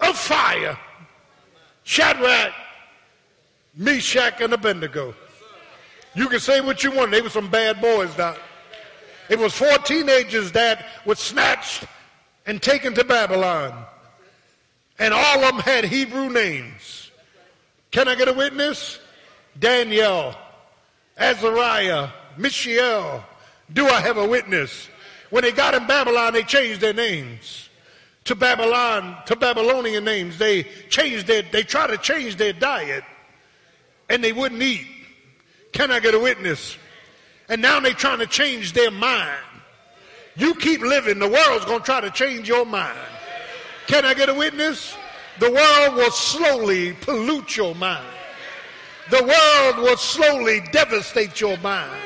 of 0.00 0.16
fire. 0.16 0.78
Shadrach, 1.84 2.52
Meshach, 3.74 4.40
and 4.40 4.52
Abednego. 4.52 5.14
You 6.14 6.28
can 6.28 6.40
say 6.40 6.60
what 6.60 6.84
you 6.84 6.92
want. 6.92 7.10
They 7.10 7.22
were 7.22 7.30
some 7.30 7.50
bad 7.50 7.80
boys, 7.80 8.14
Doc. 8.14 8.38
It 9.28 9.38
was 9.38 9.52
four 9.52 9.78
teenagers 9.78 10.52
that 10.52 10.84
were 11.06 11.14
snatched 11.14 11.84
and 12.46 12.62
taken 12.62 12.94
to 12.94 13.04
Babylon. 13.04 13.84
And 14.98 15.14
all 15.14 15.44
of 15.44 15.54
them 15.54 15.60
had 15.60 15.84
Hebrew 15.84 16.28
names. 16.30 17.10
Can 17.90 18.08
I 18.08 18.14
get 18.14 18.28
a 18.28 18.32
witness? 18.32 18.98
Daniel, 19.58 20.34
Azariah, 21.18 22.08
Mishael. 22.36 23.24
Do 23.72 23.86
I 23.86 24.00
have 24.00 24.16
a 24.16 24.26
witness? 24.26 24.88
When 25.30 25.42
they 25.42 25.52
got 25.52 25.74
in 25.74 25.86
Babylon, 25.86 26.32
they 26.32 26.42
changed 26.42 26.80
their 26.80 26.92
names 26.92 27.68
to 28.24 28.34
Babylon, 28.34 29.16
to 29.26 29.36
Babylonian 29.36 30.04
names. 30.04 30.38
They 30.38 30.64
changed 30.90 31.26
their, 31.26 31.42
they 31.42 31.62
tried 31.62 31.88
to 31.88 31.98
change 31.98 32.36
their 32.36 32.52
diet 32.52 33.04
and 34.08 34.22
they 34.22 34.32
wouldn't 34.32 34.62
eat. 34.62 34.86
Can 35.72 35.90
I 35.90 36.00
get 36.00 36.14
a 36.14 36.18
witness? 36.18 36.76
And 37.48 37.60
now 37.60 37.80
they're 37.80 37.92
trying 37.92 38.20
to 38.20 38.26
change 38.26 38.72
their 38.72 38.90
mind. 38.90 39.38
You 40.36 40.54
keep 40.54 40.80
living, 40.80 41.18
the 41.18 41.28
world's 41.28 41.64
going 41.64 41.80
to 41.80 41.84
try 41.84 42.00
to 42.00 42.10
change 42.10 42.48
your 42.48 42.64
mind. 42.64 42.98
Can 43.86 44.04
I 44.04 44.14
get 44.14 44.28
a 44.28 44.34
witness? 44.34 44.96
The 45.38 45.50
world 45.50 45.96
will 45.96 46.10
slowly 46.10 46.92
pollute 46.94 47.56
your 47.56 47.74
mind. 47.74 48.06
The 49.10 49.22
world 49.22 49.84
will 49.84 49.96
slowly 49.96 50.62
devastate 50.72 51.40
your 51.40 51.58
mind. 51.58 52.00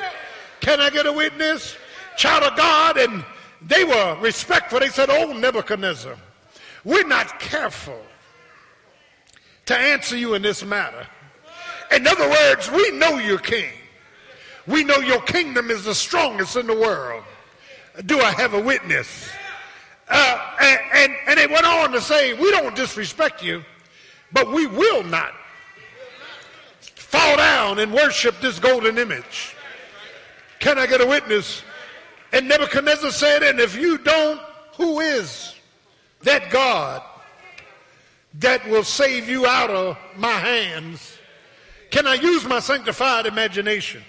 Can 0.61 0.80
I 0.80 0.91
get 0.91 1.07
a 1.07 1.12
witness? 1.12 1.76
Child 2.16 2.45
of 2.45 2.57
God, 2.57 2.97
and 2.97 3.24
they 3.62 3.84
were 3.84 4.16
respectful. 4.20 4.80
They 4.80 4.89
said, 4.89 5.11
Oh, 5.11 5.32
Nebuchadnezzar, 5.32 6.16
we're 6.84 7.07
not 7.07 7.39
careful 7.39 8.01
to 9.66 9.76
answer 9.76 10.16
you 10.16 10.34
in 10.34 10.43
this 10.43 10.64
matter. 10.64 11.07
In 11.93 12.07
other 12.07 12.28
words, 12.28 12.70
we 12.70 12.91
know 12.93 13.18
you're 13.18 13.39
king. 13.39 13.70
We 14.67 14.85
know 14.85 14.97
your 14.97 15.21
kingdom 15.23 15.71
is 15.71 15.85
the 15.85 15.95
strongest 15.95 16.57
in 16.57 16.67
the 16.67 16.75
world. 16.75 17.23
Do 18.05 18.21
I 18.21 18.33
have 18.33 18.55
a 18.55 18.61
witness? 18.61 19.29
Uh, 20.09 20.57
and, 20.61 20.81
and, 20.93 21.12
and 21.29 21.41
it 21.41 21.51
went 21.51 21.67
on 21.67 21.93
to 21.93 22.01
say, 22.01 22.35
we 22.35 22.51
don't 22.51 22.75
disrespect 22.75 23.43
you, 23.43 23.64
but 24.33 24.53
we 24.53 24.67
will 24.67 25.03
not 25.03 25.33
fall 26.95 27.37
down 27.37 27.79
and 27.79 27.93
worship 27.95 28.41
this 28.41 28.59
golden 28.59 28.99
image. 28.99 29.55
Can 30.59 30.79
I 30.79 30.87
get 30.87 31.01
a 31.01 31.07
witness? 31.07 31.62
And 32.33 32.49
Nebuchadnezzar 32.49 33.11
said, 33.12 33.43
and 33.43 33.61
if 33.61 33.77
you 33.77 33.99
don't, 33.99 34.41
who 34.77 35.01
is 35.01 35.55
that 36.23 36.51
God 36.51 37.03
that 38.41 38.69
will 38.69 38.85
save 38.85 39.29
you 39.29 39.47
out 39.47 39.71
of 39.71 39.97
my 40.17 40.33
hands? 40.33 41.17
Can 41.91 42.07
I 42.07 42.14
use 42.14 42.45
my 42.45 42.59
sanctified 42.61 43.27
imagination? 43.27 44.03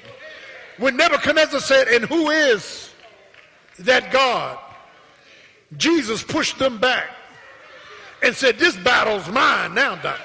When 0.77 0.95
Nebuchadnezzar 0.95 1.59
said, 1.59 1.87
and 1.87 2.05
who 2.05 2.29
is 2.29 2.91
that 3.79 4.11
God? 4.11 4.59
Jesus 5.75 6.23
pushed 6.23 6.59
them 6.59 6.77
back 6.77 7.09
and 8.21 8.35
said, 8.35 8.57
this 8.57 8.77
battle's 8.77 9.27
mine 9.29 9.73
now, 9.73 9.95
Doc. 9.95 10.19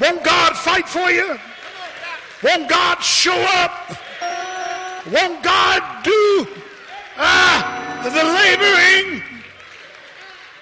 Won't 0.00 0.22
God 0.22 0.56
fight 0.56 0.88
for 0.88 1.10
you? 1.10 1.38
Won't 2.42 2.68
God 2.68 3.02
show 3.02 3.34
up? 3.34 3.96
Won't 5.12 5.42
God 5.42 6.04
do 6.04 6.46
uh, 7.16 8.02
the 8.04 8.24
laboring? 8.24 9.22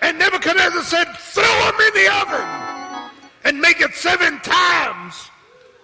And 0.00 0.18
Nebuchadnezzar 0.18 0.82
said, 0.82 1.08
throw 1.18 1.42
them 1.42 1.80
in 1.80 1.94
the 1.94 2.12
oven 2.22 3.06
and 3.44 3.60
make 3.60 3.80
it 3.80 3.94
seven 3.94 4.40
times 4.40 5.30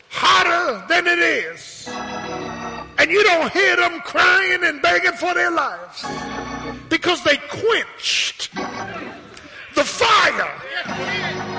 hotter 0.08 0.84
than 0.88 1.06
it 1.06 1.18
is. 1.18 1.88
And 2.98 3.10
you 3.10 3.22
don't 3.24 3.52
hear 3.52 3.76
them 3.76 4.00
crying 4.00 4.64
and 4.64 4.80
begging 4.80 5.12
for 5.12 5.34
their 5.34 5.50
lives 5.50 6.04
because 6.88 7.22
they 7.24 7.36
quenched 7.48 8.54
the 9.74 9.84
fire. 9.84 10.52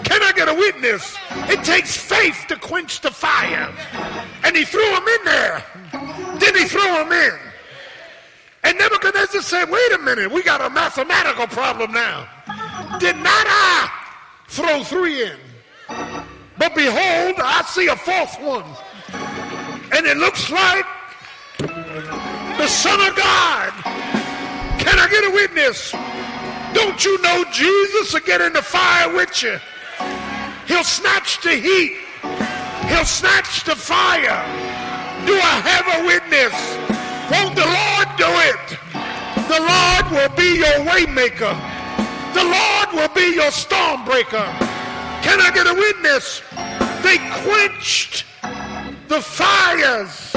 Can 0.04 0.22
I 0.22 0.32
get 0.36 0.48
a 0.48 0.54
witness? 0.54 1.18
It 1.50 1.64
takes 1.64 1.98
faith 1.98 2.46
to 2.50 2.56
quench 2.56 3.02
the 3.02 3.12
fire. 3.12 3.74
And 4.44 4.56
he 4.56 4.64
threw 4.64 4.86
them 4.92 5.08
in 5.08 5.26
there. 5.26 5.64
Then 6.40 6.56
he 6.56 6.66
threw 6.66 6.82
them 6.82 7.12
in. 7.12 7.34
And 8.64 8.78
Nebuchadnezzar 8.78 9.42
said, 9.42 9.70
wait 9.70 9.92
a 9.94 9.98
minute, 9.98 10.32
we 10.32 10.44
got 10.44 10.62
a 10.62 10.70
mathematical 10.70 11.48
problem 11.48 11.92
now. 11.92 12.28
Did 13.00 13.18
not 13.18 13.46
I 13.48 13.92
throw 14.48 14.84
three 14.84 15.24
in? 15.24 15.38
But 16.58 16.76
behold, 16.76 17.36
I 17.40 17.64
see 17.68 17.88
a 17.88 17.96
fourth 17.96 18.40
one. 18.40 18.66
And 19.92 20.06
it 20.06 20.18
looks 20.18 20.50
like 20.50 20.86
the 21.94 22.68
Son 22.68 23.00
of 23.02 23.16
God. 23.16 23.72
Can 24.80 24.98
I 24.98 25.08
get 25.10 25.24
a 25.26 25.32
witness? 25.32 25.92
Don't 26.74 27.06
you 27.06 27.22
know 27.22 27.46
Jesus 27.52 28.14
will 28.14 28.22
get 28.22 28.42
in 28.42 28.54
the 28.54 28.62
fire 28.62 29.14
with 29.14 29.44
you? 29.44 29.60
He'll 30.66 30.84
snatch 30.84 31.42
the 31.42 31.52
heat. 31.52 32.00
He'll 32.88 33.06
snatch 33.06 33.64
the 33.64 33.76
fire. 33.76 34.42
Do 35.26 35.36
I 35.36 35.62
have 35.70 36.02
a 36.02 36.06
witness? 36.08 36.54
Won't 37.30 37.56
the 37.56 37.66
Lord 37.66 38.08
do 38.18 38.30
it? 38.50 38.80
The 39.48 39.60
Lord 39.62 40.12
will 40.12 40.36
be 40.36 40.58
your 40.58 40.86
waymaker. 40.90 41.54
The 42.34 42.44
Lord 42.44 42.90
will 42.94 43.14
be 43.14 43.36
your 43.36 43.52
storm 43.52 44.04
breaker. 44.04 44.46
Can 45.22 45.40
I 45.40 45.52
get 45.54 45.68
a 45.68 45.74
witness? 45.74 46.42
They 47.04 47.18
quenched 47.44 48.26
the 49.08 49.22
fires. 49.22 50.33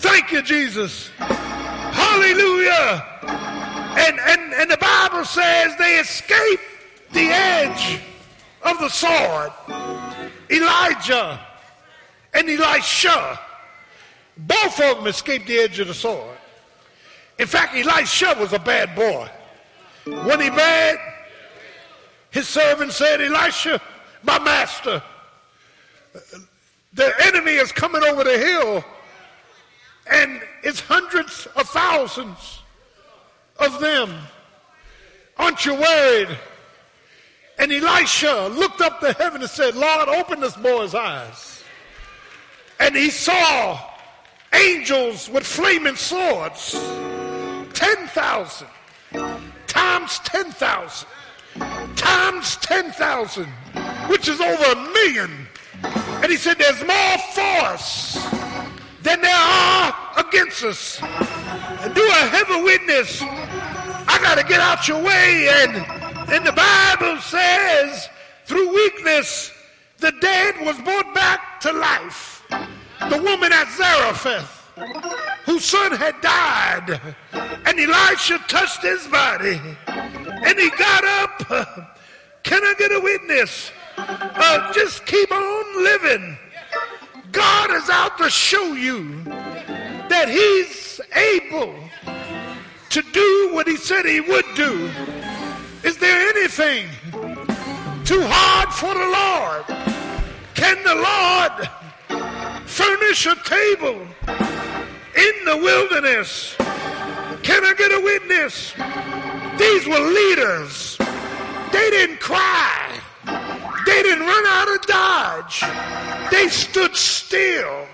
Thank 0.00 0.32
you, 0.32 0.40
Jesus. 0.40 1.10
Hallelujah. 1.18 3.04
And, 3.22 4.18
and, 4.18 4.54
and 4.54 4.70
the 4.70 4.78
Bible 4.78 5.26
says 5.26 5.76
they 5.76 5.98
escaped 5.98 6.62
the 7.12 7.28
edge 7.28 8.00
of 8.62 8.78
the 8.78 8.88
sword. 8.88 9.52
Elijah 10.50 11.38
and 12.32 12.48
Elisha, 12.48 13.38
both 14.38 14.80
of 14.80 14.96
them 14.96 15.06
escaped 15.06 15.46
the 15.46 15.58
edge 15.58 15.78
of 15.80 15.88
the 15.88 15.94
sword. 15.94 16.38
In 17.38 17.46
fact, 17.46 17.74
Elisha 17.76 18.34
was 18.40 18.54
a 18.54 18.58
bad 18.58 18.94
boy. 18.96 19.28
When 20.04 20.40
he 20.40 20.48
bad, 20.48 20.98
his 22.30 22.48
servant 22.48 22.92
said, 22.92 23.20
Elisha, 23.20 23.82
my 24.22 24.38
master, 24.38 25.02
the 26.94 27.12
enemy 27.22 27.52
is 27.52 27.70
coming 27.70 28.02
over 28.02 28.24
the 28.24 28.38
hill 28.38 28.82
and 30.10 30.42
it's 30.62 30.80
hundreds 30.80 31.46
of 31.56 31.68
thousands 31.68 32.62
of 33.58 33.80
them. 33.80 34.12
Aren't 35.38 35.64
you 35.64 35.74
worried? 35.74 36.36
And 37.58 37.72
Elisha 37.72 38.48
looked 38.52 38.80
up 38.80 39.00
to 39.00 39.12
heaven 39.12 39.40
and 39.40 39.50
said, 39.50 39.76
Lord, 39.76 40.08
open 40.08 40.40
this 40.40 40.56
boy's 40.56 40.94
eyes. 40.94 41.62
And 42.80 42.96
he 42.96 43.10
saw 43.10 43.78
angels 44.52 45.28
with 45.30 45.46
flaming 45.46 45.96
swords, 45.96 46.72
10,000 47.74 48.66
times 49.66 50.18
10,000 50.24 51.08
times 51.96 52.56
10,000, 52.56 53.46
which 54.08 54.28
is 54.28 54.40
over 54.40 54.72
a 54.72 54.92
million. 54.92 55.46
And 55.82 56.30
he 56.30 56.36
said, 56.36 56.58
There's 56.58 56.82
more 56.84 57.18
force 57.34 58.39
than 59.02 59.20
there 59.20 59.34
are 59.34 59.94
against 60.18 60.62
us. 60.64 61.02
And 61.02 61.94
do 61.94 62.02
a 62.02 62.62
witness? 62.62 63.22
I 63.22 64.18
got 64.22 64.36
to 64.36 64.44
get 64.44 64.60
out 64.60 64.88
your 64.88 65.02
way 65.02 65.48
and 65.48 66.00
and 66.30 66.46
the 66.46 66.52
Bible 66.52 67.20
says, 67.22 68.08
through 68.44 68.72
weakness, 68.72 69.52
the 69.98 70.12
dead 70.20 70.54
was 70.60 70.78
brought 70.82 71.12
back 71.12 71.58
to 71.62 71.72
life. 71.72 72.46
The 72.48 73.20
woman 73.20 73.52
at 73.52 73.68
Zarephath, 73.76 74.70
whose 75.44 75.64
son 75.64 75.90
had 75.90 76.20
died, 76.20 77.00
and 77.32 77.80
Elisha 77.80 78.38
touched 78.46 78.82
his 78.82 79.08
body, 79.08 79.60
and 79.88 80.56
he 80.56 80.70
got 80.70 81.04
up. 81.04 81.96
Can 82.44 82.62
I 82.62 82.74
get 82.78 82.92
a 82.92 83.00
witness? 83.00 83.72
Uh, 83.96 84.72
just 84.72 85.04
keep 85.06 85.32
on 85.32 85.84
living. 85.84 86.38
God 87.32 87.70
is 87.70 87.88
out 87.90 88.18
to 88.18 88.30
show 88.30 88.72
you 88.72 89.22
that 89.24 90.28
he's 90.28 91.00
able 91.14 91.74
to 92.90 93.02
do 93.12 93.50
what 93.52 93.66
he 93.66 93.76
said 93.76 94.04
he 94.04 94.20
would 94.20 94.44
do. 94.54 94.90
Is 95.82 95.96
there 95.98 96.28
anything 96.30 96.86
too 98.04 98.22
hard 98.26 98.72
for 98.72 98.92
the 98.92 99.08
Lord? 99.18 99.64
Can 100.54 100.82
the 100.84 100.94
Lord 100.94 101.70
furnish 102.66 103.26
a 103.26 103.34
table 103.44 104.06
in 105.16 105.44
the 105.44 105.56
wilderness. 105.56 106.54
Can 107.42 107.64
I 107.64 107.74
get 107.76 107.92
a 107.92 108.00
witness? 108.00 108.72
These 109.58 109.86
were 109.86 109.98
leaders. 109.98 110.96
They 111.72 111.90
didn't 111.90 112.20
cry. 112.20 112.99
They 113.86 114.02
didn't 114.02 114.26
run 114.26 114.46
out 114.46 114.74
of 114.74 114.86
Dodge. 114.86 116.30
They 116.30 116.48
stood 116.48 116.96
still 116.96 117.86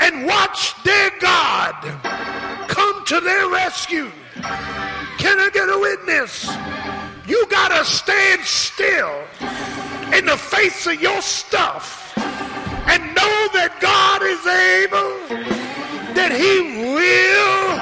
and 0.00 0.26
watched 0.26 0.84
their 0.84 1.10
God 1.20 1.74
come 2.68 3.04
to 3.06 3.20
their 3.20 3.48
rescue. 3.50 4.10
Can 5.18 5.40
I 5.40 5.50
get 5.52 5.68
a 5.68 5.78
witness? 5.78 6.48
You 7.26 7.46
got 7.48 7.68
to 7.76 7.84
stand 7.84 8.42
still 8.42 9.24
in 10.14 10.26
the 10.26 10.36
face 10.36 10.86
of 10.86 11.00
your 11.00 11.20
stuff 11.20 12.16
and 12.16 13.02
know 13.14 13.48
that 13.52 13.76
God 13.80 14.22
is 14.22 14.46
able, 14.46 15.12
that 16.14 16.32
he 16.32 16.84
will 16.94 17.78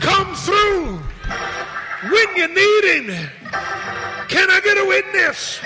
come 0.00 0.34
through 0.34 1.00
when 2.10 2.36
you 2.36 2.48
need 2.48 2.84
him. 2.84 3.30
Can 4.28 4.50
I 4.50 4.60
get 4.62 4.78
a 4.78 4.84
witness? 4.84 5.60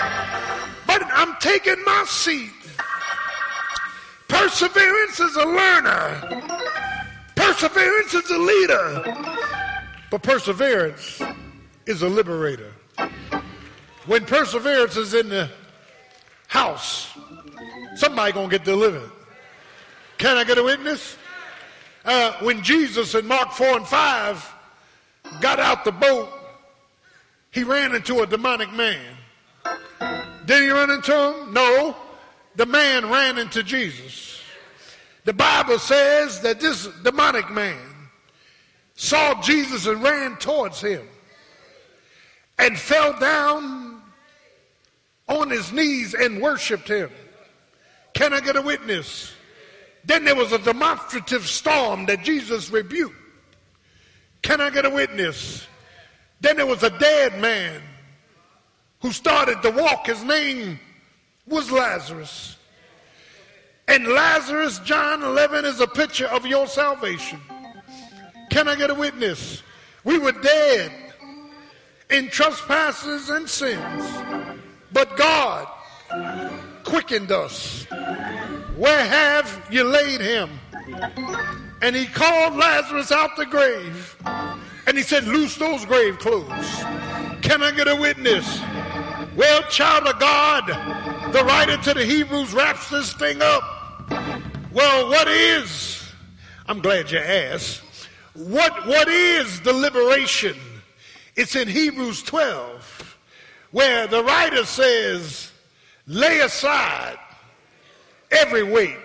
But 0.85 1.03
I'm 1.11 1.35
taking 1.39 1.83
my 1.85 2.05
seat. 2.07 2.51
Perseverance 4.27 5.19
is 5.19 5.35
a 5.35 5.45
learner. 5.45 6.41
Perseverance 7.35 8.13
is 8.13 8.29
a 8.29 8.37
leader. 8.37 9.03
But 10.11 10.23
perseverance 10.23 11.21
is 11.85 12.01
a 12.01 12.09
liberator. 12.09 12.71
When 14.05 14.25
perseverance 14.25 14.97
is 14.97 15.13
in 15.13 15.29
the 15.29 15.49
house, 16.47 17.17
somebody 17.95 18.31
gonna 18.31 18.49
get 18.49 18.63
delivered. 18.63 19.11
Can 20.17 20.37
I 20.37 20.43
get 20.43 20.57
a 20.57 20.63
witness? 20.63 21.17
Uh, 22.05 22.33
when 22.41 22.63
Jesus 22.63 23.13
in 23.15 23.25
Mark 23.27 23.51
4 23.51 23.77
and 23.77 23.87
5 23.87 24.53
got 25.41 25.59
out 25.59 25.85
the 25.85 25.91
boat, 25.91 26.29
he 27.51 27.63
ran 27.63 27.95
into 27.95 28.21
a 28.21 28.27
demonic 28.27 28.71
man. 28.73 29.05
Did 30.45 30.63
he 30.63 30.69
run 30.69 30.89
into 30.89 31.13
him? 31.13 31.53
No. 31.53 31.95
The 32.55 32.65
man 32.65 33.09
ran 33.09 33.37
into 33.37 33.63
Jesus. 33.63 34.41
The 35.25 35.33
Bible 35.33 35.79
says 35.79 36.41
that 36.41 36.59
this 36.59 36.87
demonic 37.03 37.49
man 37.51 37.77
saw 38.95 39.41
Jesus 39.41 39.85
and 39.85 40.01
ran 40.01 40.37
towards 40.37 40.81
him 40.81 41.07
and 42.57 42.77
fell 42.77 43.17
down 43.19 44.01
on 45.27 45.49
his 45.49 45.71
knees 45.71 46.13
and 46.13 46.41
worshiped 46.41 46.87
him. 46.87 47.09
Can 48.13 48.33
I 48.33 48.41
get 48.41 48.55
a 48.55 48.61
witness? 48.61 49.31
Then 50.03 50.25
there 50.25 50.35
was 50.35 50.51
a 50.51 50.57
demonstrative 50.57 51.47
storm 51.47 52.05
that 52.07 52.23
Jesus 52.23 52.69
rebuked. 52.69 53.15
Can 54.41 54.61
I 54.61 54.69
get 54.69 54.85
a 54.85 54.89
witness? 54.89 55.67
Then 56.41 56.57
there 56.57 56.65
was 56.65 56.83
a 56.83 56.97
dead 56.97 57.39
man 57.39 57.81
who 59.01 59.11
started 59.11 59.61
to 59.61 59.71
walk. 59.71 60.07
His 60.07 60.23
name 60.23 60.79
was 61.47 61.71
Lazarus. 61.71 62.57
And 63.87 64.07
Lazarus, 64.07 64.79
John 64.79 65.23
11, 65.23 65.65
is 65.65 65.79
a 65.79 65.87
picture 65.87 66.27
of 66.27 66.45
your 66.45 66.67
salvation. 66.67 67.39
Can 68.49 68.67
I 68.67 68.75
get 68.75 68.89
a 68.89 68.95
witness? 68.95 69.63
We 70.03 70.17
were 70.17 70.31
dead 70.31 70.91
in 72.09 72.29
trespasses 72.29 73.29
and 73.29 73.49
sins, 73.49 74.05
but 74.91 75.15
God 75.17 75.67
quickened 76.83 77.31
us. 77.31 77.85
Where 78.75 79.05
have 79.05 79.67
you 79.69 79.83
laid 79.83 80.21
him? 80.21 80.49
And 81.81 81.95
he 81.95 82.05
called 82.05 82.55
Lazarus 82.55 83.11
out 83.11 83.35
the 83.37 83.45
grave. 83.45 84.15
And 84.87 84.97
he 84.97 85.03
said, 85.03 85.25
Loose 85.25 85.55
those 85.55 85.85
grave 85.85 86.19
clothes. 86.19 86.83
Can 87.41 87.63
I 87.63 87.71
get 87.75 87.87
a 87.87 87.95
witness? 87.95 88.59
Well, 89.35 89.61
child 89.63 90.07
of 90.07 90.19
God, 90.19 90.67
the 91.31 91.43
writer 91.43 91.77
to 91.77 91.93
the 91.93 92.05
Hebrews 92.05 92.53
wraps 92.53 92.89
this 92.89 93.13
thing 93.13 93.41
up. 93.41 93.63
Well, 94.73 95.09
what 95.09 95.27
is? 95.27 96.03
I'm 96.67 96.81
glad 96.81 97.09
you 97.11 97.19
asked. 97.19 97.81
What, 98.33 98.85
what 98.85 99.07
is 99.07 99.61
the 99.61 99.73
liberation? 99.73 100.55
It's 101.35 101.55
in 101.55 101.67
Hebrews 101.67 102.23
12, 102.23 103.17
where 103.71 104.07
the 104.07 104.23
writer 104.23 104.65
says, 104.65 105.51
lay 106.05 106.39
aside 106.39 107.17
every 108.31 108.63
weight 108.63 108.97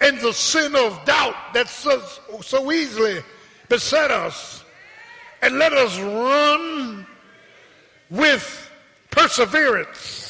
and 0.00 0.18
the 0.20 0.32
sin 0.32 0.74
of 0.76 1.04
doubt 1.04 1.34
that 1.54 1.68
so, 1.68 2.02
so 2.42 2.72
easily 2.72 3.22
beset 3.68 4.10
us, 4.10 4.64
and 5.42 5.58
let 5.58 5.72
us 5.72 5.98
run 5.98 7.06
with 8.10 8.70
perseverance 9.10 10.26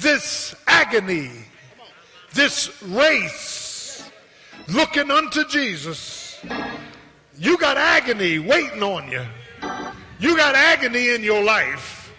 this 0.00 0.54
agony, 0.66 1.30
this 2.32 2.82
race, 2.82 4.10
looking 4.68 5.10
unto 5.10 5.46
Jesus. 5.48 6.40
You 7.38 7.58
got 7.58 7.76
agony 7.76 8.38
waiting 8.38 8.82
on 8.82 9.10
you. 9.10 9.24
You 10.18 10.36
got 10.36 10.54
agony 10.54 11.10
in 11.10 11.22
your 11.22 11.42
life. 11.42 12.12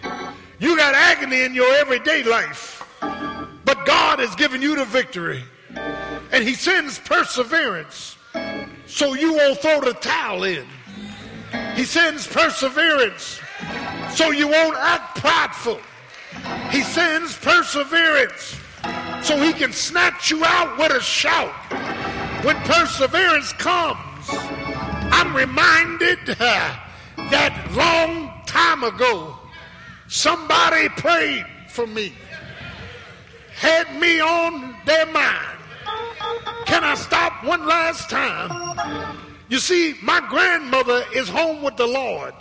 You 0.59 0.77
got 0.77 0.93
agony 0.93 1.41
in 1.41 1.55
your 1.55 1.71
everyday 1.75 2.23
life. 2.23 2.83
But 2.99 3.85
God 3.85 4.19
has 4.19 4.35
given 4.35 4.61
you 4.61 4.75
the 4.75 4.85
victory. 4.85 5.43
And 6.31 6.43
He 6.43 6.53
sends 6.53 6.99
perseverance 6.99 8.17
so 8.85 9.13
you 9.13 9.33
won't 9.33 9.59
throw 9.59 9.81
the 9.81 9.93
towel 9.93 10.43
in. 10.43 10.65
He 11.75 11.83
sends 11.83 12.27
perseverance 12.27 13.39
so 14.13 14.31
you 14.31 14.47
won't 14.47 14.77
act 14.77 15.19
prideful. 15.19 15.79
He 16.69 16.81
sends 16.83 17.37
perseverance 17.37 18.57
so 19.21 19.41
he 19.41 19.53
can 19.53 19.71
snatch 19.71 20.31
you 20.31 20.43
out 20.43 20.77
with 20.77 20.91
a 20.91 21.01
shout. 21.01 21.53
When 22.43 22.55
perseverance 22.63 23.53
comes, 23.53 23.99
I'm 24.29 25.35
reminded 25.35 26.19
uh, 26.29 26.35
that 27.17 27.67
long 27.75 28.31
time 28.45 28.83
ago, 28.83 29.37
somebody 30.07 30.89
prayed 30.89 31.45
for 31.69 31.85
me, 31.85 32.13
had 33.53 33.93
me 33.99 34.19
on 34.19 34.75
their 34.85 35.05
mind. 35.07 35.60
Can 36.71 36.85
I 36.85 36.95
stop 36.95 37.43
one 37.43 37.65
last 37.67 38.09
time? 38.09 38.49
You 39.49 39.59
see, 39.59 39.93
my 40.01 40.25
grandmother 40.29 41.03
is 41.13 41.27
home 41.27 41.61
with 41.63 41.75
the 41.75 41.85
Lord. 41.85 42.33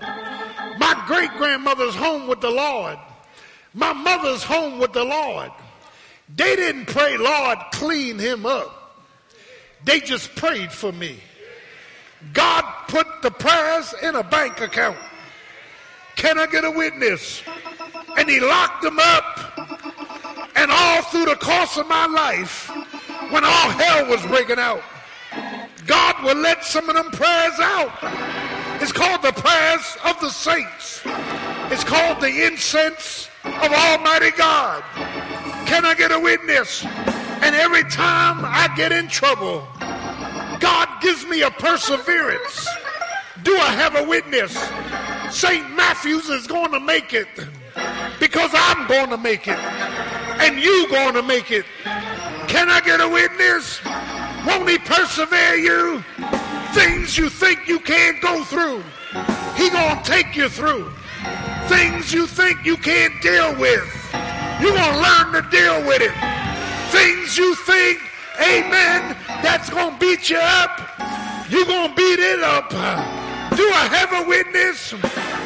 My 0.78 1.02
great 1.08 1.32
grandmother's 1.32 1.96
home 1.96 2.28
with 2.28 2.40
the 2.40 2.48
Lord. 2.48 2.96
My 3.74 3.92
mother's 3.92 4.44
home 4.44 4.78
with 4.78 4.92
the 4.92 5.02
Lord. 5.02 5.50
They 6.36 6.54
didn't 6.54 6.86
pray, 6.86 7.18
Lord, 7.18 7.58
clean 7.72 8.20
him 8.20 8.46
up. 8.46 9.02
They 9.84 9.98
just 9.98 10.36
prayed 10.36 10.70
for 10.70 10.92
me. 10.92 11.18
God 12.32 12.62
put 12.86 13.08
the 13.22 13.32
prayers 13.32 13.92
in 14.00 14.14
a 14.14 14.22
bank 14.22 14.60
account. 14.60 14.98
Can 16.14 16.38
I 16.38 16.46
get 16.46 16.62
a 16.62 16.70
witness? 16.70 17.42
And 18.16 18.30
he 18.30 18.38
locked 18.38 18.82
them 18.82 19.00
up. 19.00 19.58
And 20.54 20.70
all 20.70 21.02
through 21.02 21.24
the 21.24 21.34
course 21.34 21.76
of 21.76 21.88
my 21.88 22.06
life, 22.06 22.70
when 23.30 23.44
all 23.44 23.70
hell 23.70 24.06
was 24.06 24.24
breaking 24.26 24.58
out, 24.58 24.82
God 25.86 26.22
will 26.22 26.36
let 26.36 26.64
some 26.64 26.88
of 26.88 26.96
them 26.96 27.10
prayers 27.10 27.58
out. 27.58 27.92
It's 28.82 28.92
called 28.92 29.22
the 29.22 29.32
prayers 29.32 29.96
of 30.04 30.20
the 30.20 30.30
saints. 30.30 31.02
It's 31.72 31.84
called 31.84 32.20
the 32.20 32.46
incense 32.46 33.28
of 33.44 33.72
Almighty 33.72 34.30
God. 34.32 34.82
Can 35.66 35.84
I 35.84 35.94
get 35.96 36.12
a 36.12 36.18
witness? 36.18 36.84
And 37.42 37.54
every 37.54 37.84
time 37.84 38.44
I 38.44 38.72
get 38.76 38.92
in 38.92 39.08
trouble, 39.08 39.66
God 40.60 40.88
gives 41.00 41.26
me 41.26 41.42
a 41.42 41.50
perseverance. 41.50 42.68
Do 43.42 43.56
I 43.56 43.70
have 43.70 43.96
a 43.96 44.04
witness? 44.04 44.52
St. 45.34 45.74
Matthew's 45.74 46.28
is 46.28 46.46
going 46.46 46.72
to 46.72 46.80
make 46.80 47.14
it 47.14 47.28
because 48.18 48.50
I'm 48.52 48.86
going 48.88 49.10
to 49.10 49.16
make 49.16 49.48
it 49.48 49.58
and 50.40 50.58
you 50.58 50.88
going 50.88 51.14
to 51.14 51.22
make 51.22 51.50
it. 51.50 51.64
Can 52.50 52.68
I 52.68 52.80
get 52.80 53.00
a 53.00 53.08
witness? 53.08 53.80
Won't 54.44 54.68
he 54.68 54.76
persevere 54.78 55.54
you? 55.54 56.02
Things 56.74 57.16
you 57.16 57.28
think 57.30 57.68
you 57.68 57.78
can't 57.78 58.20
go 58.20 58.42
through, 58.42 58.82
he 59.54 59.70
gonna 59.70 60.02
take 60.02 60.34
you 60.34 60.48
through. 60.48 60.90
Things 61.68 62.12
you 62.12 62.26
think 62.26 62.64
you 62.64 62.76
can't 62.76 63.14
deal 63.22 63.54
with, 63.54 63.86
you 64.60 64.74
gonna 64.74 64.98
learn 64.98 65.32
to 65.40 65.48
deal 65.48 65.78
with 65.86 66.02
it. 66.02 66.10
Things 66.90 67.38
you 67.38 67.54
think, 67.54 68.00
amen, 68.40 69.16
that's 69.42 69.70
gonna 69.70 69.96
beat 70.00 70.28
you 70.28 70.38
up, 70.38 70.80
you 71.50 71.64
gonna 71.66 71.94
beat 71.94 72.18
it 72.18 72.42
up. 72.42 72.70
Do 72.70 73.62
I 73.62 73.86
have 73.94 74.24
a 74.24 74.28
witness? 74.28 74.92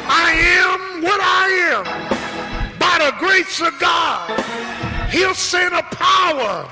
I 0.09 0.31
am 0.57 1.03
what 1.03 1.21
I 1.21 1.45
am 1.69 2.79
by 2.79 2.97
the 2.97 3.15
grace 3.19 3.61
of 3.61 3.79
God. 3.79 4.84
He'll 5.09 5.35
send 5.35 5.73
a 5.73 5.83
power 5.83 6.67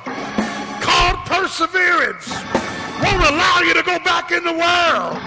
called 0.82 1.26
perseverance. 1.26 2.30
Won't 3.02 3.24
allow 3.24 3.62
you 3.66 3.74
to 3.74 3.84
go 3.84 4.00
back 4.00 4.32
in 4.32 4.44
the 4.44 4.54
world. 4.54 5.18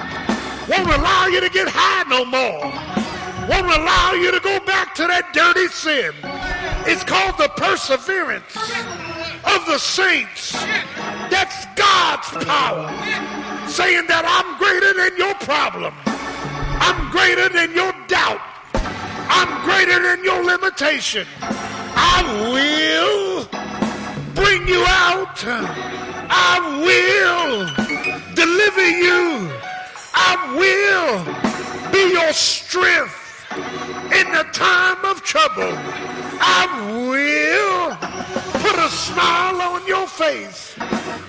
Won't 0.68 0.90
allow 0.90 1.26
you 1.26 1.40
to 1.40 1.48
get 1.48 1.68
high 1.70 2.04
no 2.08 2.24
more. 2.24 2.72
Won't 3.48 3.70
allow 3.80 4.12
you 4.12 4.32
to 4.32 4.40
go 4.40 4.58
back 4.60 4.94
to 4.96 5.06
that 5.06 5.32
dirty 5.32 5.68
sin. 5.68 6.12
It's 6.88 7.04
called 7.04 7.38
the 7.38 7.48
perseverance 7.56 8.56
of 9.44 9.66
the 9.66 9.78
saints. 9.78 10.52
That's 11.30 11.66
God's 11.76 12.44
power. 12.44 12.90
Saying 13.68 14.06
that 14.08 14.24
I'm 14.26 14.58
greater 14.58 14.94
than 14.94 15.16
your 15.16 15.34
problem. 15.46 15.94
I'm 16.06 17.10
greater 17.10 17.48
than 17.48 17.74
your 17.74 17.92
doubt. 18.08 18.40
I'm 19.28 19.64
greater 19.64 20.02
than 20.02 20.24
your 20.24 20.44
limitation. 20.44 21.26
I 21.40 22.22
will 22.52 23.44
bring 24.34 24.66
you 24.68 24.84
out. 24.86 25.42
I 26.28 26.58
will 26.84 27.66
deliver 28.34 28.88
you. 28.88 29.50
I 30.14 30.34
will 30.56 31.92
be 31.92 32.12
your 32.12 32.32
strength 32.32 33.14
in 34.12 34.32
the 34.32 34.44
time 34.52 35.04
of 35.04 35.22
trouble. 35.22 35.72
I 36.40 36.66
will 37.08 37.96
put 38.60 38.78
a 38.78 38.88
smile 38.88 39.60
on 39.60 39.86
your 39.86 40.06
face. 40.06 40.74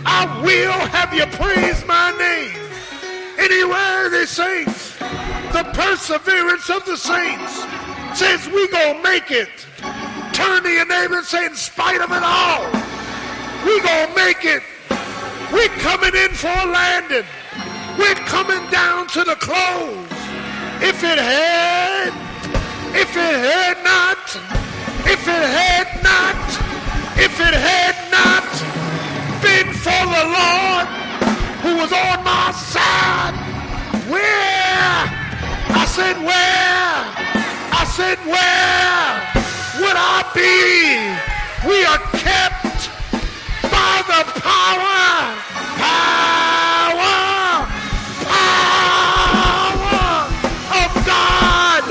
I 0.05 0.41
will 0.43 0.79
have 0.89 1.13
you 1.13 1.25
praise 1.37 1.85
my 1.85 2.11
name. 2.17 2.67
Anywhere 3.38 4.09
the 4.09 4.25
saints, 4.25 4.97
the 5.53 5.63
perseverance 5.73 6.69
of 6.69 6.83
the 6.85 6.97
saints 6.97 7.63
says 8.17 8.47
we 8.47 8.67
gonna 8.69 9.01
make 9.03 9.29
it. 9.29 9.49
Turn 10.33 10.63
to 10.63 10.69
your 10.69 10.88
neighbor 10.88 11.17
and 11.17 11.25
say, 11.25 11.45
in 11.45 11.55
spite 11.55 12.01
of 12.01 12.11
it 12.11 12.23
all, 12.23 12.65
we 13.65 13.79
gonna 13.81 14.13
make 14.15 14.43
it. 14.43 14.63
We're 15.53 15.69
coming 15.79 16.15
in 16.15 16.31
for 16.31 16.47
a 16.47 16.65
landing. 16.65 17.25
We're 17.97 18.15
coming 18.25 18.69
down 18.71 19.07
to 19.09 19.23
the 19.23 19.35
close. 19.35 20.07
If 20.81 21.03
it 21.03 21.17
had, 21.17 22.09
if 22.95 23.15
it 23.15 23.35
had 23.38 23.83
not, 23.83 24.17
if 25.05 25.27
it 25.27 25.43
had 25.59 26.03
not, 26.03 26.35
if 27.17 27.39
it 27.39 27.53
had 27.53 27.97
not 28.11 28.45
been 29.41 29.73
for 29.73 30.05
the 30.05 30.25
Lord 30.25 31.06
who 31.68 31.76
was 31.76 31.91
on 31.91 32.24
my 32.24 32.51
side, 32.53 33.36
where? 34.07 35.03
I 35.76 35.86
said, 35.86 36.15
where? 36.24 36.95
I 37.76 37.84
said, 37.97 38.18
where 38.24 39.11
would 39.82 39.97
I 39.99 40.24
be? 40.32 41.11
We 41.68 41.84
are 41.84 41.99
kept 42.24 42.88
by 43.63 43.95
the 44.07 44.24
power, 44.39 45.36
power, 45.84 47.20
power 48.32 48.72
of 50.82 50.91
God. 51.11 51.86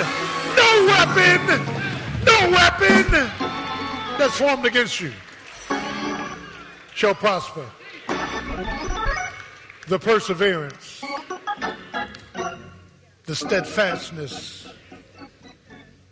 No 0.57 0.71
weapon, 0.89 1.39
no 2.25 2.39
weapon 2.57 3.05
that's 4.17 4.39
formed 4.39 4.65
against 4.65 5.03
you 5.03 5.13
shall 6.95 7.15
prosper. 7.15 7.67
The 9.89 10.01
perseverance, 10.01 11.05
the 13.25 13.37
steadfastness, 13.37 14.69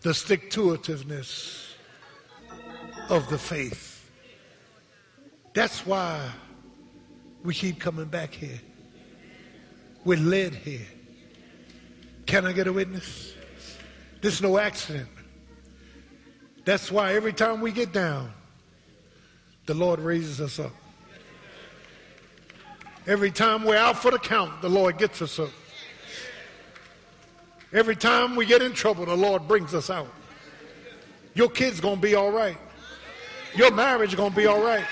the 0.03 0.15
stick 0.15 0.51
to 0.53 0.77
itiveness 0.77 1.73
of 3.09 3.29
the 3.31 3.39
faith. 3.39 4.09
That's 5.55 5.85
why 5.85 6.21
we 7.43 7.53
keep 7.53 7.81
coming 7.81 8.05
back 8.07 8.33
here. 8.33 8.61
We're 10.05 10.19
led 10.19 10.55
here. 10.55 10.87
Can 12.27 12.47
I 12.47 12.53
get 12.53 12.69
a 12.69 12.73
witness? 12.73 13.35
This 14.21 14.35
is 14.35 14.43
no 14.43 14.57
accident. 14.57 15.09
That's 16.65 16.93
why 16.93 17.15
every 17.15 17.33
time 17.33 17.61
we 17.61 17.73
get 17.73 17.93
down, 17.93 18.33
the 19.67 19.75
Lord 19.75 19.99
raises 19.99 20.41
us 20.41 20.61
up. 20.61 20.73
Every 23.07 23.31
time 23.31 23.65
we're 23.65 23.77
out 23.77 23.99
for 23.99 24.11
the 24.11 24.19
count, 24.19 24.63
the 24.63 24.69
Lord 24.69 24.97
gets 24.97 25.21
us 25.21 25.39
up. 25.39 25.51
Every 27.73 27.97
time 27.97 28.35
we 28.35 28.47
get 28.47 28.63
in 28.63 28.73
trouble, 28.73 29.05
the 29.05 29.17
Lord 29.17 29.47
brings 29.47 29.75
us 29.75 29.91
out. 29.91 30.09
Your 31.35 31.51
kid's 31.51 31.81
gonna 31.81 32.01
be 32.01 32.15
all 32.15 32.31
right. 32.31 32.57
Your 33.55 33.71
marriage 33.73 34.17
gonna 34.17 34.35
be 34.35 34.47
all 34.47 34.63
right. 34.63 34.85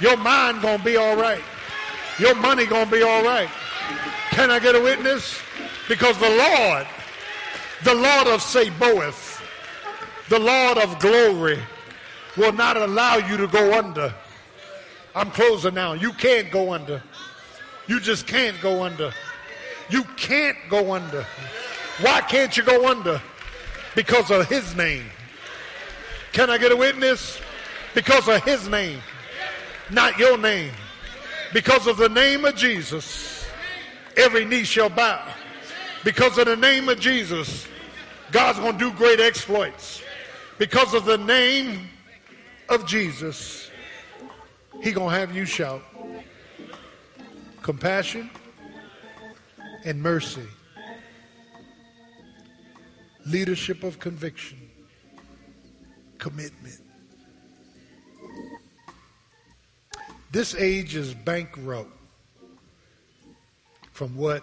Your 0.00 0.16
mind 0.16 0.60
gonna 0.60 0.82
be 0.82 0.96
all 0.96 1.16
right. 1.16 1.42
Your 2.18 2.34
money 2.34 2.66
gonna 2.66 2.90
be 2.90 3.02
all 3.02 3.22
right. 3.22 3.48
Can 4.30 4.50
I 4.50 4.58
get 4.58 4.74
a 4.74 4.80
witness? 4.80 5.38
Because 5.88 6.18
the 6.18 6.28
Lord, 6.28 6.86
the 7.84 7.94
Lord 7.94 8.26
of 8.26 8.42
Sabaoth, 8.42 9.40
the 10.28 10.38
Lord 10.38 10.78
of 10.78 10.98
glory, 10.98 11.58
will 12.36 12.52
not 12.52 12.76
allow 12.76 13.16
you 13.16 13.36
to 13.36 13.46
go 13.46 13.78
under. 13.78 14.12
I'm 15.14 15.30
closing 15.30 15.74
now. 15.74 15.92
You 15.92 16.12
can't 16.12 16.50
go 16.50 16.72
under. 16.72 17.02
You 17.86 18.00
just 18.00 18.26
can't 18.26 18.60
go 18.60 18.82
under. 18.82 19.12
You 19.90 20.04
can't 20.16 20.56
go 20.70 20.94
under. 20.94 21.26
Why 22.00 22.20
can't 22.22 22.56
you 22.56 22.62
go 22.62 22.88
under? 22.88 23.20
Because 23.94 24.30
of 24.30 24.48
his 24.48 24.74
name. 24.74 25.04
Can 26.32 26.48
I 26.48 26.58
get 26.58 26.72
a 26.72 26.76
witness? 26.76 27.38
Because 27.94 28.26
of 28.28 28.42
his 28.44 28.68
name, 28.68 29.00
not 29.90 30.18
your 30.18 30.38
name. 30.38 30.72
Because 31.52 31.86
of 31.86 31.98
the 31.98 32.08
name 32.08 32.46
of 32.46 32.56
Jesus, 32.56 33.46
every 34.16 34.46
knee 34.46 34.64
shall 34.64 34.88
bow. 34.88 35.22
Because 36.02 36.38
of 36.38 36.46
the 36.46 36.56
name 36.56 36.88
of 36.88 36.98
Jesus, 36.98 37.66
God's 38.30 38.58
going 38.58 38.78
to 38.78 38.78
do 38.78 38.96
great 38.96 39.20
exploits. 39.20 40.02
Because 40.56 40.94
of 40.94 41.04
the 41.04 41.18
name 41.18 41.90
of 42.70 42.86
Jesus, 42.86 43.70
he 44.82 44.92
going 44.92 45.10
to 45.10 45.16
have 45.16 45.36
you 45.36 45.44
shout 45.44 45.82
compassion 47.62 48.28
and 49.84 50.02
mercy, 50.02 50.46
leadership 53.26 53.84
of 53.84 53.98
conviction, 53.98 54.58
commitment. 56.18 56.80
This 60.32 60.54
age 60.54 60.96
is 60.96 61.14
bankrupt 61.14 61.90
from 63.92 64.16
what 64.16 64.42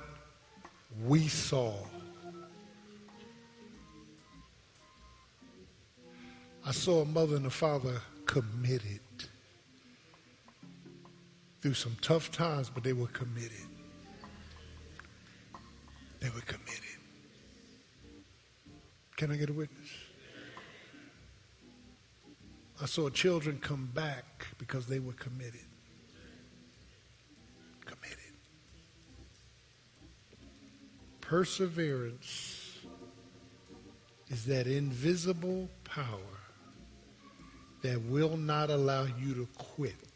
we 1.05 1.27
saw. 1.27 1.73
I 6.65 6.71
saw 6.71 7.01
a 7.01 7.05
mother 7.05 7.35
and 7.35 7.47
a 7.47 7.49
father 7.49 8.01
committed 8.25 8.99
through 11.61 11.73
some 11.73 11.95
tough 12.01 12.31
times, 12.31 12.69
but 12.69 12.83
they 12.83 12.93
were 12.93 13.07
committed. 13.07 13.51
They 16.19 16.29
were 16.29 16.41
committed. 16.41 16.83
Can 19.17 19.31
I 19.31 19.35
get 19.35 19.49
a 19.49 19.53
witness? 19.53 19.89
I 22.81 22.85
saw 22.85 23.09
children 23.09 23.59
come 23.59 23.89
back 23.93 24.47
because 24.57 24.85
they 24.85 24.99
were 24.99 25.13
committed. 25.13 25.65
Committed. 27.85 28.17
Perseverance 31.19 32.79
is 34.29 34.45
that 34.45 34.67
invisible 34.67 35.67
power 35.83 36.05
that 37.81 38.01
will 38.03 38.37
not 38.37 38.69
allow 38.69 39.03
you 39.03 39.33
to 39.33 39.47
quit. 39.57 40.08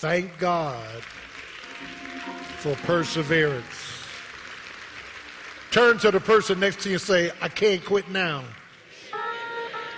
Thank 0.00 0.38
God 0.38 1.02
for 2.60 2.74
perseverance. 2.86 3.66
Turn 5.70 5.98
to 5.98 6.10
the 6.10 6.20
person 6.20 6.58
next 6.58 6.80
to 6.84 6.88
you 6.88 6.94
and 6.94 7.02
say, 7.02 7.32
I 7.42 7.50
can't 7.50 7.84
quit 7.84 8.08
now. 8.08 8.44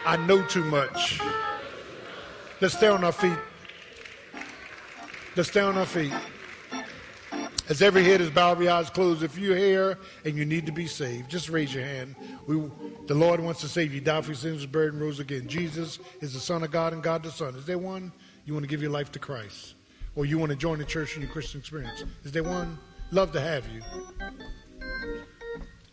I 0.05 0.17
know 0.17 0.45
too 0.45 0.65
much. 0.65 1.21
Let's 2.61 2.77
stay 2.77 2.89
on 2.89 3.05
our 3.05 3.13
feet. 3.13 3.39
Let's 5.37 5.51
stay 5.51 5.61
on 5.61 5.79
our 5.79 5.87
feet. 5.87 6.13
As 7.69 7.81
every 7.81 8.03
head 8.03 8.21
is 8.21 8.29
bowed, 8.29 8.51
every 8.51 8.69
eyes 8.69 8.91
closed, 8.91 9.23
if 9.23 9.39
you're 9.39 9.57
here 9.57 10.01
and 10.25 10.37
you 10.37 10.45
need 10.45 10.67
to 10.67 10.73
be 10.73 10.89
saved, 10.89 11.31
just 11.31 11.49
raise 11.49 11.73
your 11.73 11.85
hand. 11.85 12.17
We, 12.49 12.57
the 13.07 13.15
Lord 13.15 13.39
wants 13.39 13.61
to 13.61 13.69
save 13.69 13.95
you. 13.95 14.01
Died 14.01 14.25
for 14.25 14.33
your 14.33 14.37
sins, 14.37 14.65
and 14.65 15.01
rose 15.01 15.21
again. 15.21 15.47
Jesus 15.47 16.01
is 16.21 16.35
the 16.35 16.41
Son 16.41 16.65
of 16.65 16.73
God 16.73 16.93
and 16.93 17.05
God 17.05 17.23
the 17.23 17.31
Son. 17.31 17.55
Is 17.55 17.67
there 17.67 17.79
one 17.79 18.11
you 18.45 18.53
want 18.53 18.65
to 18.65 18.69
give 18.69 18.83
your 18.83 18.91
life 18.91 19.13
to 19.13 19.21
Christ? 19.21 19.77
Or 20.15 20.27
you 20.27 20.39
want 20.39 20.51
to 20.51 20.57
join 20.57 20.79
the 20.79 20.85
church 20.85 21.17
in 21.17 21.23
your 21.23 21.31
Christian 21.31 21.61
experience? 21.61 22.05
Is 22.25 22.33
there 22.33 22.43
one? 22.43 22.79
Love 23.11 23.33
to 23.33 23.41
have 23.41 23.67
you. 23.69 23.83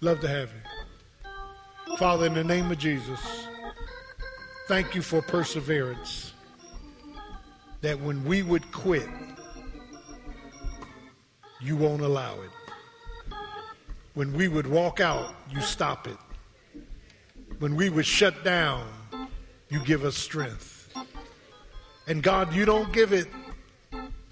Love 0.02 0.20
to 0.22 0.28
have 0.28 0.50
you. 0.50 1.98
Father, 1.98 2.26
in 2.28 2.34
the 2.34 2.44
name 2.44 2.72
of 2.72 2.78
Jesus, 2.78 3.20
Thank 4.70 4.94
you 4.94 5.02
for 5.02 5.20
perseverance. 5.24 6.32
That 7.82 8.00
when 8.00 8.24
we 8.24 8.44
would 8.44 8.72
quit, 8.72 9.10
you 11.60 11.76
won't 11.76 12.04
allow 12.04 12.36
it. 12.42 12.52
When 14.14 14.32
we 14.34 14.48
would 14.48 14.68
walk 14.68 15.00
out, 15.00 15.34
you 15.50 15.60
stop 15.62 16.08
it. 16.08 16.18
When 17.58 17.76
we 17.76 17.90
would 17.90 18.06
shut 18.06 18.44
down, 18.44 18.86
you 19.70 19.80
give 19.80 20.06
us 20.06 20.16
strength. 20.16 20.94
And 22.06 22.22
God, 22.22 22.54
you 22.54 22.64
don't 22.64 22.94
give 22.94 23.12
it 23.12 23.28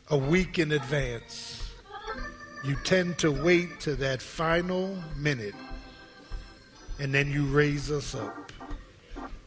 a 0.10 0.18
week 0.18 0.60
in 0.60 0.72
advance. 0.72 1.72
You 2.64 2.76
tend 2.84 3.18
to 3.20 3.32
wait 3.32 3.80
to 3.82 3.96
that 3.96 4.22
final 4.22 4.98
minute 5.18 5.56
and 7.00 7.14
then 7.14 7.32
you 7.32 7.46
raise 7.46 7.92
us 7.92 8.16
up. 8.16 8.52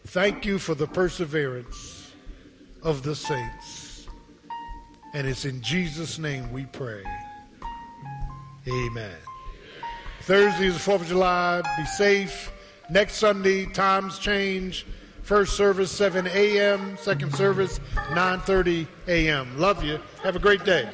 Thank 0.08 0.44
you 0.44 0.58
for 0.58 0.74
the 0.74 0.86
perseverance 0.86 2.12
of 2.82 3.02
the 3.02 3.14
saints. 3.14 4.06
And 5.14 5.26
it's 5.26 5.44
in 5.44 5.60
Jesus' 5.60 6.18
name 6.18 6.52
we 6.52 6.66
pray. 6.66 7.02
Amen. 8.68 9.16
Thursday 10.22 10.66
is 10.66 10.84
the 10.84 10.90
4th 10.90 11.00
of 11.00 11.06
July. 11.06 11.62
Be 11.76 11.84
safe. 11.86 12.52
Next 12.90 13.14
Sunday, 13.14 13.66
times 13.66 14.18
change. 14.18 14.86
First 15.30 15.56
service 15.56 15.92
7 15.92 16.26
a.m., 16.26 16.96
second 16.96 17.32
service 17.36 17.78
9:30 17.94 18.88
a.m. 19.06 19.56
Love 19.60 19.84
you. 19.84 20.00
Have 20.24 20.34
a 20.34 20.40
great 20.40 20.64
day. 20.64 20.88